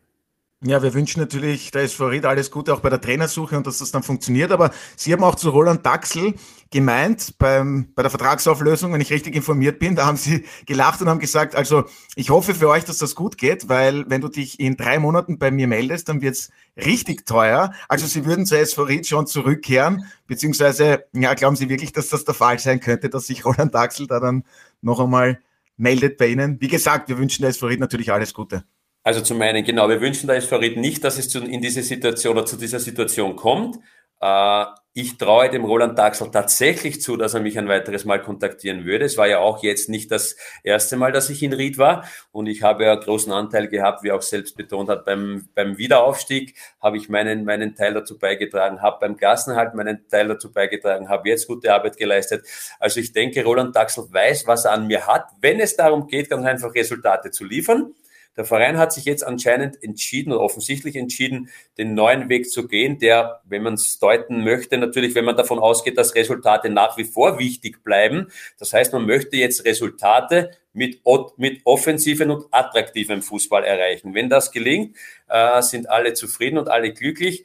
Ja, 0.64 0.80
wir 0.80 0.94
wünschen 0.94 1.18
natürlich 1.18 1.72
der 1.72 1.82
SV 1.82 2.06
Ried 2.06 2.24
alles 2.24 2.52
Gute 2.52 2.72
auch 2.72 2.78
bei 2.78 2.88
der 2.88 3.00
Trainersuche 3.00 3.56
und 3.56 3.66
dass 3.66 3.78
das 3.78 3.90
dann 3.90 4.04
funktioniert. 4.04 4.52
Aber 4.52 4.70
Sie 4.96 5.12
haben 5.12 5.24
auch 5.24 5.34
zu 5.34 5.50
Roland 5.50 5.84
Daxel 5.84 6.34
gemeint 6.70 7.34
beim, 7.38 7.92
bei 7.96 8.02
der 8.02 8.10
Vertragsauflösung, 8.10 8.92
wenn 8.92 9.00
ich 9.00 9.10
richtig 9.10 9.34
informiert 9.34 9.80
bin, 9.80 9.96
da 9.96 10.06
haben 10.06 10.16
Sie 10.16 10.44
gelacht 10.64 11.02
und 11.02 11.08
haben 11.08 11.18
gesagt, 11.18 11.56
also 11.56 11.82
ich 12.14 12.30
hoffe 12.30 12.54
für 12.54 12.68
euch, 12.68 12.84
dass 12.84 12.98
das 12.98 13.16
gut 13.16 13.38
geht, 13.38 13.68
weil 13.68 14.08
wenn 14.08 14.20
du 14.20 14.28
dich 14.28 14.60
in 14.60 14.76
drei 14.76 15.00
Monaten 15.00 15.36
bei 15.36 15.50
mir 15.50 15.66
meldest, 15.66 16.08
dann 16.08 16.22
wird's 16.22 16.50
richtig 16.76 17.26
teuer. 17.26 17.72
Also 17.88 18.06
Sie 18.06 18.24
würden 18.24 18.46
zur 18.46 18.58
SV 18.58 18.84
Ried 18.84 19.08
schon 19.08 19.26
zurückkehren, 19.26 20.04
beziehungsweise, 20.28 21.06
ja, 21.12 21.34
glauben 21.34 21.56
Sie 21.56 21.70
wirklich, 21.70 21.92
dass 21.92 22.08
das 22.08 22.24
der 22.24 22.34
Fall 22.34 22.60
sein 22.60 22.78
könnte, 22.78 23.08
dass 23.08 23.26
sich 23.26 23.44
Roland 23.44 23.74
Daxel 23.74 24.06
da 24.06 24.20
dann 24.20 24.44
noch 24.80 25.00
einmal 25.00 25.40
meldet 25.76 26.18
bei 26.18 26.28
Ihnen? 26.28 26.60
Wie 26.60 26.68
gesagt, 26.68 27.08
wir 27.08 27.18
wünschen 27.18 27.42
der 27.42 27.50
SV 27.50 27.66
Ried 27.66 27.80
natürlich 27.80 28.12
alles 28.12 28.32
Gute. 28.32 28.64
Also 29.04 29.20
zum 29.20 29.40
einen, 29.42 29.64
genau, 29.64 29.88
wir 29.88 30.00
wünschen 30.00 30.28
der 30.28 30.36
SV 30.36 30.56
Ried 30.56 30.76
nicht, 30.76 31.02
dass 31.02 31.18
es 31.18 31.28
zu, 31.28 31.40
in 31.40 31.60
diese 31.60 31.82
Situation 31.82 32.36
oder 32.36 32.46
zu 32.46 32.56
dieser 32.56 32.78
Situation 32.78 33.34
kommt. 33.34 33.78
Äh, 34.20 34.64
ich 34.94 35.16
traue 35.16 35.48
dem 35.48 35.64
Roland 35.64 35.98
Daxel 35.98 36.30
tatsächlich 36.30 37.00
zu, 37.00 37.16
dass 37.16 37.32
er 37.32 37.40
mich 37.40 37.58
ein 37.58 37.66
weiteres 37.66 38.04
Mal 38.04 38.20
kontaktieren 38.20 38.84
würde. 38.84 39.06
Es 39.06 39.16
war 39.16 39.26
ja 39.26 39.38
auch 39.38 39.62
jetzt 39.62 39.88
nicht 39.88 40.10
das 40.10 40.36
erste 40.62 40.98
Mal, 40.98 41.12
dass 41.12 41.30
ich 41.30 41.42
in 41.42 41.54
Ried 41.54 41.78
war. 41.78 42.04
Und 42.30 42.46
ich 42.46 42.62
habe 42.62 42.84
ja 42.84 42.94
großen 42.94 43.32
Anteil 43.32 43.68
gehabt, 43.68 44.02
wie 44.02 44.12
auch 44.12 44.20
selbst 44.20 44.54
betont 44.54 44.90
hat, 44.90 45.06
beim, 45.06 45.48
beim 45.54 45.78
Wiederaufstieg 45.78 46.56
habe 46.80 46.98
ich 46.98 47.08
meinen, 47.08 47.44
meinen 47.44 47.74
Teil 47.74 47.94
dazu 47.94 48.18
beigetragen, 48.18 48.82
habe 48.82 48.98
beim 49.00 49.16
Gassenhalt 49.16 49.74
meinen 49.74 50.06
Teil 50.08 50.28
dazu 50.28 50.52
beigetragen, 50.52 51.08
habe 51.08 51.30
jetzt 51.30 51.46
gute 51.48 51.72
Arbeit 51.72 51.96
geleistet. 51.96 52.46
Also 52.78 53.00
ich 53.00 53.12
denke, 53.12 53.42
Roland 53.44 53.74
Daxel 53.74 54.04
weiß, 54.10 54.46
was 54.46 54.66
er 54.66 54.72
an 54.72 54.86
mir 54.86 55.06
hat, 55.06 55.24
wenn 55.40 55.58
es 55.58 55.74
darum 55.74 56.06
geht, 56.06 56.28
ganz 56.28 56.44
einfach 56.44 56.74
Resultate 56.74 57.30
zu 57.30 57.44
liefern. 57.44 57.94
Der 58.36 58.44
Verein 58.44 58.78
hat 58.78 58.92
sich 58.92 59.04
jetzt 59.04 59.24
anscheinend 59.26 59.82
entschieden 59.82 60.32
oder 60.32 60.40
offensichtlich 60.40 60.96
entschieden, 60.96 61.50
den 61.76 61.94
neuen 61.94 62.28
Weg 62.28 62.50
zu 62.50 62.66
gehen, 62.66 62.98
der, 62.98 63.42
wenn 63.44 63.62
man 63.62 63.74
es 63.74 63.98
deuten 63.98 64.42
möchte, 64.42 64.78
natürlich, 64.78 65.14
wenn 65.14 65.24
man 65.24 65.36
davon 65.36 65.58
ausgeht, 65.58 65.98
dass 65.98 66.14
Resultate 66.14 66.70
nach 66.70 66.96
wie 66.96 67.04
vor 67.04 67.38
wichtig 67.38 67.84
bleiben. 67.84 68.28
Das 68.58 68.72
heißt, 68.72 68.92
man 68.92 69.04
möchte 69.04 69.36
jetzt 69.36 69.64
Resultate 69.64 70.50
mit, 70.72 71.02
mit 71.36 71.60
offensiven 71.64 72.30
und 72.30 72.46
attraktivem 72.50 73.22
Fußball 73.22 73.64
erreichen. 73.64 74.14
Wenn 74.14 74.30
das 74.30 74.50
gelingt, 74.50 74.96
äh, 75.28 75.60
sind 75.60 75.90
alle 75.90 76.14
zufrieden 76.14 76.58
und 76.58 76.68
alle 76.68 76.92
glücklich. 76.92 77.44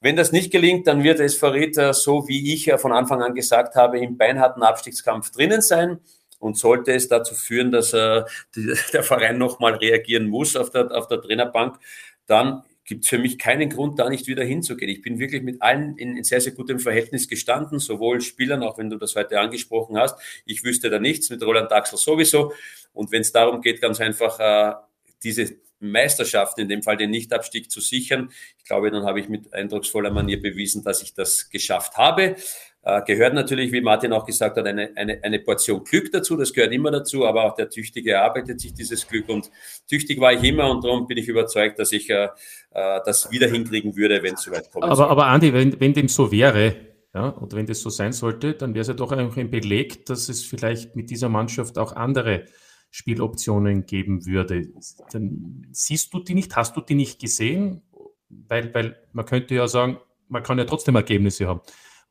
Wenn 0.00 0.16
das 0.16 0.32
nicht 0.32 0.50
gelingt, 0.50 0.86
dann 0.86 1.04
wird 1.04 1.20
es 1.20 1.36
Verräter, 1.36 1.94
so 1.94 2.26
wie 2.26 2.52
ich 2.52 2.72
von 2.72 2.92
Anfang 2.92 3.22
an 3.22 3.34
gesagt 3.34 3.76
habe, 3.76 4.00
im 4.00 4.16
beinharten 4.16 4.62
Abstiegskampf 4.62 5.30
drinnen 5.30 5.60
sein. 5.60 6.00
Und 6.42 6.58
sollte 6.58 6.92
es 6.92 7.06
dazu 7.06 7.36
führen, 7.36 7.70
dass 7.70 7.92
äh, 7.92 8.24
die, 8.56 8.74
der 8.92 9.04
Verein 9.04 9.38
nochmal 9.38 9.74
reagieren 9.74 10.28
muss 10.28 10.56
auf 10.56 10.70
der, 10.70 10.90
auf 10.90 11.06
der 11.06 11.22
Trainerbank, 11.22 11.78
dann 12.26 12.64
gibt 12.84 13.04
es 13.04 13.10
für 13.10 13.18
mich 13.18 13.38
keinen 13.38 13.70
Grund, 13.70 14.00
da 14.00 14.10
nicht 14.10 14.26
wieder 14.26 14.42
hinzugehen. 14.42 14.90
Ich 14.90 15.02
bin 15.02 15.20
wirklich 15.20 15.42
mit 15.42 15.62
allen 15.62 15.96
in, 15.98 16.24
sehr, 16.24 16.40
sehr 16.40 16.52
gutem 16.52 16.80
Verhältnis 16.80 17.28
gestanden, 17.28 17.78
sowohl 17.78 18.20
Spielern, 18.20 18.64
auch 18.64 18.76
wenn 18.76 18.90
du 18.90 18.98
das 18.98 19.14
heute 19.14 19.38
angesprochen 19.38 19.96
hast. 19.96 20.18
Ich 20.44 20.64
wüsste 20.64 20.90
da 20.90 20.98
nichts, 20.98 21.30
mit 21.30 21.40
Roland 21.44 21.70
Daxel 21.70 21.96
sowieso. 21.96 22.52
Und 22.92 23.12
wenn 23.12 23.20
es 23.20 23.30
darum 23.30 23.60
geht, 23.60 23.80
ganz 23.80 24.00
einfach 24.00 24.40
äh, 24.40 24.74
diese 25.22 25.54
Meisterschaft, 25.78 26.58
in 26.58 26.68
dem 26.68 26.82
Fall 26.82 26.96
den 26.96 27.10
Nichtabstieg 27.10 27.70
zu 27.70 27.80
sichern, 27.80 28.32
ich 28.58 28.64
glaube, 28.64 28.90
dann 28.90 29.04
habe 29.04 29.20
ich 29.20 29.28
mit 29.28 29.54
eindrucksvoller 29.54 30.10
Manier 30.10 30.42
bewiesen, 30.42 30.82
dass 30.82 31.02
ich 31.02 31.14
das 31.14 31.50
geschafft 31.50 31.96
habe. 31.96 32.34
Äh, 32.84 33.00
gehört 33.06 33.34
natürlich, 33.34 33.70
wie 33.70 33.80
Martin 33.80 34.12
auch 34.12 34.26
gesagt 34.26 34.56
hat, 34.56 34.66
eine, 34.66 34.90
eine, 34.96 35.22
eine 35.22 35.38
Portion 35.38 35.84
Glück 35.84 36.10
dazu. 36.10 36.36
Das 36.36 36.52
gehört 36.52 36.72
immer 36.72 36.90
dazu, 36.90 37.24
aber 37.24 37.44
auch 37.44 37.54
der 37.54 37.70
Tüchtige 37.70 38.12
erarbeitet 38.12 38.60
sich 38.60 38.74
dieses 38.74 39.06
Glück. 39.06 39.28
Und 39.28 39.50
tüchtig 39.88 40.20
war 40.20 40.32
ich 40.32 40.42
immer 40.42 40.68
und 40.68 40.84
darum 40.84 41.06
bin 41.06 41.16
ich 41.16 41.28
überzeugt, 41.28 41.78
dass 41.78 41.92
ich 41.92 42.10
äh, 42.10 42.28
äh 42.72 43.00
das 43.04 43.30
wieder 43.30 43.46
hinkriegen 43.46 43.96
würde, 43.96 44.22
wenn 44.22 44.34
es 44.34 44.42
soweit 44.42 44.70
kommt. 44.70 44.84
Aber, 44.84 45.08
aber 45.08 45.26
Andi, 45.26 45.52
wenn, 45.52 45.78
wenn 45.78 45.92
dem 45.92 46.08
so 46.08 46.32
wäre, 46.32 46.74
ja, 47.14 47.28
und 47.28 47.54
wenn 47.54 47.66
das 47.66 47.80
so 47.80 47.90
sein 47.90 48.12
sollte, 48.12 48.54
dann 48.54 48.74
wäre 48.74 48.82
es 48.82 48.88
ja 48.88 48.94
doch 48.94 49.12
einfach 49.12 49.36
ein 49.36 49.50
Beleg, 49.50 50.06
dass 50.06 50.28
es 50.28 50.44
vielleicht 50.44 50.96
mit 50.96 51.10
dieser 51.10 51.28
Mannschaft 51.28 51.78
auch 51.78 51.94
andere 51.94 52.46
Spieloptionen 52.90 53.86
geben 53.86 54.26
würde. 54.26 54.70
Dann 55.12 55.66
siehst 55.70 56.12
du 56.12 56.18
die 56.20 56.34
nicht, 56.34 56.56
hast 56.56 56.76
du 56.76 56.80
die 56.80 56.94
nicht 56.94 57.20
gesehen? 57.20 57.82
Weil, 58.28 58.74
weil 58.74 58.96
man 59.12 59.24
könnte 59.24 59.54
ja 59.54 59.68
sagen, 59.68 59.98
man 60.28 60.42
kann 60.42 60.58
ja 60.58 60.64
trotzdem 60.64 60.96
Ergebnisse 60.96 61.46
haben. 61.46 61.60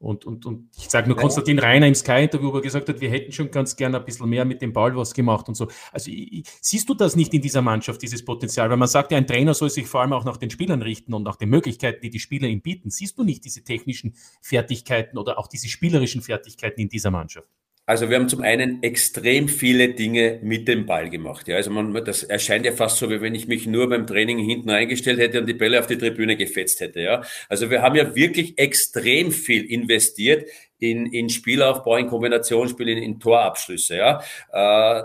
Und, 0.01 0.25
und, 0.25 0.45
und 0.47 0.69
ich 0.75 0.89
sage 0.89 1.07
nur, 1.07 1.15
Konstantin 1.15 1.59
Reiner 1.59 1.87
im 1.87 1.93
Sky-Interview, 1.93 2.51
wo 2.51 2.57
er 2.57 2.61
gesagt 2.61 2.89
hat, 2.89 2.99
wir 2.99 3.09
hätten 3.11 3.31
schon 3.31 3.51
ganz 3.51 3.75
gerne 3.75 3.99
ein 3.99 4.05
bisschen 4.05 4.27
mehr 4.27 4.45
mit 4.45 4.61
dem 4.61 4.73
Ball 4.73 4.95
was 4.95 5.13
gemacht 5.13 5.47
und 5.47 5.55
so. 5.55 5.67
Also 5.91 6.09
ich, 6.11 6.43
siehst 6.59 6.89
du 6.89 6.95
das 6.95 7.15
nicht 7.15 7.33
in 7.35 7.41
dieser 7.41 7.61
Mannschaft, 7.61 8.01
dieses 8.01 8.25
Potenzial? 8.25 8.69
Weil 8.71 8.77
man 8.77 8.87
sagt 8.87 9.11
ja, 9.11 9.17
ein 9.17 9.27
Trainer 9.27 9.53
soll 9.53 9.69
sich 9.69 9.85
vor 9.85 10.01
allem 10.01 10.13
auch 10.13 10.25
nach 10.25 10.37
den 10.37 10.49
Spielern 10.49 10.81
richten 10.81 11.13
und 11.13 11.21
nach 11.23 11.35
den 11.35 11.49
Möglichkeiten, 11.49 12.01
die 12.01 12.09
die 12.09 12.19
Spieler 12.19 12.47
ihm 12.47 12.61
bieten. 12.61 12.89
Siehst 12.89 13.17
du 13.17 13.23
nicht 13.23 13.45
diese 13.45 13.63
technischen 13.63 14.15
Fertigkeiten 14.41 15.19
oder 15.19 15.37
auch 15.37 15.47
diese 15.47 15.69
spielerischen 15.69 16.23
Fertigkeiten 16.23 16.81
in 16.81 16.89
dieser 16.89 17.11
Mannschaft? 17.11 17.47
Also 17.91 18.09
wir 18.09 18.15
haben 18.15 18.29
zum 18.29 18.41
einen 18.41 18.81
extrem 18.83 19.49
viele 19.49 19.89
Dinge 19.89 20.39
mit 20.41 20.69
dem 20.69 20.85
Ball 20.85 21.09
gemacht. 21.09 21.49
Ja, 21.49 21.57
also 21.57 21.71
man, 21.71 21.93
das 22.05 22.23
erscheint 22.23 22.65
ja 22.65 22.71
fast 22.71 22.99
so, 22.99 23.09
wie 23.09 23.19
wenn 23.19 23.35
ich 23.35 23.49
mich 23.49 23.67
nur 23.67 23.89
beim 23.89 24.07
Training 24.07 24.37
hinten 24.37 24.69
eingestellt 24.69 25.19
hätte 25.19 25.41
und 25.41 25.45
die 25.45 25.53
Bälle 25.53 25.77
auf 25.77 25.87
die 25.87 25.97
Tribüne 25.97 26.37
gefetzt 26.37 26.79
hätte. 26.79 27.01
Ja, 27.01 27.21
also 27.49 27.69
wir 27.69 27.81
haben 27.81 27.97
ja 27.97 28.15
wirklich 28.15 28.57
extrem 28.57 29.33
viel 29.33 29.65
investiert 29.65 30.49
in, 30.79 31.07
in 31.07 31.27
Spielaufbau, 31.27 31.97
in 31.97 32.07
Kombinationsspiel, 32.07 32.87
in, 32.87 32.97
in 32.99 33.19
Torabschlüsse. 33.19 33.97
Ja. 33.97 34.23
Äh, 34.53 35.03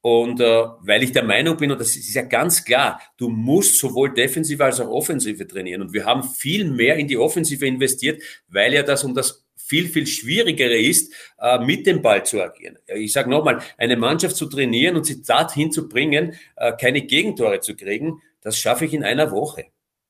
und 0.00 0.40
äh, 0.40 0.64
weil 0.82 1.02
ich 1.02 1.10
der 1.10 1.24
Meinung 1.24 1.56
bin, 1.56 1.72
und 1.72 1.80
das 1.80 1.96
ist 1.96 2.14
ja 2.14 2.22
ganz 2.22 2.64
klar, 2.64 3.00
du 3.16 3.28
musst 3.28 3.80
sowohl 3.80 4.14
Defensive 4.14 4.64
als 4.64 4.78
auch 4.78 4.90
Offensive 4.90 5.44
trainieren. 5.48 5.82
Und 5.82 5.92
wir 5.92 6.04
haben 6.04 6.22
viel 6.22 6.70
mehr 6.70 6.98
in 6.98 7.08
die 7.08 7.18
Offensive 7.18 7.66
investiert, 7.66 8.22
weil 8.46 8.74
ja 8.74 8.84
das 8.84 9.02
um 9.02 9.12
das 9.12 9.45
viel, 9.66 9.88
viel 9.88 10.06
schwierigere 10.06 10.78
ist, 10.78 11.12
äh, 11.40 11.58
mit 11.58 11.86
dem 11.86 12.02
Ball 12.02 12.24
zu 12.24 12.40
agieren. 12.40 12.78
Ich 12.86 13.12
sage 13.12 13.28
nochmal, 13.28 13.60
eine 13.76 13.96
Mannschaft 13.96 14.36
zu 14.36 14.46
trainieren 14.46 14.96
und 14.96 15.04
sie 15.04 15.22
dorthin 15.22 15.72
zu 15.72 15.88
bringen, 15.88 16.34
äh, 16.56 16.72
keine 16.80 17.02
Gegentore 17.02 17.60
zu 17.60 17.74
kriegen, 17.74 18.22
das 18.40 18.58
schaffe 18.58 18.84
ich 18.84 18.94
in 18.94 19.02
einer 19.02 19.32
Woche. 19.32 19.66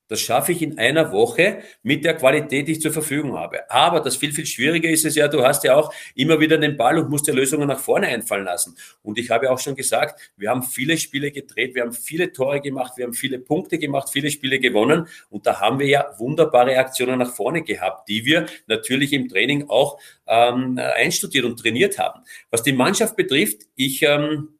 Das 0.08 0.20
schaffe 0.20 0.52
ich 0.52 0.62
in 0.62 0.78
einer 0.78 1.12
Woche 1.12 1.62
mit 1.82 2.04
der 2.04 2.14
Qualität, 2.14 2.68
die 2.68 2.72
ich 2.72 2.80
zur 2.80 2.92
Verfügung 2.92 3.36
habe. 3.36 3.68
Aber 3.70 4.00
das 4.00 4.16
viel, 4.16 4.32
viel 4.32 4.46
schwieriger 4.46 4.88
ist 4.88 5.04
es 5.04 5.16
ja, 5.16 5.28
du 5.28 5.42
hast 5.42 5.64
ja 5.64 5.74
auch 5.74 5.92
immer 6.14 6.38
wieder 6.38 6.58
den 6.58 6.76
Ball 6.76 6.98
und 6.98 7.10
musst 7.10 7.26
dir 7.26 7.34
Lösungen 7.34 7.68
nach 7.68 7.78
vorne 7.78 8.06
einfallen 8.06 8.44
lassen. 8.44 8.76
Und 9.02 9.18
ich 9.18 9.30
habe 9.30 9.50
auch 9.50 9.58
schon 9.58 9.74
gesagt, 9.74 10.20
wir 10.36 10.50
haben 10.50 10.62
viele 10.62 10.96
Spiele 10.96 11.32
gedreht, 11.32 11.74
wir 11.74 11.82
haben 11.82 11.92
viele 11.92 12.32
Tore 12.32 12.60
gemacht, 12.60 12.92
wir 12.96 13.04
haben 13.04 13.14
viele 13.14 13.38
Punkte 13.38 13.78
gemacht, 13.78 14.10
viele 14.10 14.30
Spiele 14.30 14.60
gewonnen. 14.60 15.08
Und 15.28 15.46
da 15.46 15.60
haben 15.60 15.78
wir 15.78 15.86
ja 15.86 16.06
wunderbare 16.18 16.76
Aktionen 16.78 17.18
nach 17.18 17.34
vorne 17.34 17.62
gehabt, 17.62 18.08
die 18.08 18.24
wir 18.24 18.46
natürlich 18.66 19.12
im 19.12 19.28
Training 19.28 19.68
auch 19.68 19.98
ähm, 20.26 20.78
einstudiert 20.78 21.44
und 21.44 21.58
trainiert 21.58 21.98
haben. 21.98 22.22
Was 22.50 22.62
die 22.62 22.72
Mannschaft 22.72 23.16
betrifft, 23.16 23.62
ich... 23.74 24.02
Ähm, 24.02 24.55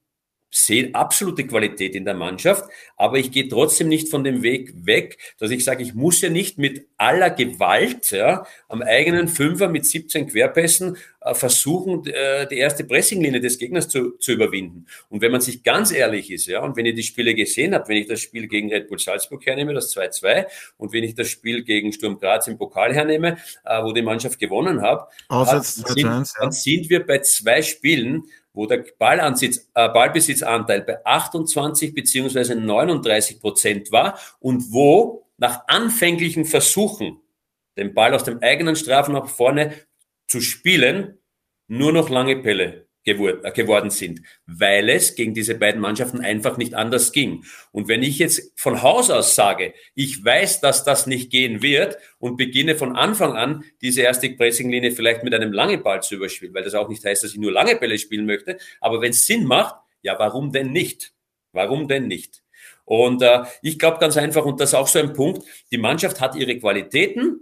sehe 0.57 0.95
absolute 0.95 1.47
Qualität 1.47 1.95
in 1.95 2.07
der 2.07 2.15
Mannschaft, 2.15 2.65
aber 2.97 3.19
ich 3.19 3.31
gehe 3.31 3.47
trotzdem 3.47 3.89
nicht 3.89 4.09
von 4.09 4.25
dem 4.25 4.43
Weg 4.43 4.73
weg, 4.87 5.19
dass 5.39 5.51
ich 5.51 5.65
sage, 5.65 5.83
ich 5.83 5.95
muss 5.95 6.23
ja 6.23 6.31
nicht 6.31 6.57
mit 6.57 6.87
aller 6.97 7.29
Gewalt 7.29 8.11
ja, 8.11 8.47
am 8.69 8.81
eigenen 8.81 9.29
Fünfer 9.29 9.69
mit 9.69 9.85
17 9.85 10.29
Querpässen 10.29 10.97
äh, 11.21 11.35
versuchen, 11.35 12.07
äh, 12.07 12.49
die 12.49 12.57
erste 12.57 12.85
Pressinglinie 12.85 13.41
des 13.41 13.59
Gegners 13.59 13.89
zu, 13.89 14.13
zu 14.13 14.33
überwinden. 14.33 14.87
Und 15.11 15.21
wenn 15.21 15.31
man 15.31 15.43
sich 15.43 15.63
ganz 15.63 15.93
ehrlich 15.93 16.31
ist, 16.31 16.47
ja, 16.47 16.61
und 16.61 16.75
wenn 16.77 16.87
ihr 16.87 16.95
die 16.95 17.03
Spiele 17.03 17.35
gesehen 17.35 17.75
habt, 17.75 17.91
wenn 17.91 17.99
ich 17.99 18.07
das 18.07 18.21
Spiel 18.21 18.49
gegen 18.49 18.73
Red 18.73 18.89
Bull 18.89 18.99
Salzburg 18.99 19.45
hernehme, 19.45 19.75
das 19.75 19.95
2-2, 19.95 20.47
und 20.79 20.95
wenn 20.95 21.05
ich 21.05 21.15
das 21.15 21.29
Spiel 21.29 21.65
gegen 21.65 21.93
Sturm 21.93 22.19
Graz 22.19 22.49
im 22.49 22.57
Pokal 22.57 22.95
hernehme, 22.95 23.37
äh, 23.67 23.83
wo 23.83 23.93
die 23.93 24.03
Mannschaft 24.03 24.39
gewonnen 24.39 24.81
hat, 24.81 25.09
hat 25.29 25.65
sind, 25.67 25.99
ja. 25.99 26.25
dann 26.41 26.53
sind 26.53 26.89
wir 26.89 27.05
bei 27.05 27.19
zwei 27.19 27.61
Spielen, 27.61 28.25
wo 28.57 28.67
der 28.67 28.85
Ballansitz, 28.99 29.71
äh, 29.75 29.89
Ballbesitzanteil 29.89 30.83
bei 30.83 31.05
28 31.05 31.95
beziehungsweise 31.95 32.57
39 32.57 33.39
Prozent 33.39 33.93
war 33.93 34.19
und 34.41 34.73
wo 34.73 35.29
nach 35.37 35.69
anfänglichen 35.69 36.47
Versuchen, 36.47 37.21
den 37.77 37.93
Ball 37.93 38.15
aus 38.15 38.25
dem 38.25 38.43
eigenen 38.43 38.75
Strafen 38.75 39.13
nach 39.13 39.29
vorne 39.29 39.75
zu 40.27 40.41
spielen, 40.41 41.19
nur 41.69 41.93
noch 41.93 42.09
lange 42.09 42.37
Pelle 42.37 42.86
geworden 43.07 43.91
sind, 43.91 44.23
weil 44.47 44.89
es 44.91 45.15
gegen 45.15 45.33
diese 45.33 45.55
beiden 45.55 45.81
Mannschaften 45.81 46.21
einfach 46.21 46.57
nicht 46.57 46.75
anders 46.75 47.13
ging. 47.13 47.45
Und 47.71 47.87
wenn 47.87 48.03
ich 48.03 48.19
jetzt 48.19 48.53
von 48.57 48.83
Haus 48.83 49.11
aus 49.11 49.37
sage, 49.37 49.75
ich 49.95 50.25
weiß, 50.25 50.61
dass 50.61 50.83
das 50.83 51.07
nicht 51.07 51.31
gehen 51.31 51.63
wird 51.63 51.99
und 52.19 52.37
beginne 52.37 52.75
von 52.75 52.97
Anfang 52.97 53.37
an 53.37 53.65
diese 53.81 54.03
erste 54.03 54.29
Pressinglinie 54.31 54.91
vielleicht 54.91 55.23
mit 55.23 55.33
einem 55.35 55.53
langen 55.53 55.85
Ball 55.85 56.03
zu 56.03 56.17
überspielen, 56.17 56.53
weil 56.53 56.65
das 56.65 56.75
auch 56.75 56.89
nicht 56.89 57.05
heißt, 57.05 57.23
dass 57.23 57.31
ich 57.31 57.39
nur 57.39 57.53
lange 57.53 57.77
Bälle 57.77 57.97
spielen 57.97 58.27
möchte, 58.27 58.59
aber 58.81 59.01
wenn 59.01 59.11
es 59.11 59.25
Sinn 59.25 59.45
macht, 59.45 59.77
ja, 60.03 60.19
warum 60.19 60.51
denn 60.51 60.73
nicht? 60.73 61.13
Warum 61.53 61.87
denn 61.87 62.09
nicht? 62.09 62.43
Und 62.85 63.23
äh, 63.23 63.45
ich 63.63 63.79
glaube 63.79 63.99
ganz 63.99 64.17
einfach, 64.17 64.45
und 64.45 64.61
das 64.61 64.71
ist 64.71 64.75
auch 64.75 64.89
so 64.89 64.99
ein 64.99 65.13
Punkt, 65.13 65.47
die 65.71 65.79
Mannschaft 65.79 66.21
hat 66.21 66.35
ihre 66.35 66.59
Qualitäten, 66.59 67.41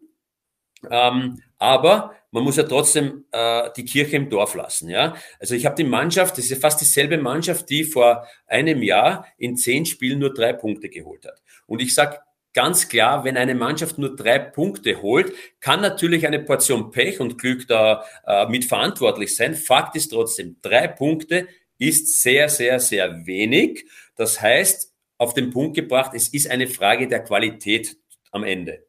ähm, 0.90 1.40
aber 1.58 2.14
man 2.34 2.42
muss 2.42 2.56
ja 2.56 2.64
trotzdem 2.64 3.24
äh, 3.30 3.70
die 3.76 3.84
Kirche 3.84 4.16
im 4.16 4.28
Dorf 4.28 4.56
lassen. 4.56 4.88
Ja? 4.88 5.14
Also 5.38 5.54
ich 5.54 5.64
habe 5.66 5.76
die 5.76 5.84
Mannschaft, 5.84 6.36
das 6.36 6.46
ist 6.46 6.50
ja 6.50 6.56
fast 6.56 6.80
dieselbe 6.80 7.16
Mannschaft, 7.16 7.70
die 7.70 7.84
vor 7.84 8.26
einem 8.48 8.82
Jahr 8.82 9.28
in 9.38 9.56
zehn 9.56 9.86
Spielen 9.86 10.18
nur 10.18 10.34
drei 10.34 10.52
Punkte 10.52 10.88
geholt 10.88 11.24
hat. 11.26 11.40
Und 11.66 11.80
ich 11.80 11.94
sage 11.94 12.18
ganz 12.52 12.88
klar, 12.88 13.22
wenn 13.22 13.36
eine 13.36 13.54
Mannschaft 13.54 13.98
nur 13.98 14.16
drei 14.16 14.40
Punkte 14.40 15.00
holt, 15.00 15.32
kann 15.60 15.80
natürlich 15.80 16.26
eine 16.26 16.40
Portion 16.40 16.90
Pech 16.90 17.20
und 17.20 17.38
Glück 17.38 17.68
da 17.68 18.04
äh, 18.26 18.48
mitverantwortlich 18.48 19.36
sein. 19.36 19.54
Fakt 19.54 19.94
ist 19.94 20.08
trotzdem, 20.08 20.56
drei 20.60 20.88
Punkte 20.88 21.46
ist 21.78 22.20
sehr, 22.20 22.48
sehr, 22.48 22.80
sehr 22.80 23.26
wenig. 23.26 23.86
Das 24.16 24.40
heißt, 24.40 24.92
auf 25.18 25.34
den 25.34 25.50
Punkt 25.50 25.76
gebracht, 25.76 26.10
es 26.14 26.26
ist 26.28 26.50
eine 26.50 26.66
Frage 26.66 27.06
der 27.06 27.22
Qualität 27.22 27.96
am 28.32 28.42
Ende. 28.42 28.84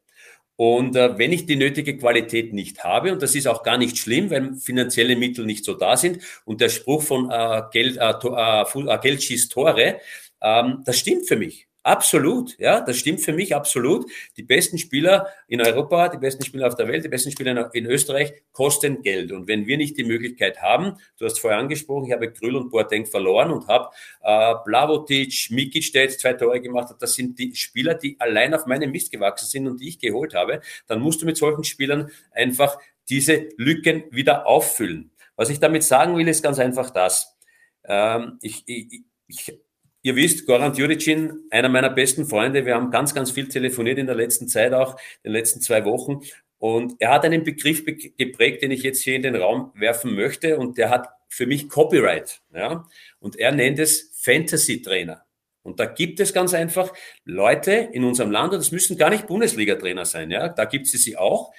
Und 0.56 0.96
äh, 0.96 1.18
wenn 1.18 1.32
ich 1.32 1.46
die 1.46 1.56
nötige 1.56 1.98
Qualität 1.98 2.52
nicht 2.54 2.82
habe, 2.82 3.12
und 3.12 3.22
das 3.22 3.34
ist 3.34 3.46
auch 3.46 3.62
gar 3.62 3.76
nicht 3.76 3.98
schlimm, 3.98 4.30
wenn 4.30 4.56
finanzielle 4.56 5.14
Mittel 5.16 5.44
nicht 5.44 5.64
so 5.64 5.74
da 5.74 5.96
sind, 5.96 6.22
und 6.44 6.60
der 6.60 6.70
Spruch 6.70 7.02
von 7.02 7.30
äh, 7.30 7.62
Geld, 7.72 7.98
äh, 7.98 8.10
äh, 8.10 8.98
Geld 8.98 9.22
schießt 9.22 9.52
Tore, 9.52 10.00
ähm, 10.40 10.82
das 10.84 10.98
stimmt 10.98 11.28
für 11.28 11.36
mich. 11.36 11.65
Absolut, 11.86 12.58
ja, 12.58 12.80
das 12.80 12.96
stimmt 12.96 13.20
für 13.20 13.32
mich 13.32 13.54
absolut. 13.54 14.10
Die 14.36 14.42
besten 14.42 14.76
Spieler 14.76 15.28
in 15.46 15.60
Europa, 15.60 16.08
die 16.08 16.18
besten 16.18 16.44
Spieler 16.44 16.66
auf 16.66 16.74
der 16.74 16.88
Welt, 16.88 17.04
die 17.04 17.08
besten 17.08 17.30
Spieler 17.30 17.72
in 17.72 17.86
Österreich 17.86 18.34
kosten 18.50 19.02
Geld. 19.02 19.30
Und 19.30 19.46
wenn 19.46 19.68
wir 19.68 19.76
nicht 19.76 19.96
die 19.96 20.02
Möglichkeit 20.02 20.60
haben, 20.60 20.96
du 21.16 21.24
hast 21.24 21.38
vorher 21.38 21.60
angesprochen, 21.60 22.06
ich 22.06 22.12
habe 22.12 22.32
Grüll 22.32 22.56
und 22.56 22.70
Boateng 22.70 23.06
verloren 23.06 23.52
und 23.52 23.68
habe 23.68 23.90
äh, 24.24 24.54
Blavotic, 24.64 25.46
Mikic, 25.52 25.92
der 25.92 26.02
jetzt 26.02 26.18
zwei 26.18 26.32
Tore 26.32 26.60
gemacht 26.60 26.90
hat, 26.90 27.00
das 27.00 27.14
sind 27.14 27.38
die 27.38 27.54
Spieler, 27.54 27.94
die 27.94 28.18
allein 28.18 28.52
auf 28.52 28.66
meinem 28.66 28.90
Mist 28.90 29.12
gewachsen 29.12 29.46
sind 29.46 29.68
und 29.68 29.80
die 29.80 29.86
ich 29.86 30.00
geholt 30.00 30.34
habe, 30.34 30.62
dann 30.88 31.00
musst 31.00 31.22
du 31.22 31.26
mit 31.26 31.36
solchen 31.36 31.62
Spielern 31.62 32.10
einfach 32.32 32.80
diese 33.08 33.48
Lücken 33.58 34.02
wieder 34.10 34.48
auffüllen. 34.48 35.12
Was 35.36 35.50
ich 35.50 35.60
damit 35.60 35.84
sagen 35.84 36.16
will, 36.16 36.26
ist 36.26 36.42
ganz 36.42 36.58
einfach 36.58 36.90
das. 36.90 37.36
Ähm, 37.84 38.38
ich, 38.42 38.64
ich, 38.66 39.04
ich 39.28 39.60
Ihr 40.06 40.14
wisst, 40.14 40.46
Goran 40.46 40.72
Djuricin, 40.72 41.48
einer 41.50 41.68
meiner 41.68 41.90
besten 41.90 42.26
Freunde, 42.26 42.64
wir 42.64 42.76
haben 42.76 42.92
ganz, 42.92 43.12
ganz 43.12 43.32
viel 43.32 43.48
telefoniert 43.48 43.98
in 43.98 44.06
der 44.06 44.14
letzten 44.14 44.46
Zeit 44.46 44.72
auch, 44.72 44.92
in 45.24 45.30
den 45.30 45.32
letzten 45.32 45.60
zwei 45.60 45.84
Wochen. 45.84 46.20
Und 46.58 46.94
er 47.00 47.10
hat 47.10 47.24
einen 47.24 47.42
Begriff 47.42 47.84
geprägt, 47.84 48.62
den 48.62 48.70
ich 48.70 48.84
jetzt 48.84 49.02
hier 49.02 49.16
in 49.16 49.22
den 49.22 49.34
Raum 49.34 49.72
werfen 49.74 50.14
möchte. 50.14 50.58
Und 50.58 50.78
der 50.78 50.90
hat 50.90 51.08
für 51.26 51.46
mich 51.46 51.68
Copyright. 51.68 52.40
Ja? 52.54 52.86
Und 53.18 53.34
er 53.34 53.50
nennt 53.50 53.80
es 53.80 54.12
Fantasy-Trainer. 54.14 55.24
Und 55.64 55.80
da 55.80 55.86
gibt 55.86 56.20
es 56.20 56.32
ganz 56.32 56.54
einfach 56.54 56.92
Leute 57.24 57.72
in 57.72 58.04
unserem 58.04 58.30
Land, 58.30 58.52
und 58.52 58.60
das 58.60 58.70
müssen 58.70 58.96
gar 58.96 59.10
nicht 59.10 59.26
Bundesliga-Trainer 59.26 60.04
sein, 60.04 60.30
ja, 60.30 60.48
da 60.48 60.66
gibt 60.66 60.86
es 60.86 60.92
sie 61.02 61.16
auch, 61.16 61.52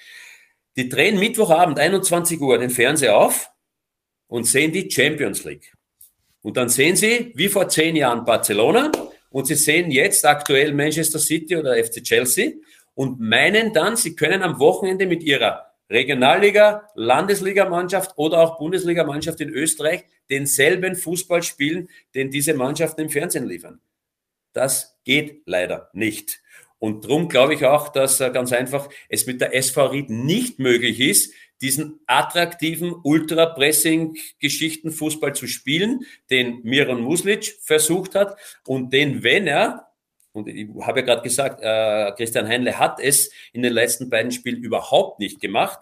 die 0.78 0.88
drehen 0.88 1.20
Mittwochabend 1.20 1.78
21 1.78 2.40
Uhr 2.40 2.58
den 2.58 2.70
Fernseher 2.70 3.18
auf 3.18 3.52
und 4.28 4.46
sehen 4.46 4.72
die 4.72 4.90
Champions 4.90 5.44
League. 5.44 5.74
Und 6.48 6.56
dann 6.56 6.70
sehen 6.70 6.96
Sie, 6.96 7.34
wie 7.36 7.50
vor 7.50 7.68
zehn 7.68 7.98
Jahren 7.98 8.24
Barcelona 8.24 8.90
und 9.32 9.48
Sie 9.48 9.56
sehen 9.56 9.92
jetzt 9.92 10.26
aktuell 10.26 10.74
Manchester 10.74 11.20
City 11.20 11.58
oder 11.58 11.76
FC 11.76 12.02
Chelsea 12.02 12.54
und 12.96 13.20
meinen 13.20 13.74
dann, 13.74 13.98
Sie 13.98 14.16
können 14.16 14.42
am 14.42 14.58
Wochenende 14.58 15.08
mit 15.08 15.24
Ihrer 15.24 15.74
Regionalliga, 15.90 16.88
Landesligamannschaft 16.96 18.14
oder 18.16 18.40
auch 18.40 18.60
Bundesligamannschaft 18.60 19.42
in 19.42 19.50
Österreich 19.50 20.06
denselben 20.30 20.96
Fußball 20.96 21.44
spielen, 21.44 21.90
den 22.16 22.32
diese 22.32 22.54
Mannschaften 22.54 23.02
im 23.02 23.10
Fernsehen 23.10 23.46
liefern. 23.46 23.82
Das 24.54 24.98
geht 25.04 25.42
leider 25.48 25.90
nicht. 25.92 26.40
Und 26.80 27.04
darum 27.04 27.28
glaube 27.28 27.56
ich 27.56 27.66
auch, 27.66 27.90
dass 27.90 28.22
äh, 28.22 28.30
ganz 28.32 28.54
einfach 28.54 28.88
es 29.10 29.26
mit 29.26 29.42
der 29.42 29.54
SV 29.54 29.88
Ried 29.88 30.10
nicht 30.10 30.60
möglich 30.60 31.02
ist, 31.02 31.34
diesen 31.62 32.00
attraktiven 32.06 32.94
Ultra-Pressing-Geschichten 33.04 34.92
Fußball 34.92 35.34
zu 35.34 35.48
spielen, 35.48 36.02
den 36.30 36.62
Miron 36.64 37.02
Muslic 37.02 37.58
versucht 37.62 38.16
hat 38.16 38.38
und 38.66 38.94
den, 38.94 39.24
wenn 39.24 39.48
er, 39.48 39.88
und 40.34 40.48
ich 40.48 40.68
habe 40.82 41.00
ja 41.00 41.06
gerade 41.06 41.22
gesagt, 41.24 41.62
äh, 41.64 42.12
Christian 42.16 42.48
Heinle 42.48 42.78
hat 42.78 43.00
es 43.00 43.32
in 43.54 43.64
den 43.64 43.74
letzten 43.74 44.10
beiden 44.10 44.32
Spielen 44.32 44.62
überhaupt 44.62 45.20
nicht 45.20 45.42
gemacht, 45.42 45.80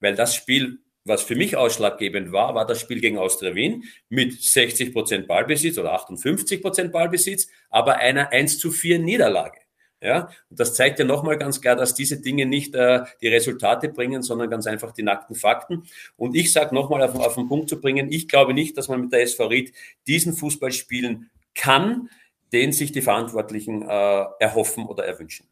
weil 0.00 0.16
das 0.16 0.34
Spiel 0.34 0.78
was 1.04 1.22
für 1.22 1.34
mich 1.34 1.56
ausschlaggebend 1.56 2.32
war, 2.32 2.54
war 2.54 2.66
das 2.66 2.80
Spiel 2.80 3.00
gegen 3.00 3.18
Austria 3.18 3.54
Wien 3.54 3.84
mit 4.08 4.40
60 4.40 4.92
Prozent 4.92 5.26
Ballbesitz 5.26 5.78
oder 5.78 5.92
58 5.94 6.62
Prozent 6.62 6.92
Ballbesitz, 6.92 7.48
aber 7.70 7.96
einer 7.96 8.30
1 8.30 8.58
zu 8.58 8.70
4 8.70 8.98
Niederlage. 9.00 9.58
Ja, 10.02 10.30
und 10.50 10.58
das 10.58 10.74
zeigt 10.74 10.98
ja 10.98 11.04
nochmal 11.04 11.38
ganz 11.38 11.60
klar, 11.60 11.76
dass 11.76 11.94
diese 11.94 12.20
Dinge 12.20 12.44
nicht 12.44 12.74
äh, 12.74 13.04
die 13.20 13.28
Resultate 13.28 13.88
bringen, 13.88 14.24
sondern 14.24 14.50
ganz 14.50 14.66
einfach 14.66 14.90
die 14.90 15.04
nackten 15.04 15.36
Fakten. 15.36 15.84
Und 16.16 16.34
ich 16.34 16.52
sage 16.52 16.74
nochmal 16.74 17.02
auf, 17.02 17.14
auf 17.14 17.36
den 17.36 17.48
Punkt 17.48 17.68
zu 17.68 17.80
bringen, 17.80 18.10
ich 18.10 18.26
glaube 18.26 18.52
nicht, 18.52 18.76
dass 18.76 18.88
man 18.88 19.02
mit 19.02 19.12
der 19.12 19.22
SV 19.22 19.46
Ried 19.46 19.72
diesen 20.08 20.32
Fußball 20.32 20.72
spielen 20.72 21.30
kann, 21.54 22.10
den 22.52 22.72
sich 22.72 22.90
die 22.90 23.00
Verantwortlichen 23.00 23.82
äh, 23.82 24.24
erhoffen 24.40 24.86
oder 24.86 25.04
erwünschen. 25.04 25.46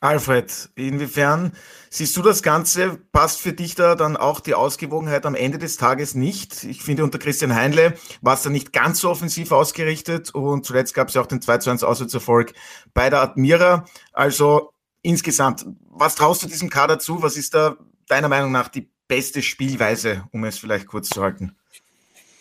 Alfred, 0.00 0.68
inwiefern 0.74 1.52
siehst 1.88 2.16
du 2.16 2.22
das 2.22 2.42
Ganze? 2.42 2.98
Passt 3.12 3.40
für 3.40 3.54
dich 3.54 3.74
da 3.74 3.94
dann 3.94 4.18
auch 4.18 4.40
die 4.40 4.54
Ausgewogenheit 4.54 5.24
am 5.24 5.34
Ende 5.34 5.56
des 5.56 5.78
Tages 5.78 6.14
nicht? 6.14 6.64
Ich 6.64 6.82
finde, 6.82 7.02
unter 7.02 7.18
Christian 7.18 7.54
Heinle 7.54 7.94
war 8.20 8.34
es 8.34 8.42
da 8.42 8.50
nicht 8.50 8.74
ganz 8.74 9.00
so 9.00 9.08
offensiv 9.08 9.52
ausgerichtet 9.52 10.34
und 10.34 10.66
zuletzt 10.66 10.92
gab 10.92 11.08
es 11.08 11.14
ja 11.14 11.22
auch 11.22 11.26
den 11.26 11.40
2 11.40 11.58
zu 11.58 11.70
1 11.70 11.82
Auswärtserfolg 11.82 12.52
bei 12.92 13.08
der 13.08 13.22
Admira. 13.22 13.86
Also 14.12 14.72
insgesamt, 15.00 15.64
was 15.88 16.14
traust 16.14 16.42
du 16.42 16.46
diesem 16.46 16.68
Kader 16.68 16.98
zu? 16.98 17.22
Was 17.22 17.38
ist 17.38 17.54
da 17.54 17.76
deiner 18.06 18.28
Meinung 18.28 18.52
nach 18.52 18.68
die 18.68 18.90
beste 19.08 19.40
Spielweise, 19.40 20.24
um 20.30 20.44
es 20.44 20.58
vielleicht 20.58 20.88
kurz 20.88 21.08
zu 21.08 21.22
halten? 21.22 21.56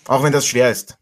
Auch 0.08 0.24
wenn 0.24 0.34
das 0.34 0.45
schwer 0.45 0.72
ist. 0.72 0.97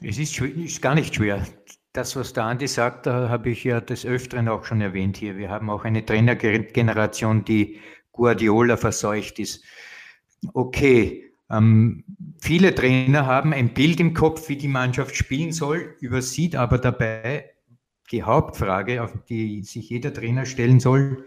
Es 0.00 0.18
ist, 0.18 0.38
ist 0.38 0.82
gar 0.82 0.94
nicht 0.94 1.14
schwer. 1.14 1.46
Das, 1.92 2.16
was 2.16 2.32
der 2.32 2.44
Andi 2.44 2.68
sagt, 2.68 3.06
da 3.06 3.28
habe 3.28 3.50
ich 3.50 3.64
ja 3.64 3.80
des 3.80 4.06
Öfteren 4.06 4.48
auch 4.48 4.64
schon 4.64 4.80
erwähnt 4.80 5.18
hier. 5.18 5.36
Wir 5.36 5.50
haben 5.50 5.68
auch 5.68 5.84
eine 5.84 6.04
Trainergeneration, 6.04 7.44
die 7.44 7.80
Guardiola 8.12 8.78
verseucht 8.78 9.38
ist. 9.38 9.62
Okay, 10.54 11.32
ähm, 11.50 12.04
viele 12.40 12.74
Trainer 12.74 13.26
haben 13.26 13.52
ein 13.52 13.74
Bild 13.74 14.00
im 14.00 14.14
Kopf, 14.14 14.48
wie 14.48 14.56
die 14.56 14.68
Mannschaft 14.68 15.14
spielen 15.14 15.52
soll, 15.52 15.94
übersieht 16.00 16.56
aber 16.56 16.78
dabei 16.78 17.50
die 18.10 18.22
Hauptfrage, 18.22 19.02
auf 19.02 19.12
die 19.28 19.62
sich 19.62 19.90
jeder 19.90 20.14
Trainer 20.14 20.46
stellen 20.46 20.80
soll, 20.80 21.26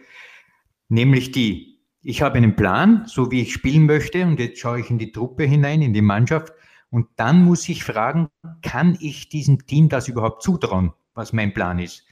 nämlich 0.90 1.32
die, 1.32 1.80
ich 2.02 2.22
habe 2.22 2.38
einen 2.38 2.56
Plan, 2.56 3.04
so 3.08 3.32
wie 3.32 3.42
ich 3.42 3.54
spielen 3.54 3.86
möchte, 3.86 4.26
und 4.26 4.40
jetzt 4.40 4.60
schaue 4.60 4.80
ich 4.80 4.90
in 4.90 4.98
die 4.98 5.12
Truppe 5.12 5.44
hinein, 5.44 5.82
in 5.82 5.94
die 5.94 6.02
Mannschaft, 6.02 6.54
und 6.96 7.10
dann 7.18 7.44
muss 7.44 7.68
ich 7.68 7.84
fragen, 7.84 8.30
kann 8.62 8.98
ich 9.02 9.28
diesem 9.28 9.68
Team 9.68 9.90
das 9.90 10.08
überhaupt 10.08 10.42
zutrauen, 10.42 10.94
was 11.14 11.34
mein 11.34 11.54
Plan 11.54 11.78
ist? 11.78 12.06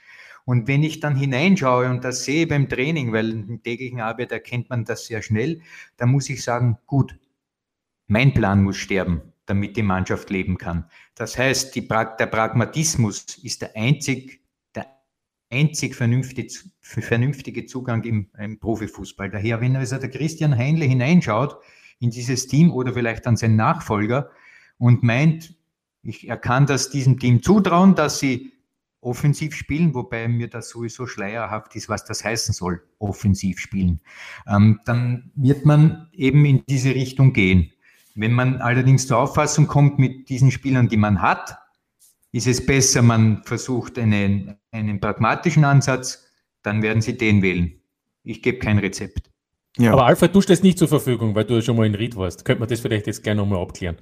Und 0.44 0.68
wenn 0.68 0.84
ich 0.84 1.00
dann 1.00 1.16
hineinschaue 1.16 1.90
und 1.90 2.04
das 2.04 2.26
sehe 2.26 2.48
beim 2.48 2.68
Training, 2.68 3.14
weil 3.14 3.32
im 3.32 3.64
täglichen 3.64 4.02
Arbeit 4.02 4.34
erkennt 4.34 4.70
man 4.70 4.84
das 4.84 5.06
sehr 5.06 5.22
schnell, 5.22 5.62
dann 5.96 6.10
muss 6.10 6.30
ich 6.30 6.44
sagen, 6.44 6.80
gut, 6.86 7.18
mein 8.08 8.34
Plan 8.34 8.62
muss 8.62 8.76
sterben, 8.76 9.22
damit 9.46 9.78
die 9.78 9.84
Mannschaft 9.84 10.30
leben 10.30 10.58
kann. 10.58 10.84
Das 11.16 11.38
heißt, 11.38 11.74
die, 11.76 11.88
der 11.88 12.26
Pragmatismus 12.26 13.38
ist 13.42 13.62
der 13.62 13.78
einzig, 13.78 14.42
der 14.76 14.88
einzig 15.50 15.96
vernünftige, 15.96 16.54
vernünftige 16.82 17.68
Zugang 17.68 18.04
im, 18.04 18.28
im 18.38 18.60
Profifußball. 18.60 19.30
Daher, 19.30 19.62
wenn 19.62 19.78
also 19.78 19.98
der 19.98 20.10
Christian 20.10 20.58
Heinle 20.58 20.84
hineinschaut 20.84 21.56
in 22.02 22.10
dieses 22.10 22.48
Team 22.48 22.70
oder 22.70 22.92
vielleicht 22.92 23.26
an 23.28 23.38
seinen 23.38 23.56
Nachfolger, 23.56 24.30
und 24.78 25.03
meint, 25.03 25.55
ich, 26.03 26.28
er 26.28 26.38
kann 26.38 26.65
das 26.65 26.89
diesem 26.89 27.19
Team 27.19 27.41
zutrauen, 27.41 27.95
dass 27.95 28.19
sie 28.19 28.51
offensiv 29.03 29.55
spielen, 29.55 29.93
wobei 29.93 30.28
mir 30.28 30.47
das 30.47 30.69
sowieso 30.69 31.05
schleierhaft 31.05 31.76
ist, 31.76 31.89
was 31.89 32.05
das 32.05 32.24
heißen 32.24 32.53
soll, 32.53 32.82
offensiv 32.99 33.59
spielen, 33.59 33.99
ähm, 34.47 34.80
dann 34.86 35.32
wird 35.36 35.65
man 35.65 36.07
eben 36.13 36.45
in 36.45 36.63
diese 36.67 36.95
Richtung 36.95 37.34
gehen. 37.34 37.71
Wenn 38.15 38.32
man 38.32 38.61
allerdings 38.61 39.07
zur 39.07 39.17
Auffassung 39.17 39.67
kommt 39.67 39.99
mit 39.99 40.30
diesen 40.30 40.51
Spielern, 40.51 40.88
die 40.88 40.97
man 40.97 41.21
hat, 41.21 41.57
ist 42.32 42.47
es 42.47 42.65
besser, 42.65 43.01
man 43.01 43.43
versucht 43.43 43.97
einen, 43.97 44.55
einen 44.71 44.99
pragmatischen 44.99 45.65
Ansatz, 45.65 46.26
dann 46.61 46.82
werden 46.82 47.01
sie 47.01 47.17
den 47.17 47.41
wählen. 47.41 47.80
Ich 48.24 48.41
gebe 48.41 48.59
kein 48.59 48.80
Rezept. 48.80 49.30
Ja. 49.78 49.93
Aber 49.93 50.05
Alfred, 50.05 50.34
du 50.34 50.41
stehst 50.41 50.63
nicht 50.63 50.78
zur 50.78 50.88
Verfügung, 50.88 51.36
weil 51.36 51.45
du 51.45 51.61
schon 51.61 51.76
mal 51.76 51.86
in 51.86 51.95
Ried 51.95 52.15
warst. 52.15 52.45
Könnte 52.45 52.61
man 52.61 52.69
das 52.69 52.80
vielleicht 52.80 53.07
jetzt 53.07 53.24
gerne 53.24 53.41
nochmal 53.41 53.61
abklären? 53.61 53.97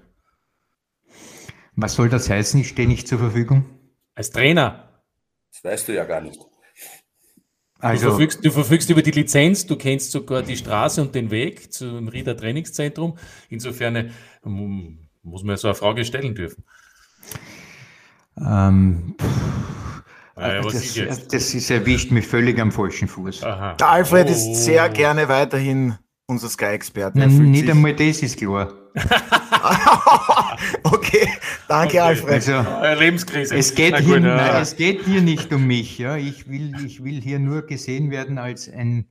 Was 1.82 1.96
soll 1.96 2.10
das 2.10 2.30
heißen? 2.30 2.62
Ich 2.62 2.70
stehe 2.70 2.88
nicht 2.88 3.08
zur 3.08 3.18
Verfügung. 3.18 3.66
Als 4.14 4.30
Trainer. 4.30 5.04
Das 5.52 5.64
weißt 5.64 5.88
du 5.88 5.96
ja 5.96 6.06
gar 6.06 6.22
nicht. 6.22 6.40
Also, 7.80 8.06
du, 8.06 8.10
verfügst, 8.12 8.46
du 8.46 8.52
verfügst 8.52 8.90
über 8.92 9.02
die 9.02 9.10
Lizenz, 9.10 9.66
du 9.66 9.76
kennst 9.76 10.12
sogar 10.12 10.44
die 10.44 10.56
Straße 10.56 11.02
und 11.02 11.16
den 11.16 11.32
Weg 11.32 11.74
zum 11.74 12.08
Rieder 12.08 12.38
Trainingszentrum. 12.38 13.18
Insofern 13.50 14.12
ähm, 14.46 15.10
muss 15.24 15.44
man 15.44 15.58
so 15.58 15.70
eine 15.70 15.76
Frage 15.76 16.06
stellen 16.06 16.36
dürfen. 16.36 16.64
Ähm, 18.38 19.16
naja, 20.36 20.62
das, 20.62 20.76
ist 20.76 21.34
das, 21.34 21.54
ist 21.56 21.72
erwischt 21.72 22.12
mich 22.12 22.28
völlig 22.28 22.60
am 22.60 22.72
falschen 22.72 23.08
Fuß. 23.08 23.44
Aha. 23.44 23.74
Der 23.74 23.90
Alfred 23.90 24.28
oh. 24.28 24.32
ist 24.32 24.64
sehr 24.64 24.88
gerne 24.90 25.28
weiterhin 25.28 25.96
unser 26.28 26.50
Sky-Experte. 26.50 27.28
Nicht 27.28 27.68
einmal 27.68 27.96
das 27.96 28.22
ist 28.22 28.38
klar. 28.38 28.81
okay, 30.84 31.28
danke 31.68 31.98
okay. 31.98 32.00
Alfred. 32.00 32.34
Also, 32.34 33.00
Lebenskrise. 33.00 33.56
Es 33.56 33.74
geht, 33.74 33.96
gut, 33.96 34.04
hier, 34.06 34.20
ja. 34.20 34.36
nein, 34.36 34.62
es 34.62 34.76
geht 34.76 35.04
hier 35.06 35.22
nicht 35.22 35.52
um 35.54 35.66
mich. 35.66 35.98
Ja. 35.98 36.18
Ich, 36.18 36.50
will, 36.50 36.74
ich 36.86 37.04
will 37.04 37.22
hier 37.22 37.40
nur 37.40 37.64
gesehen 37.64 38.12
werden 38.12 38.38
als 38.38 38.70
ein 38.70 39.08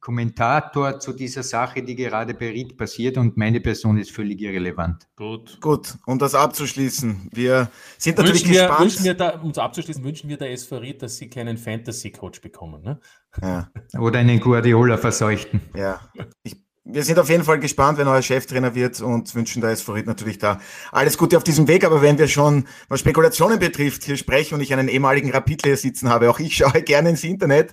Kommentator 0.00 0.98
zu 1.00 1.12
dieser 1.12 1.42
Sache, 1.42 1.82
die 1.82 1.94
gerade 1.94 2.32
bei 2.32 2.50
Ried 2.50 2.78
passiert 2.78 3.18
und 3.18 3.36
meine 3.36 3.60
Person 3.60 3.98
ist 3.98 4.10
völlig 4.10 4.40
irrelevant. 4.40 5.06
Gut. 5.16 5.60
Gut, 5.60 5.94
um 6.06 6.18
das 6.18 6.34
abzuschließen. 6.34 7.30
Wir 7.32 7.68
sind 7.98 8.16
natürlich 8.16 8.44
wünschen 8.44 8.52
gespannt. 8.54 8.78
Wir, 8.78 8.84
wünschen 8.84 9.04
wir 9.04 9.14
da, 9.14 9.28
um 9.40 9.50
es 9.50 9.58
abzuschließen, 9.58 10.02
wünschen 10.02 10.30
wir 10.30 10.38
der 10.38 10.52
SV 10.52 10.78
Ried, 10.78 11.02
dass 11.02 11.16
sie 11.16 11.28
keinen 11.28 11.58
Fantasy-Coach 11.58 12.40
bekommen. 12.40 12.82
Ne? 12.82 13.00
Ja. 13.42 13.70
Oder 13.98 14.20
einen 14.20 14.40
Guardiola 14.40 14.96
verseuchten. 14.96 15.60
Ja, 15.74 16.00
ich 16.42 16.65
wir 16.88 17.02
sind 17.02 17.18
auf 17.18 17.28
jeden 17.28 17.42
Fall 17.42 17.58
gespannt, 17.58 17.98
wenn 17.98 18.06
euer 18.06 18.22
Cheftrainer 18.22 18.74
wird 18.74 19.00
und 19.00 19.34
wünschen 19.34 19.60
da 19.60 19.70
SV 19.70 19.92
Ried 19.92 20.06
natürlich 20.06 20.38
da 20.38 20.60
alles 20.92 21.18
Gute 21.18 21.36
auf 21.36 21.44
diesem 21.44 21.66
Weg. 21.66 21.84
Aber 21.84 22.00
wenn 22.00 22.16
wir 22.16 22.28
schon, 22.28 22.66
was 22.88 23.00
Spekulationen 23.00 23.58
betrifft, 23.58 24.04
hier 24.04 24.16
sprechen 24.16 24.54
und 24.54 24.60
ich 24.60 24.72
einen 24.72 24.88
ehemaligen 24.88 25.30
Rapidler 25.30 25.76
sitzen 25.76 26.08
habe, 26.08 26.30
auch 26.30 26.38
ich 26.38 26.56
schaue 26.56 26.82
gerne 26.82 27.10
ins 27.10 27.24
Internet. 27.24 27.72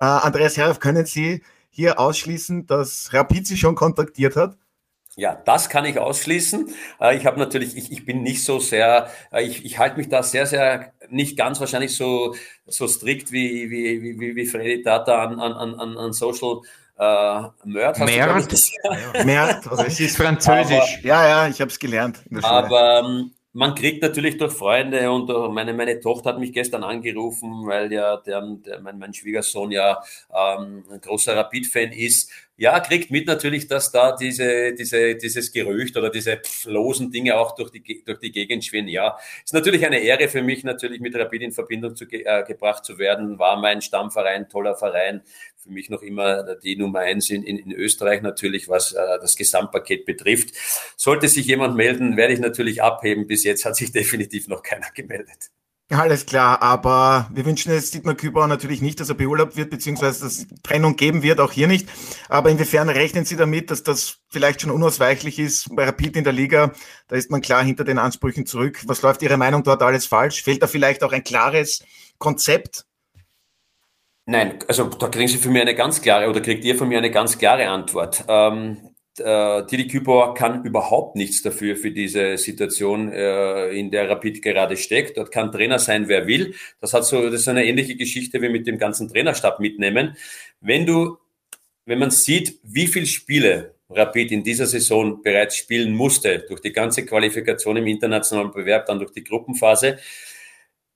Äh, 0.00 0.06
Andreas 0.06 0.56
Herr, 0.56 0.74
können 0.76 1.04
Sie 1.04 1.42
hier 1.68 1.98
ausschließen, 1.98 2.66
dass 2.66 3.12
Rapid 3.12 3.46
Sie 3.46 3.56
schon 3.58 3.74
kontaktiert 3.74 4.36
hat? 4.36 4.56
Ja, 5.16 5.40
das 5.44 5.68
kann 5.68 5.84
ich 5.84 5.98
ausschließen. 5.98 6.74
Äh, 7.00 7.16
ich 7.16 7.26
habe 7.26 7.38
natürlich, 7.38 7.76
ich, 7.76 7.92
ich 7.92 8.04
bin 8.06 8.22
nicht 8.22 8.42
so 8.42 8.58
sehr, 8.58 9.10
äh, 9.30 9.44
ich, 9.44 9.64
ich 9.64 9.78
halte 9.78 9.98
mich 9.98 10.08
da 10.08 10.22
sehr, 10.22 10.46
sehr 10.46 10.92
nicht 11.10 11.36
ganz 11.36 11.60
wahrscheinlich 11.60 11.94
so, 11.94 12.34
so 12.66 12.88
strikt 12.88 13.30
wie, 13.30 13.70
wie, 13.70 14.18
wie, 14.18 14.34
wie 14.34 14.46
Freddy 14.46 14.82
Data 14.82 15.22
an, 15.22 15.38
an, 15.38 15.74
an, 15.74 15.98
an 15.98 16.12
Social 16.12 16.62
äh, 16.98 17.42
Mörd. 17.64 17.98
Mörd. 17.98 18.54
Mörd, 19.24 19.66
also 19.68 19.84
es 19.84 20.00
ist 20.00 20.16
Französisch. 20.16 20.98
Aber, 20.98 21.06
ja, 21.06 21.28
ja, 21.28 21.48
ich 21.48 21.60
habe 21.60 21.70
es 21.70 21.78
gelernt. 21.78 22.22
Aber 22.42 23.00
ähm, 23.04 23.32
man 23.52 23.74
kriegt 23.74 24.02
natürlich 24.02 24.36
durch 24.36 24.52
Freunde 24.52 25.10
und 25.10 25.28
meine, 25.54 25.74
meine 25.74 26.00
Tochter 26.00 26.30
hat 26.30 26.38
mich 26.40 26.52
gestern 26.52 26.82
angerufen, 26.82 27.66
weil 27.66 27.92
ja 27.92 28.16
der, 28.16 28.42
der 28.66 28.80
mein, 28.80 28.98
mein 28.98 29.14
Schwiegersohn 29.14 29.70
ja 29.70 30.02
ähm, 30.32 30.84
ein 30.90 31.00
großer 31.00 31.36
Rapid-Fan 31.36 31.92
ist 31.92 32.30
ja, 32.56 32.78
kriegt 32.78 33.10
mit 33.10 33.26
natürlich, 33.26 33.66
dass 33.66 33.90
da 33.90 34.14
diese, 34.14 34.74
diese, 34.74 35.16
dieses 35.16 35.50
Gerücht 35.50 35.96
oder 35.96 36.08
diese 36.08 36.40
losen 36.66 37.10
Dinge 37.10 37.36
auch 37.36 37.56
durch 37.56 37.70
die, 37.70 38.04
durch 38.04 38.20
die 38.20 38.30
Gegend 38.30 38.64
schwirren. 38.64 38.86
Ja, 38.86 39.18
ist 39.44 39.54
natürlich 39.54 39.84
eine 39.84 39.98
Ehre 39.98 40.28
für 40.28 40.40
mich, 40.40 40.62
natürlich 40.62 41.00
mit 41.00 41.16
Rapid 41.16 41.42
in 41.42 41.52
Verbindung 41.52 41.96
zu, 41.96 42.04
äh, 42.04 42.44
gebracht 42.44 42.84
zu 42.84 42.98
werden. 42.98 43.40
War 43.40 43.56
mein 43.58 43.82
Stammverein, 43.82 44.48
toller 44.48 44.76
Verein. 44.76 45.22
Für 45.64 45.70
mich 45.70 45.88
noch 45.88 46.02
immer 46.02 46.56
die 46.56 46.76
Nummer 46.76 46.98
eins 46.98 47.30
in, 47.30 47.42
in, 47.42 47.56
in 47.56 47.72
Österreich 47.72 48.20
natürlich, 48.20 48.68
was 48.68 48.92
äh, 48.92 48.98
das 49.18 49.34
Gesamtpaket 49.34 50.04
betrifft. 50.04 50.50
Sollte 50.94 51.26
sich 51.26 51.46
jemand 51.46 51.74
melden, 51.74 52.18
werde 52.18 52.34
ich 52.34 52.38
natürlich 52.38 52.82
abheben. 52.82 53.26
Bis 53.26 53.44
jetzt 53.44 53.64
hat 53.64 53.74
sich 53.74 53.90
definitiv 53.92 54.46
noch 54.46 54.62
keiner 54.62 54.88
gemeldet. 54.94 55.50
Alles 55.88 56.26
klar, 56.26 56.60
aber 56.60 57.30
wir 57.32 57.46
wünschen 57.46 57.72
jetzt 57.72 57.94
Dietmar 57.94 58.14
Kübauer 58.14 58.46
natürlich 58.46 58.82
nicht, 58.82 59.00
dass 59.00 59.08
er 59.08 59.14
beurlaubt 59.14 59.56
wird, 59.56 59.70
beziehungsweise 59.70 60.24
dass 60.24 60.38
es 60.38 60.46
Trennung 60.62 60.96
geben 60.96 61.22
wird, 61.22 61.40
auch 61.40 61.52
hier 61.52 61.66
nicht. 61.66 61.88
Aber 62.28 62.50
inwiefern 62.50 62.90
rechnen 62.90 63.24
Sie 63.24 63.36
damit, 63.36 63.70
dass 63.70 63.82
das 63.82 64.18
vielleicht 64.28 64.60
schon 64.60 64.70
unausweichlich 64.70 65.38
ist 65.38 65.74
bei 65.74 65.84
Rapid 65.84 66.16
in 66.16 66.24
der 66.24 66.34
Liga? 66.34 66.72
Da 67.08 67.16
ist 67.16 67.30
man 67.30 67.40
klar 67.40 67.64
hinter 67.64 67.84
den 67.84 67.98
Ansprüchen 67.98 68.44
zurück. 68.44 68.82
Was 68.86 69.00
läuft 69.00 69.22
Ihre 69.22 69.38
Meinung 69.38 69.62
dort 69.62 69.82
alles 69.82 70.04
falsch? 70.04 70.42
Fehlt 70.42 70.62
da 70.62 70.66
vielleicht 70.66 71.02
auch 71.04 71.12
ein 71.12 71.24
klares 71.24 71.82
Konzept? 72.18 72.84
Nein, 74.26 74.58
also 74.68 74.84
da 74.84 75.08
kriegen 75.08 75.28
Sie 75.28 75.36
von 75.38 75.52
mir 75.52 75.62
eine 75.62 75.74
ganz 75.74 76.00
klare 76.00 76.30
oder 76.30 76.40
kriegt 76.40 76.64
ihr 76.64 76.76
von 76.76 76.88
mir 76.88 76.98
eine 76.98 77.10
ganz 77.10 77.36
klare 77.38 77.68
Antwort. 77.68 78.24
Ähm, 78.26 78.94
äh, 79.18 79.66
Didi 79.66 79.86
Kübauer 79.86 80.34
kann 80.34 80.64
überhaupt 80.64 81.14
nichts 81.14 81.42
dafür 81.42 81.76
für 81.76 81.90
diese 81.90 82.38
Situation, 82.38 83.12
äh, 83.12 83.68
in 83.70 83.90
der 83.90 84.08
Rapid 84.08 84.42
gerade 84.42 84.76
steckt. 84.76 85.18
Dort 85.18 85.30
kann 85.30 85.52
Trainer 85.52 85.78
sein, 85.78 86.08
wer 86.08 86.26
will. 86.26 86.54
Das 86.80 86.94
hat 86.94 87.04
so, 87.04 87.22
das 87.30 87.42
ist 87.42 87.48
eine 87.48 87.64
ähnliche 87.66 87.96
Geschichte 87.96 88.40
wie 88.40 88.48
mit 88.48 88.66
dem 88.66 88.78
ganzen 88.78 89.08
Trainerstab 89.08 89.60
mitnehmen. 89.60 90.16
Wenn 90.60 90.86
du, 90.86 91.18
wenn 91.84 91.98
man 91.98 92.10
sieht, 92.10 92.58
wie 92.62 92.86
viele 92.86 93.06
Spiele 93.06 93.74
Rapid 93.90 94.32
in 94.32 94.42
dieser 94.42 94.66
Saison 94.66 95.22
bereits 95.22 95.56
spielen 95.56 95.94
musste, 95.94 96.40
durch 96.48 96.60
die 96.60 96.72
ganze 96.72 97.04
Qualifikation 97.04 97.76
im 97.76 97.86
internationalen 97.86 98.50
Bewerb, 98.50 98.86
dann 98.86 98.98
durch 98.98 99.12
die 99.12 99.22
Gruppenphase, 99.22 99.98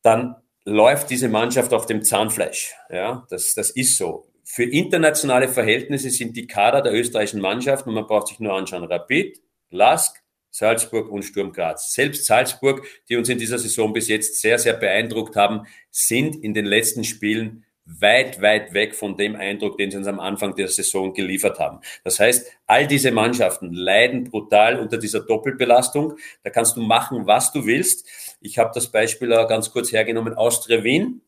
dann 0.03 0.37
läuft 0.69 1.11
diese 1.11 1.29
Mannschaft 1.29 1.73
auf 1.73 1.87
dem 1.87 2.03
Zahnfleisch. 2.03 2.75
Ja, 2.91 3.27
das, 3.31 3.55
das 3.55 3.71
ist 3.71 3.97
so. 3.97 4.27
Für 4.45 4.65
internationale 4.65 5.49
Verhältnisse 5.49 6.11
sind 6.11 6.37
die 6.37 6.47
Kader 6.47 6.83
der 6.83 6.93
österreichischen 6.95 7.41
Mannschaften, 7.41 7.91
und 7.91 7.95
man 7.95 8.07
braucht 8.07 8.29
sich 8.29 8.41
nur 8.41 8.55
anschauen, 8.55 8.85
Rapid, 8.85 9.41
Lask, 9.71 10.17
Salzburg 10.51 11.11
und 11.11 11.23
Sturm 11.23 11.53
Graz. 11.53 11.93
Selbst 11.93 12.25
Salzburg, 12.25 12.87
die 13.09 13.17
uns 13.17 13.29
in 13.29 13.39
dieser 13.39 13.59
Saison 13.59 13.93
bis 13.93 14.09
jetzt 14.09 14.41
sehr, 14.41 14.59
sehr 14.59 14.75
beeindruckt 14.75 15.37
haben, 15.37 15.67
sind 15.91 16.43
in 16.43 16.55
den 16.55 16.65
letzten 16.65 17.05
Spielen 17.05 17.65
weit, 17.85 18.43
weit 18.43 18.75
weg 18.75 18.95
von 18.95 19.17
dem 19.17 19.35
Eindruck, 19.37 19.79
den 19.79 19.91
sie 19.91 19.97
uns 19.97 20.07
am 20.07 20.21
Anfang 20.21 20.55
der 20.55 20.69
Saison 20.69 21.15
geliefert 21.15 21.59
haben. 21.59 21.81
Das 22.05 22.21
heißt, 22.21 22.51
all 22.67 22.87
diese 22.87 23.11
Mannschaften 23.11 23.73
leiden 23.73 24.25
brutal 24.25 24.79
unter 24.79 24.99
dieser 24.99 25.21
Doppelbelastung. 25.21 26.17
Da 26.43 26.51
kannst 26.51 26.77
du 26.77 26.83
machen, 26.83 27.27
was 27.27 27.53
du 27.53 27.65
willst. 27.65 28.07
Ich 28.41 28.59
habe 28.59 28.71
das 28.75 28.91
Beispiel 28.91 29.29
ganz 29.29 29.71
kurz 29.71 29.93
hergenommen, 29.93 30.35
Austria 30.35 30.85
Wien 30.85 31.23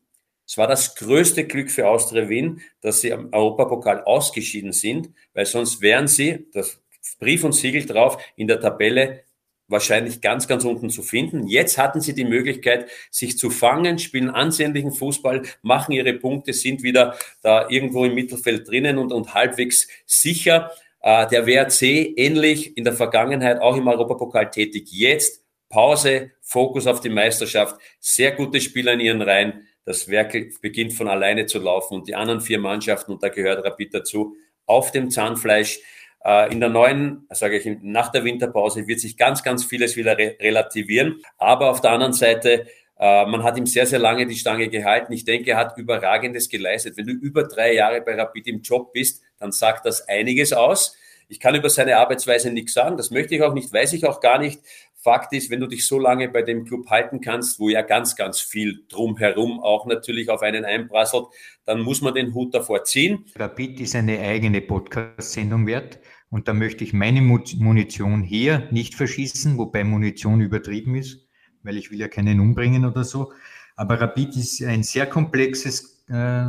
es 0.51 0.57
war 0.57 0.67
das 0.67 0.95
größte 0.95 1.45
Glück 1.45 1.71
für 1.71 1.87
Austria 1.87 2.27
Wien, 2.27 2.59
dass 2.81 2.99
sie 2.99 3.13
am 3.13 3.29
Europapokal 3.31 4.03
ausgeschieden 4.03 4.73
sind, 4.73 5.09
weil 5.33 5.45
sonst 5.45 5.79
wären 5.79 6.07
sie, 6.07 6.45
das 6.51 6.81
Brief 7.21 7.45
und 7.45 7.53
Siegel 7.53 7.85
drauf, 7.85 8.21
in 8.35 8.47
der 8.47 8.59
Tabelle 8.59 9.23
wahrscheinlich 9.69 10.19
ganz, 10.19 10.49
ganz 10.49 10.65
unten 10.65 10.89
zu 10.89 11.03
finden. 11.03 11.47
Jetzt 11.47 11.77
hatten 11.77 12.01
sie 12.01 12.13
die 12.13 12.25
Möglichkeit, 12.25 12.89
sich 13.09 13.37
zu 13.37 13.49
fangen, 13.49 13.97
spielen 13.97 14.29
ansehnlichen 14.29 14.91
Fußball, 14.91 15.43
machen 15.61 15.93
ihre 15.93 16.15
Punkte, 16.15 16.51
sind 16.51 16.83
wieder 16.83 17.15
da 17.41 17.69
irgendwo 17.69 18.03
im 18.03 18.13
Mittelfeld 18.13 18.67
drinnen 18.67 18.97
und, 18.97 19.13
und 19.13 19.33
halbwegs 19.33 19.87
sicher. 20.05 20.71
Äh, 20.99 21.27
der 21.29 21.47
WRC 21.47 21.81
ähnlich 22.17 22.75
in 22.75 22.83
der 22.83 22.93
Vergangenheit 22.93 23.61
auch 23.61 23.77
im 23.77 23.87
Europapokal 23.87 24.51
tätig. 24.51 24.89
Jetzt 24.91 25.40
Pause, 25.71 26.31
Fokus 26.41 26.85
auf 26.85 26.99
die 26.99 27.09
Meisterschaft, 27.09 27.81
sehr 27.99 28.33
gute 28.33 28.61
Spieler 28.61 28.93
in 28.93 28.99
ihren 28.99 29.21
Reihen 29.23 29.65
das 29.85 30.07
Werk 30.09 30.61
beginnt 30.61 30.93
von 30.93 31.07
alleine 31.07 31.45
zu 31.47 31.59
laufen 31.59 31.95
und 31.95 32.07
die 32.07 32.15
anderen 32.15 32.41
vier 32.41 32.59
Mannschaften, 32.59 33.13
und 33.13 33.23
da 33.23 33.29
gehört 33.29 33.65
Rapid 33.65 33.93
dazu, 33.93 34.35
auf 34.65 34.91
dem 34.91 35.09
Zahnfleisch. 35.09 35.79
Äh, 36.23 36.51
in 36.51 36.59
der 36.59 36.69
neuen, 36.69 37.25
sage 37.31 37.57
ich, 37.57 37.77
nach 37.81 38.11
der 38.11 38.23
Winterpause 38.23 38.87
wird 38.87 38.99
sich 38.99 39.17
ganz, 39.17 39.41
ganz 39.41 39.65
vieles 39.65 39.95
wieder 39.95 40.17
re 40.17 40.35
relativieren. 40.39 41.21
Aber 41.37 41.71
auf 41.71 41.81
der 41.81 41.91
anderen 41.91 42.13
Seite, 42.13 42.67
äh, 42.99 43.25
man 43.25 43.43
hat 43.43 43.57
ihm 43.57 43.65
sehr, 43.65 43.87
sehr 43.87 43.97
lange 43.97 44.27
die 44.27 44.35
Stange 44.35 44.69
gehalten. 44.69 45.13
Ich 45.13 45.25
denke, 45.25 45.51
er 45.51 45.57
hat 45.57 45.77
Überragendes 45.77 46.47
geleistet. 46.47 46.95
Wenn 46.97 47.07
du 47.07 47.13
über 47.13 47.43
drei 47.43 47.73
Jahre 47.73 48.01
bei 48.01 48.13
Rapid 48.13 48.47
im 48.47 48.61
Job 48.61 48.93
bist, 48.93 49.23
dann 49.39 49.51
sagt 49.51 49.85
das 49.87 50.07
einiges 50.07 50.53
aus. 50.53 50.95
Ich 51.27 51.39
kann 51.39 51.55
über 51.55 51.69
seine 51.69 51.97
Arbeitsweise 51.97 52.51
nichts 52.51 52.73
sagen, 52.73 52.97
das 52.97 53.09
möchte 53.09 53.33
ich 53.33 53.41
auch 53.41 53.53
nicht, 53.53 53.71
weiß 53.71 53.93
ich 53.93 54.05
auch 54.05 54.19
gar 54.19 54.37
nicht. 54.37 54.59
Fakt 55.03 55.33
ist, 55.33 55.49
wenn 55.49 55.59
du 55.59 55.65
dich 55.65 55.87
so 55.87 55.97
lange 55.97 56.29
bei 56.29 56.43
dem 56.43 56.63
Club 56.63 56.87
halten 56.89 57.21
kannst, 57.21 57.59
wo 57.59 57.69
ja 57.69 57.81
ganz, 57.81 58.15
ganz 58.15 58.39
viel 58.39 58.83
drumherum 58.87 59.59
auch 59.59 59.87
natürlich 59.87 60.29
auf 60.29 60.43
einen 60.43 60.63
einprasselt, 60.63 61.25
dann 61.65 61.81
muss 61.81 62.01
man 62.01 62.13
den 62.13 62.35
Hut 62.35 62.53
davor 62.53 62.83
ziehen. 62.83 63.25
Rapid 63.35 63.79
ist 63.79 63.95
eine 63.95 64.19
eigene 64.19 64.61
Podcast-Sendung 64.61 65.65
wert 65.65 65.99
und 66.29 66.47
da 66.47 66.53
möchte 66.53 66.83
ich 66.83 66.93
meine 66.93 67.21
Munition 67.21 68.21
hier 68.21 68.67
nicht 68.69 68.93
verschießen, 68.93 69.57
wobei 69.57 69.83
Munition 69.83 70.39
übertrieben 70.39 70.93
ist, 70.93 71.27
weil 71.63 71.77
ich 71.77 71.89
will 71.89 71.99
ja 71.99 72.07
keinen 72.07 72.39
umbringen 72.39 72.85
oder 72.85 73.03
so. 73.03 73.33
Aber 73.75 73.99
Rapid 73.99 74.35
ist 74.35 74.61
ein 74.63 74.83
sehr 74.83 75.07
komplexes 75.07 76.03
äh, 76.09 76.43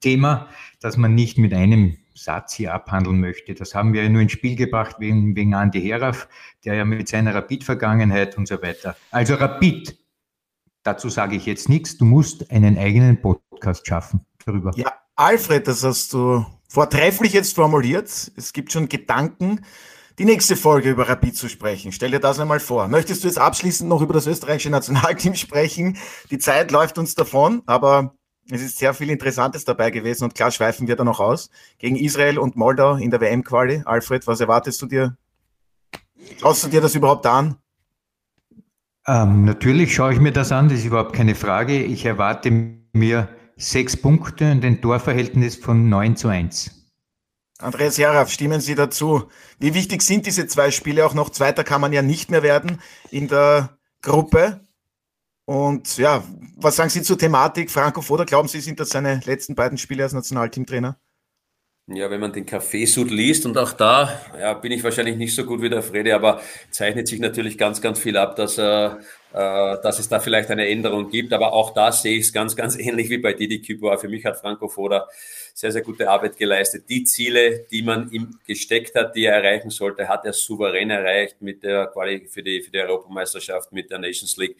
Thema, 0.00 0.48
das 0.80 0.96
man 0.96 1.16
nicht 1.16 1.38
mit 1.38 1.52
einem 1.52 1.96
Satz 2.14 2.54
hier 2.54 2.72
abhandeln 2.72 3.20
möchte. 3.20 3.54
Das 3.54 3.74
haben 3.74 3.92
wir 3.92 4.02
ja 4.04 4.08
nur 4.08 4.22
ins 4.22 4.32
Spiel 4.32 4.56
gebracht 4.56 4.96
wegen, 4.98 5.34
wegen 5.36 5.54
Andi 5.54 5.82
Heraf, 5.82 6.28
der 6.64 6.74
ja 6.74 6.84
mit 6.84 7.08
seiner 7.08 7.34
Rapid-Vergangenheit 7.34 8.38
und 8.38 8.46
so 8.46 8.62
weiter. 8.62 8.96
Also 9.10 9.34
Rapid, 9.34 9.98
dazu 10.84 11.08
sage 11.08 11.36
ich 11.36 11.46
jetzt 11.46 11.68
nichts. 11.68 11.96
Du 11.96 12.04
musst 12.04 12.50
einen 12.50 12.78
eigenen 12.78 13.20
Podcast 13.20 13.86
schaffen 13.86 14.24
darüber. 14.46 14.70
Ja, 14.76 14.92
Alfred, 15.16 15.66
das 15.66 15.82
hast 15.82 16.12
du 16.12 16.46
vortrefflich 16.68 17.32
jetzt 17.32 17.54
formuliert. 17.54 18.32
Es 18.36 18.52
gibt 18.52 18.72
schon 18.72 18.88
Gedanken, 18.88 19.64
die 20.18 20.24
nächste 20.24 20.54
Folge 20.54 20.90
über 20.90 21.08
Rapid 21.08 21.36
zu 21.36 21.48
sprechen. 21.48 21.90
Stell 21.92 22.12
dir 22.12 22.20
das 22.20 22.38
einmal 22.38 22.60
vor. 22.60 22.86
Möchtest 22.88 23.24
du 23.24 23.28
jetzt 23.28 23.38
abschließend 23.38 23.88
noch 23.88 24.00
über 24.00 24.14
das 24.14 24.26
österreichische 24.26 24.70
Nationalteam 24.70 25.34
sprechen? 25.34 25.98
Die 26.30 26.38
Zeit 26.38 26.70
läuft 26.70 26.98
uns 26.98 27.14
davon, 27.14 27.62
aber 27.66 28.14
es 28.50 28.62
ist 28.62 28.78
sehr 28.78 28.94
viel 28.94 29.10
Interessantes 29.10 29.64
dabei 29.64 29.90
gewesen 29.90 30.24
und 30.24 30.34
klar 30.34 30.50
schweifen 30.50 30.86
wir 30.86 30.96
da 30.96 31.04
noch 31.04 31.20
aus. 31.20 31.50
Gegen 31.78 31.96
Israel 31.96 32.38
und 32.38 32.56
Moldau 32.56 32.96
in 32.96 33.10
der 33.10 33.20
WM-Quali. 33.20 33.82
Alfred, 33.84 34.26
was 34.26 34.40
erwartest 34.40 34.82
du 34.82 34.86
dir? 34.86 35.16
Schaust 36.40 36.64
du 36.64 36.68
dir 36.68 36.80
das 36.80 36.94
überhaupt 36.94 37.26
an? 37.26 37.56
Ähm, 39.06 39.44
natürlich 39.44 39.94
schaue 39.94 40.14
ich 40.14 40.20
mir 40.20 40.32
das 40.32 40.52
an, 40.52 40.68
das 40.68 40.78
ist 40.78 40.86
überhaupt 40.86 41.14
keine 41.14 41.34
Frage. 41.34 41.82
Ich 41.82 42.04
erwarte 42.06 42.50
mir 42.92 43.28
sechs 43.56 43.96
Punkte 43.96 44.50
und 44.50 44.64
ein 44.64 44.80
Torverhältnis 44.80 45.56
von 45.56 45.88
9 45.88 46.16
zu 46.16 46.28
1. 46.28 46.70
Andreas 47.58 47.96
Jaraf, 47.96 48.30
stimmen 48.30 48.60
Sie 48.60 48.74
dazu? 48.74 49.28
Wie 49.58 49.74
wichtig 49.74 50.02
sind 50.02 50.26
diese 50.26 50.46
zwei 50.46 50.70
Spiele 50.70 51.06
auch 51.06 51.14
noch? 51.14 51.30
Zweiter 51.30 51.64
kann 51.64 51.80
man 51.80 51.92
ja 51.92 52.02
nicht 52.02 52.30
mehr 52.30 52.42
werden 52.42 52.80
in 53.10 53.28
der 53.28 53.78
Gruppe. 54.02 54.63
Und 55.46 55.98
ja, 55.98 56.24
was 56.56 56.76
sagen 56.76 56.90
Sie 56.90 57.02
zur 57.02 57.18
Thematik 57.18 57.70
Franco 57.70 58.00
Foda? 58.00 58.24
Glauben 58.24 58.48
Sie, 58.48 58.60
sind 58.60 58.80
das 58.80 58.88
seine 58.90 59.20
letzten 59.24 59.54
beiden 59.54 59.76
Spiele 59.76 60.02
als 60.02 60.12
Nationalteamtrainer? 60.12 60.98
Ja, 61.86 62.10
wenn 62.10 62.20
man 62.20 62.32
den 62.32 62.46
Kaffeesud 62.46 63.10
liest 63.10 63.44
und 63.44 63.58
auch 63.58 63.74
da 63.74 64.18
ja, 64.40 64.54
bin 64.54 64.72
ich 64.72 64.82
wahrscheinlich 64.82 65.16
nicht 65.16 65.34
so 65.34 65.44
gut 65.44 65.60
wie 65.60 65.68
der 65.68 65.82
Frede, 65.82 66.14
aber 66.14 66.40
zeichnet 66.70 67.06
sich 67.06 67.20
natürlich 67.20 67.58
ganz, 67.58 67.82
ganz 67.82 67.98
viel 67.98 68.16
ab, 68.16 68.36
dass, 68.36 68.56
äh, 68.56 68.86
äh, 68.86 68.92
dass 69.32 69.98
es 69.98 70.08
da 70.08 70.18
vielleicht 70.18 70.50
eine 70.50 70.66
Änderung 70.66 71.10
gibt. 71.10 71.34
Aber 71.34 71.52
auch 71.52 71.74
da 71.74 71.92
sehe 71.92 72.16
ich 72.16 72.24
es 72.24 72.32
ganz, 72.32 72.56
ganz 72.56 72.78
ähnlich 72.78 73.10
wie 73.10 73.18
bei 73.18 73.34
Didi 73.34 73.60
Kübauer. 73.60 73.98
Für 73.98 74.08
mich 74.08 74.24
hat 74.24 74.38
Franco 74.38 74.66
Foda 74.68 75.06
sehr, 75.52 75.72
sehr 75.72 75.82
gute 75.82 76.08
Arbeit 76.08 76.38
geleistet. 76.38 76.88
Die 76.88 77.04
Ziele, 77.04 77.66
die 77.70 77.82
man 77.82 78.10
ihm 78.10 78.38
gesteckt 78.46 78.94
hat, 78.94 79.14
die 79.14 79.26
er 79.26 79.34
erreichen 79.34 79.68
sollte, 79.68 80.08
hat 80.08 80.24
er 80.24 80.32
souverän 80.32 80.88
erreicht 80.88 81.42
mit 81.42 81.62
der 81.62 81.88
Quali 81.88 82.26
für 82.28 82.42
die, 82.42 82.62
für 82.62 82.70
die 82.70 82.78
Europameisterschaft, 82.78 83.72
mit 83.72 83.90
der 83.90 83.98
Nations 83.98 84.38
League 84.38 84.56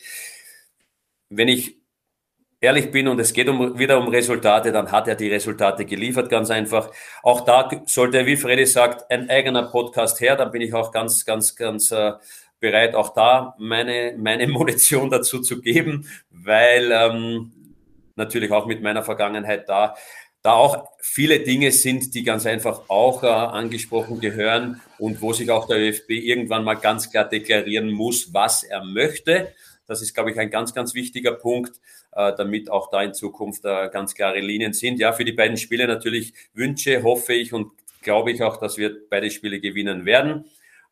wenn 1.29 1.49
ich 1.49 1.77
ehrlich 2.61 2.91
bin 2.91 3.09
und 3.09 3.20
es 3.20 3.33
geht 3.33 3.49
um, 3.49 3.79
wieder 3.79 3.99
um 3.99 4.09
Resultate, 4.09 4.72
dann 4.72 4.91
hat 4.91 5.07
er 5.07 5.14
die 5.14 5.29
Resultate 5.29 5.85
geliefert, 5.85 6.31
ganz 6.31 6.51
einfach. 6.51 6.91
Auch 7.22 7.43
da 7.43 7.70
sollte, 7.87 8.27
wie 8.27 8.37
Freddy 8.37 8.66
sagt, 8.66 9.11
ein 9.11 9.29
eigener 9.29 9.64
Podcast 9.64 10.20
her, 10.20 10.37
dann 10.37 10.51
bin 10.51 10.62
ich 10.62 10.72
auch 10.75 10.91
ganz, 10.91 11.25
ganz, 11.25 11.55
ganz 11.55 11.91
äh, 11.91 12.12
bereit, 12.61 12.95
auch 12.95 13.12
da 13.12 13.55
meine, 13.59 14.14
meine 14.16 14.49
Munition 14.49 15.11
dazu 15.11 15.41
zu 15.41 15.61
geben, 15.61 16.09
weil 16.31 16.91
ähm, 16.93 17.53
natürlich 18.16 18.51
auch 18.51 18.66
mit 18.66 18.83
meiner 18.83 19.03
Vergangenheit 19.03 19.68
da, 19.68 19.95
da 20.43 20.53
auch 20.53 20.89
viele 21.01 21.41
Dinge 21.41 21.70
sind, 21.72 22.14
die 22.14 22.22
ganz 22.22 22.47
einfach 22.47 22.83
auch 22.89 23.22
äh, 23.22 23.27
angesprochen 23.27 24.20
gehören 24.20 24.81
und 24.99 25.20
wo 25.20 25.33
sich 25.33 25.51
auch 25.51 25.66
der 25.66 25.79
ÖFB 25.79 26.11
irgendwann 26.11 26.64
mal 26.64 26.75
ganz 26.75 27.11
klar 27.11 27.25
deklarieren 27.29 27.91
muss, 27.91 28.33
was 28.33 28.62
er 28.62 28.85
möchte. 28.85 29.53
Das 29.87 30.03
ist, 30.03 30.14
glaube 30.14 30.30
ich, 30.30 30.39
ein 30.39 30.51
ganz, 30.51 30.74
ganz 30.74 30.95
wichtiger 30.95 31.32
Punkt, 31.32 31.80
äh, 32.12 32.32
damit 32.37 32.70
auch 32.70 32.91
da 32.91 33.03
in 33.03 33.14
Zukunft 33.14 33.64
äh, 33.64 33.89
ganz 33.91 34.14
klare 34.14 34.41
Linien 34.41 34.72
sind. 34.72 34.99
Ja, 34.99 35.12
für 35.12 35.24
die 35.24 35.32
beiden 35.32 35.57
Spiele 35.57 35.87
natürlich 35.87 36.35
wünsche, 36.55 37.03
hoffe 37.03 37.35
ich 37.35 37.53
und 37.53 37.72
glaube 38.03 38.32
ich 38.32 38.43
auch, 38.43 38.59
dass 38.59 38.76
wir 38.76 38.97
beide 39.09 39.30
Spiele 39.30 39.61
gewinnen 39.61 40.05
werden. 40.07 40.45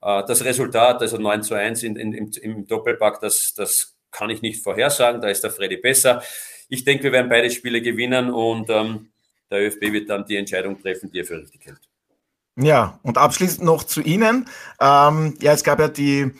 Äh, 0.03 0.23
das 0.27 0.45
Resultat, 0.45 1.01
also 1.01 1.19
9 1.19 1.43
zu 1.43 1.55
1 1.55 1.83
in, 1.85 1.97
in, 1.97 2.33
im, 2.33 2.67
Doppelpack, 2.67 3.21
das, 3.21 3.55
das 3.55 3.95
kann 4.11 4.31
ich 4.31 4.43
nicht 4.43 4.63
vorhersagen. 4.63 5.21
Da 5.21 5.29
ist 5.29 5.43
der 5.43 5.51
Freddy 5.51 5.77
besser. 5.77 6.23
Ich 6.69 6.85
denke, 6.85 7.05
wir 7.05 7.13
werden 7.13 7.29
beide 7.29 7.51
Spiele 7.51 7.81
gewinnen 7.81 8.31
und 8.31 8.69
ähm, 8.71 9.09
der 9.51 9.67
ÖFB 9.67 9.93
wird 9.93 10.11
dann 10.11 10.27
die 10.27 10.37
Entscheidung 10.37 10.81
treffen, 10.81 11.11
die 11.11 11.21
er 11.21 11.25
für 11.25 11.39
richtig 11.39 11.67
hält. 11.67 11.81
Ja, 12.57 12.99
und 13.03 13.17
abschließend 13.17 13.65
noch 13.65 13.85
zu 13.85 14.03
Ihnen. 14.03 14.47
Ähm, 14.81 15.37
ja, 15.41 15.53
es 15.53 15.65
gab 15.65 15.79
ja 15.81 15.89
die 15.89 16.33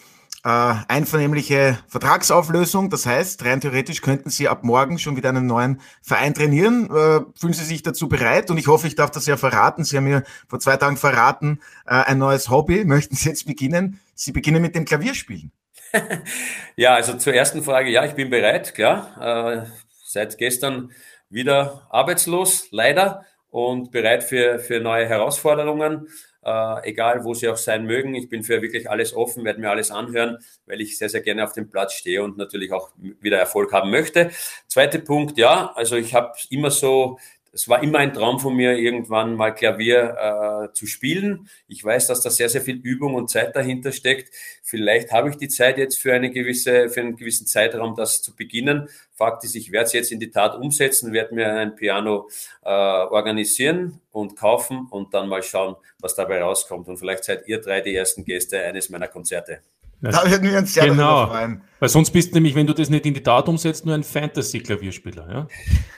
äh, 0.45 0.75
einvernehmliche 0.89 1.79
Vertragsauflösung. 1.89 2.91
Das 2.91 3.07
heißt, 3.07 3.45
rein 3.45 3.61
theoretisch 3.61 4.03
könnten 4.03 4.31
Sie 4.31 4.49
ab 4.49 4.65
morgen 4.65 4.99
schon 4.99 5.17
wieder 5.17 5.29
einen 5.29 5.47
neuen 5.47 5.81
Verein 6.03 6.35
trainieren. 6.35 6.87
Äh, 6.87 7.21
fühlen 7.39 7.53
Sie 7.53 7.65
sich 7.65 7.83
dazu 7.83 8.09
bereit? 8.09 8.51
Und 8.51 8.59
ich 8.59 8.67
hoffe, 8.67 8.87
ich 8.87 8.95
darf 8.95 9.11
das 9.11 9.27
ja 9.27 9.37
verraten. 9.37 9.85
Sie 9.85 9.97
haben 9.97 10.05
mir 10.05 10.25
vor 10.49 10.59
zwei 10.59 10.77
Tagen 10.77 10.97
verraten, 10.97 11.61
äh, 11.87 11.95
ein 11.95 12.19
neues 12.19 12.51
Hobby. 12.51 12.85
Möchten 12.87 13.15
Sie 13.15 13.29
jetzt 13.29 13.47
beginnen? 13.47 14.01
Sie 14.15 14.33
beginnen 14.33 14.63
mit 14.63 14.75
dem 14.75 14.85
Klavierspielen. 14.85 15.53
ja, 16.77 16.95
also 16.95 17.17
zur 17.17 17.35
ersten 17.35 17.63
Frage. 17.63 17.91
Ja, 17.91 18.05
ich 18.05 18.15
bin 18.15 18.31
bereit, 18.31 18.75
klar. 18.75 19.17
Äh, 19.21 19.67
seit 20.05 20.39
gestern 20.39 20.91
wieder 21.29 21.87
arbeitslos, 21.91 22.69
leider, 22.71 23.25
und 23.51 23.91
bereit 23.91 24.25
für, 24.25 24.59
für 24.59 24.81
neue 24.81 25.07
Herausforderungen. 25.07 26.09
Äh, 26.45 26.89
egal 26.89 27.25
wo 27.25 27.35
sie 27.35 27.49
auch 27.49 27.57
sein 27.57 27.87
mögen. 27.87 28.15
Ich 28.15 28.29
bin 28.29 28.43
für 28.43 28.63
wirklich 28.63 28.91
alles 28.91 29.15
offen, 29.15 29.45
werde 29.45 29.61
mir 29.61 29.71
alles 29.71 29.91
anhören, 29.91 30.39
weil 30.67 30.81
ich 30.81 30.99
sehr, 30.99 31.09
sehr 31.09 31.21
gerne 31.21 31.45
auf 31.45 31.53
dem 31.53 31.71
Platz 31.71 31.95
stehe 31.95 32.23
und 32.23 32.37
natürlich 32.37 32.73
auch 32.73 32.91
wieder 33.21 33.39
Erfolg 33.39 33.73
haben 33.73 33.91
möchte. 33.91 34.31
Zweiter 34.67 34.99
Punkt, 34.99 35.39
ja, 35.39 35.73
also 35.75 35.97
ich 35.97 36.15
habe 36.15 36.33
immer 36.51 36.71
so 36.71 37.19
es 37.53 37.69
war 37.69 37.83
immer 37.83 37.99
ein 37.99 38.15
Traum 38.15 38.41
von 38.41 38.55
mir, 38.57 38.79
irgendwann 38.79 39.37
mal 39.37 39.51
Klavier 39.51 40.71
äh, 40.71 40.73
zu 40.73 40.87
spielen. 40.87 41.49
Ich 41.69 41.85
weiß, 41.85 42.07
dass 42.07 42.23
da 42.23 42.31
sehr, 42.31 42.49
sehr 42.49 42.63
viel 42.63 42.77
Übung 42.77 43.15
und 43.15 43.29
Zeit 43.29 43.55
dahinter 43.55 43.93
steckt. 43.93 44.35
Vielleicht 44.63 45.13
habe 45.13 45.29
ich 45.29 45.37
die 45.37 45.49
Zeit 45.49 45.77
jetzt 45.77 45.99
für 45.99 46.15
eine 46.15 46.31
gewisse, 46.31 46.89
für 46.89 47.01
einen 47.01 47.17
gewissen 47.17 47.47
Zeitraum, 47.47 47.95
das 47.95 48.23
zu 48.23 48.35
beginnen. 48.35 48.89
Fakt 49.13 49.45
ist, 49.45 49.55
ich 49.55 49.71
werde 49.71 49.87
es 49.87 49.93
jetzt 49.93 50.13
in 50.13 50.21
die 50.21 50.31
Tat 50.31 50.57
umsetzen, 50.57 51.13
werde 51.13 51.35
mir 51.35 51.53
ein 51.53 51.75
Piano 51.77 52.31
äh, 52.65 52.71
organisieren 52.71 54.01
und 54.11 54.35
kaufen 54.37 54.87
und 54.91 55.13
dann 55.13 55.29
mal 55.29 55.43
schauen, 55.43 55.77
was 55.99 56.15
dabei 56.15 56.43
rauskommt. 56.43 56.89
Und 56.89 56.97
vielleicht 56.97 57.25
seid 57.25 57.47
ihr 57.49 57.61
drei 57.61 57.83
die 57.83 57.95
ersten 57.95 58.25
Gäste 58.25 58.63
eines 58.63 58.89
meiner 58.89 59.09
Konzerte. 59.09 59.61
Da 60.03 60.29
würden 60.29 60.51
wir 60.51 60.59
uns 60.59 60.75
sehr 60.75 60.89
genau. 60.89 61.29
freuen. 61.29 61.63
Weil 61.79 61.89
sonst 61.89 62.11
bist 62.11 62.31
du 62.31 62.35
nämlich, 62.35 62.57
wenn 62.57 62.67
du 62.67 62.75
das 62.75 62.91
nicht 62.91 63.07
in 63.07 63.15
die 63.15 63.23
Tat 63.23 63.49
umsetzt, 63.49 63.87
nur 63.87 63.95
ein 63.95 64.03
Fantasy-Klavierspieler. 64.03 65.33
Ja? 65.33 65.47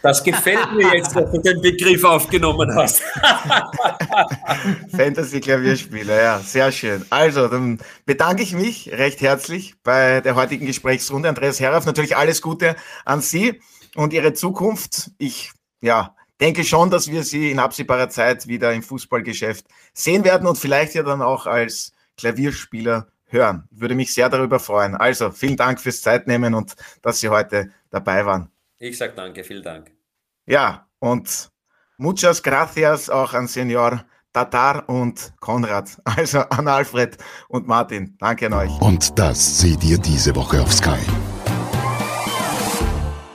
Das 0.02 0.22
gefällt 0.22 0.72
mir 0.74 0.94
jetzt, 0.94 1.16
dass 1.16 1.30
du 1.30 1.40
den 1.40 1.60
Begriff 1.62 2.04
aufgenommen 2.04 2.74
hast. 2.74 3.02
Fantasy-Klavierspieler, 4.96 6.22
ja, 6.22 6.38
sehr 6.38 6.70
schön. 6.70 7.04
Also, 7.08 7.48
dann 7.48 7.78
bedanke 8.04 8.42
ich 8.42 8.52
mich 8.52 8.90
recht 8.92 9.22
herzlich 9.22 9.74
bei 9.82 10.20
der 10.20 10.36
heutigen 10.36 10.66
Gesprächsrunde. 10.66 11.30
Andreas 11.30 11.60
Herauf, 11.60 11.86
natürlich 11.86 12.16
alles 12.16 12.42
Gute 12.42 12.76
an 13.06 13.22
Sie 13.22 13.60
und 13.94 14.12
Ihre 14.12 14.34
Zukunft. 14.34 15.12
Ich, 15.16 15.52
ja, 15.80 16.14
denke 16.40 16.64
schon, 16.64 16.90
dass 16.90 17.10
wir 17.10 17.22
Sie 17.22 17.50
in 17.50 17.58
absehbarer 17.58 18.10
Zeit 18.10 18.48
wieder 18.48 18.74
im 18.74 18.82
Fußballgeschäft 18.82 19.64
sehen 19.94 20.24
werden 20.24 20.46
und 20.46 20.58
vielleicht 20.58 20.94
ja 20.94 21.02
dann 21.02 21.22
auch 21.22 21.46
als 21.46 21.92
Klavierspieler 22.16 23.08
hören. 23.34 23.68
Würde 23.70 23.94
mich 23.94 24.14
sehr 24.14 24.30
darüber 24.30 24.58
freuen. 24.58 24.94
Also 24.94 25.30
vielen 25.30 25.56
Dank 25.56 25.80
fürs 25.80 26.00
Zeitnehmen 26.00 26.54
und 26.54 26.72
dass 27.02 27.20
Sie 27.20 27.28
heute 27.28 27.70
dabei 27.90 28.24
waren. 28.24 28.50
Ich 28.78 28.96
sage 28.96 29.12
danke, 29.14 29.44
vielen 29.44 29.62
Dank. 29.62 29.92
Ja, 30.46 30.86
und 30.98 31.50
muchas 31.98 32.42
gracias 32.42 33.10
auch 33.10 33.34
an 33.34 33.46
Senior 33.46 34.04
Tatar 34.32 34.88
und 34.88 35.32
Konrad, 35.40 35.96
also 36.04 36.40
an 36.40 36.66
Alfred 36.68 37.16
und 37.48 37.66
Martin. 37.68 38.16
Danke 38.18 38.46
an 38.46 38.54
euch. 38.54 38.80
Und 38.80 39.18
das 39.18 39.60
seht 39.60 39.84
ihr 39.84 39.98
diese 39.98 40.34
Woche 40.34 40.60
auf 40.60 40.72
Sky. 40.72 40.98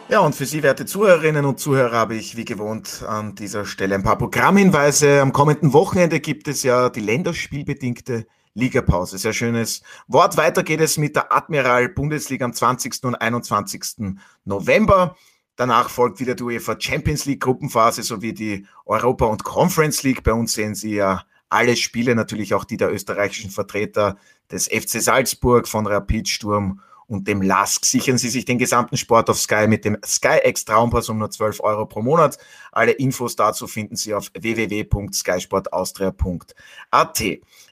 Ja, 0.10 0.22
und 0.22 0.34
für 0.34 0.48
Sie, 0.48 0.64
werte 0.64 0.88
Zuhörerinnen 0.88 1.46
und 1.46 1.60
Zuhörer, 1.60 1.96
habe 1.96 2.16
ich 2.16 2.36
wie 2.36 2.44
gewohnt 2.44 3.04
an 3.08 3.36
dieser 3.36 3.66
Stelle 3.66 3.94
ein 3.94 4.02
paar 4.02 4.18
Programmhinweise. 4.18 5.22
Am 5.22 5.32
kommenden 5.32 5.72
Wochenende 5.72 6.20
gibt 6.20 6.48
es 6.48 6.64
ja 6.64 6.90
die 6.90 7.02
länderspielbedingte 7.02 8.26
Ligapause. 8.54 9.18
Sehr 9.18 9.34
schönes 9.34 9.82
Wort. 10.08 10.38
Weiter 10.38 10.64
geht 10.64 10.82
es 10.82 10.98
mit 10.98 11.16
der 11.16 11.32
Admiral 11.32 11.90
Bundesliga 11.90 12.46
am 12.46 12.54
20. 12.54 13.04
und 13.04 13.16
21. 13.16 14.16
November. 14.46 15.16
Danach 15.56 15.90
folgt 15.90 16.20
wieder 16.20 16.36
die 16.36 16.44
UEFA 16.44 16.80
Champions 16.80 17.26
League 17.26 17.42
Gruppenphase 17.42 18.04
sowie 18.04 18.34
die 18.34 18.66
Europa 18.86 19.26
und 19.26 19.44
Conference 19.44 20.04
League. 20.04 20.24
Bei 20.24 20.34
uns 20.34 20.54
sehen 20.54 20.74
Sie 20.74 20.96
ja 20.96 21.24
alle 21.50 21.76
Spiele, 21.76 22.16
natürlich 22.16 22.54
auch 22.54 22.64
die 22.64 22.78
der 22.78 22.94
österreichischen 22.94 23.52
Vertreter 23.52 24.16
des 24.52 24.68
FC 24.68 25.02
Salzburg, 25.02 25.68
von 25.68 25.86
Rapid 25.86 26.30
Sturm 26.30 26.80
und 27.08 27.28
dem 27.28 27.42
LASK. 27.42 27.86
Sichern 27.86 28.18
Sie 28.18 28.30
sich 28.30 28.46
den 28.46 28.60
gesamten 28.60 28.96
Sport 28.96 29.30
auf 29.30 29.40
Sky 29.40 29.68
mit 29.68 29.84
dem 29.84 29.98
SkyX 30.06 30.64
Traumpass 30.64 31.10
um 31.10 31.18
nur 31.18 31.32
12 31.32 31.60
Euro 31.62 31.88
pro 31.88 32.02
Monat. 32.02 32.38
Alle 32.72 32.92
Infos 32.92 33.36
dazu 33.36 33.68
finden 33.68 33.96
Sie 33.96 34.14
auf 34.14 34.32
www.skysportaustria.at. 34.40 37.24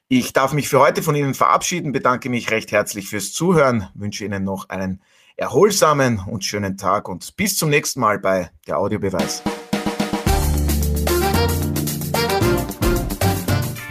Ich 0.10 0.32
darf 0.32 0.54
mich 0.54 0.70
für 0.70 0.80
heute 0.80 1.04
von 1.04 1.16
Ihnen 1.16 1.34
verabschieden, 1.34 1.92
bedanke 1.92 2.30
mich 2.30 2.50
recht 2.50 2.72
herzlich 2.72 3.10
fürs 3.10 3.34
Zuhören, 3.34 3.90
wünsche 3.94 4.24
Ihnen 4.24 4.46
noch 4.46 4.70
einen 4.70 5.02
erholsamen 5.36 6.20
und 6.20 6.46
schönen 6.46 6.78
Tag 6.78 7.10
und 7.10 7.36
bis 7.36 7.58
zum 7.58 7.70
nächsten 7.70 8.00
Mal 8.00 8.18
bei 8.18 8.50
der 8.68 8.80
Audiobeweis. 8.80 9.44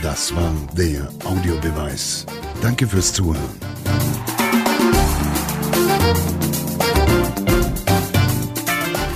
Das 0.02 0.34
war 0.34 0.54
der 0.72 1.06
Audiobeweis. 1.26 2.24
Danke 2.62 2.86
fürs 2.86 3.12
Zuhören. 3.12 3.60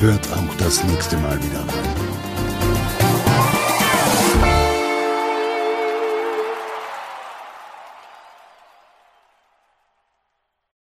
Hört 0.00 0.28
auch 0.32 0.56
das 0.58 0.84
nächste 0.84 1.16
Mal 1.16 1.38
wieder 1.42 1.60
rein. 1.60 1.89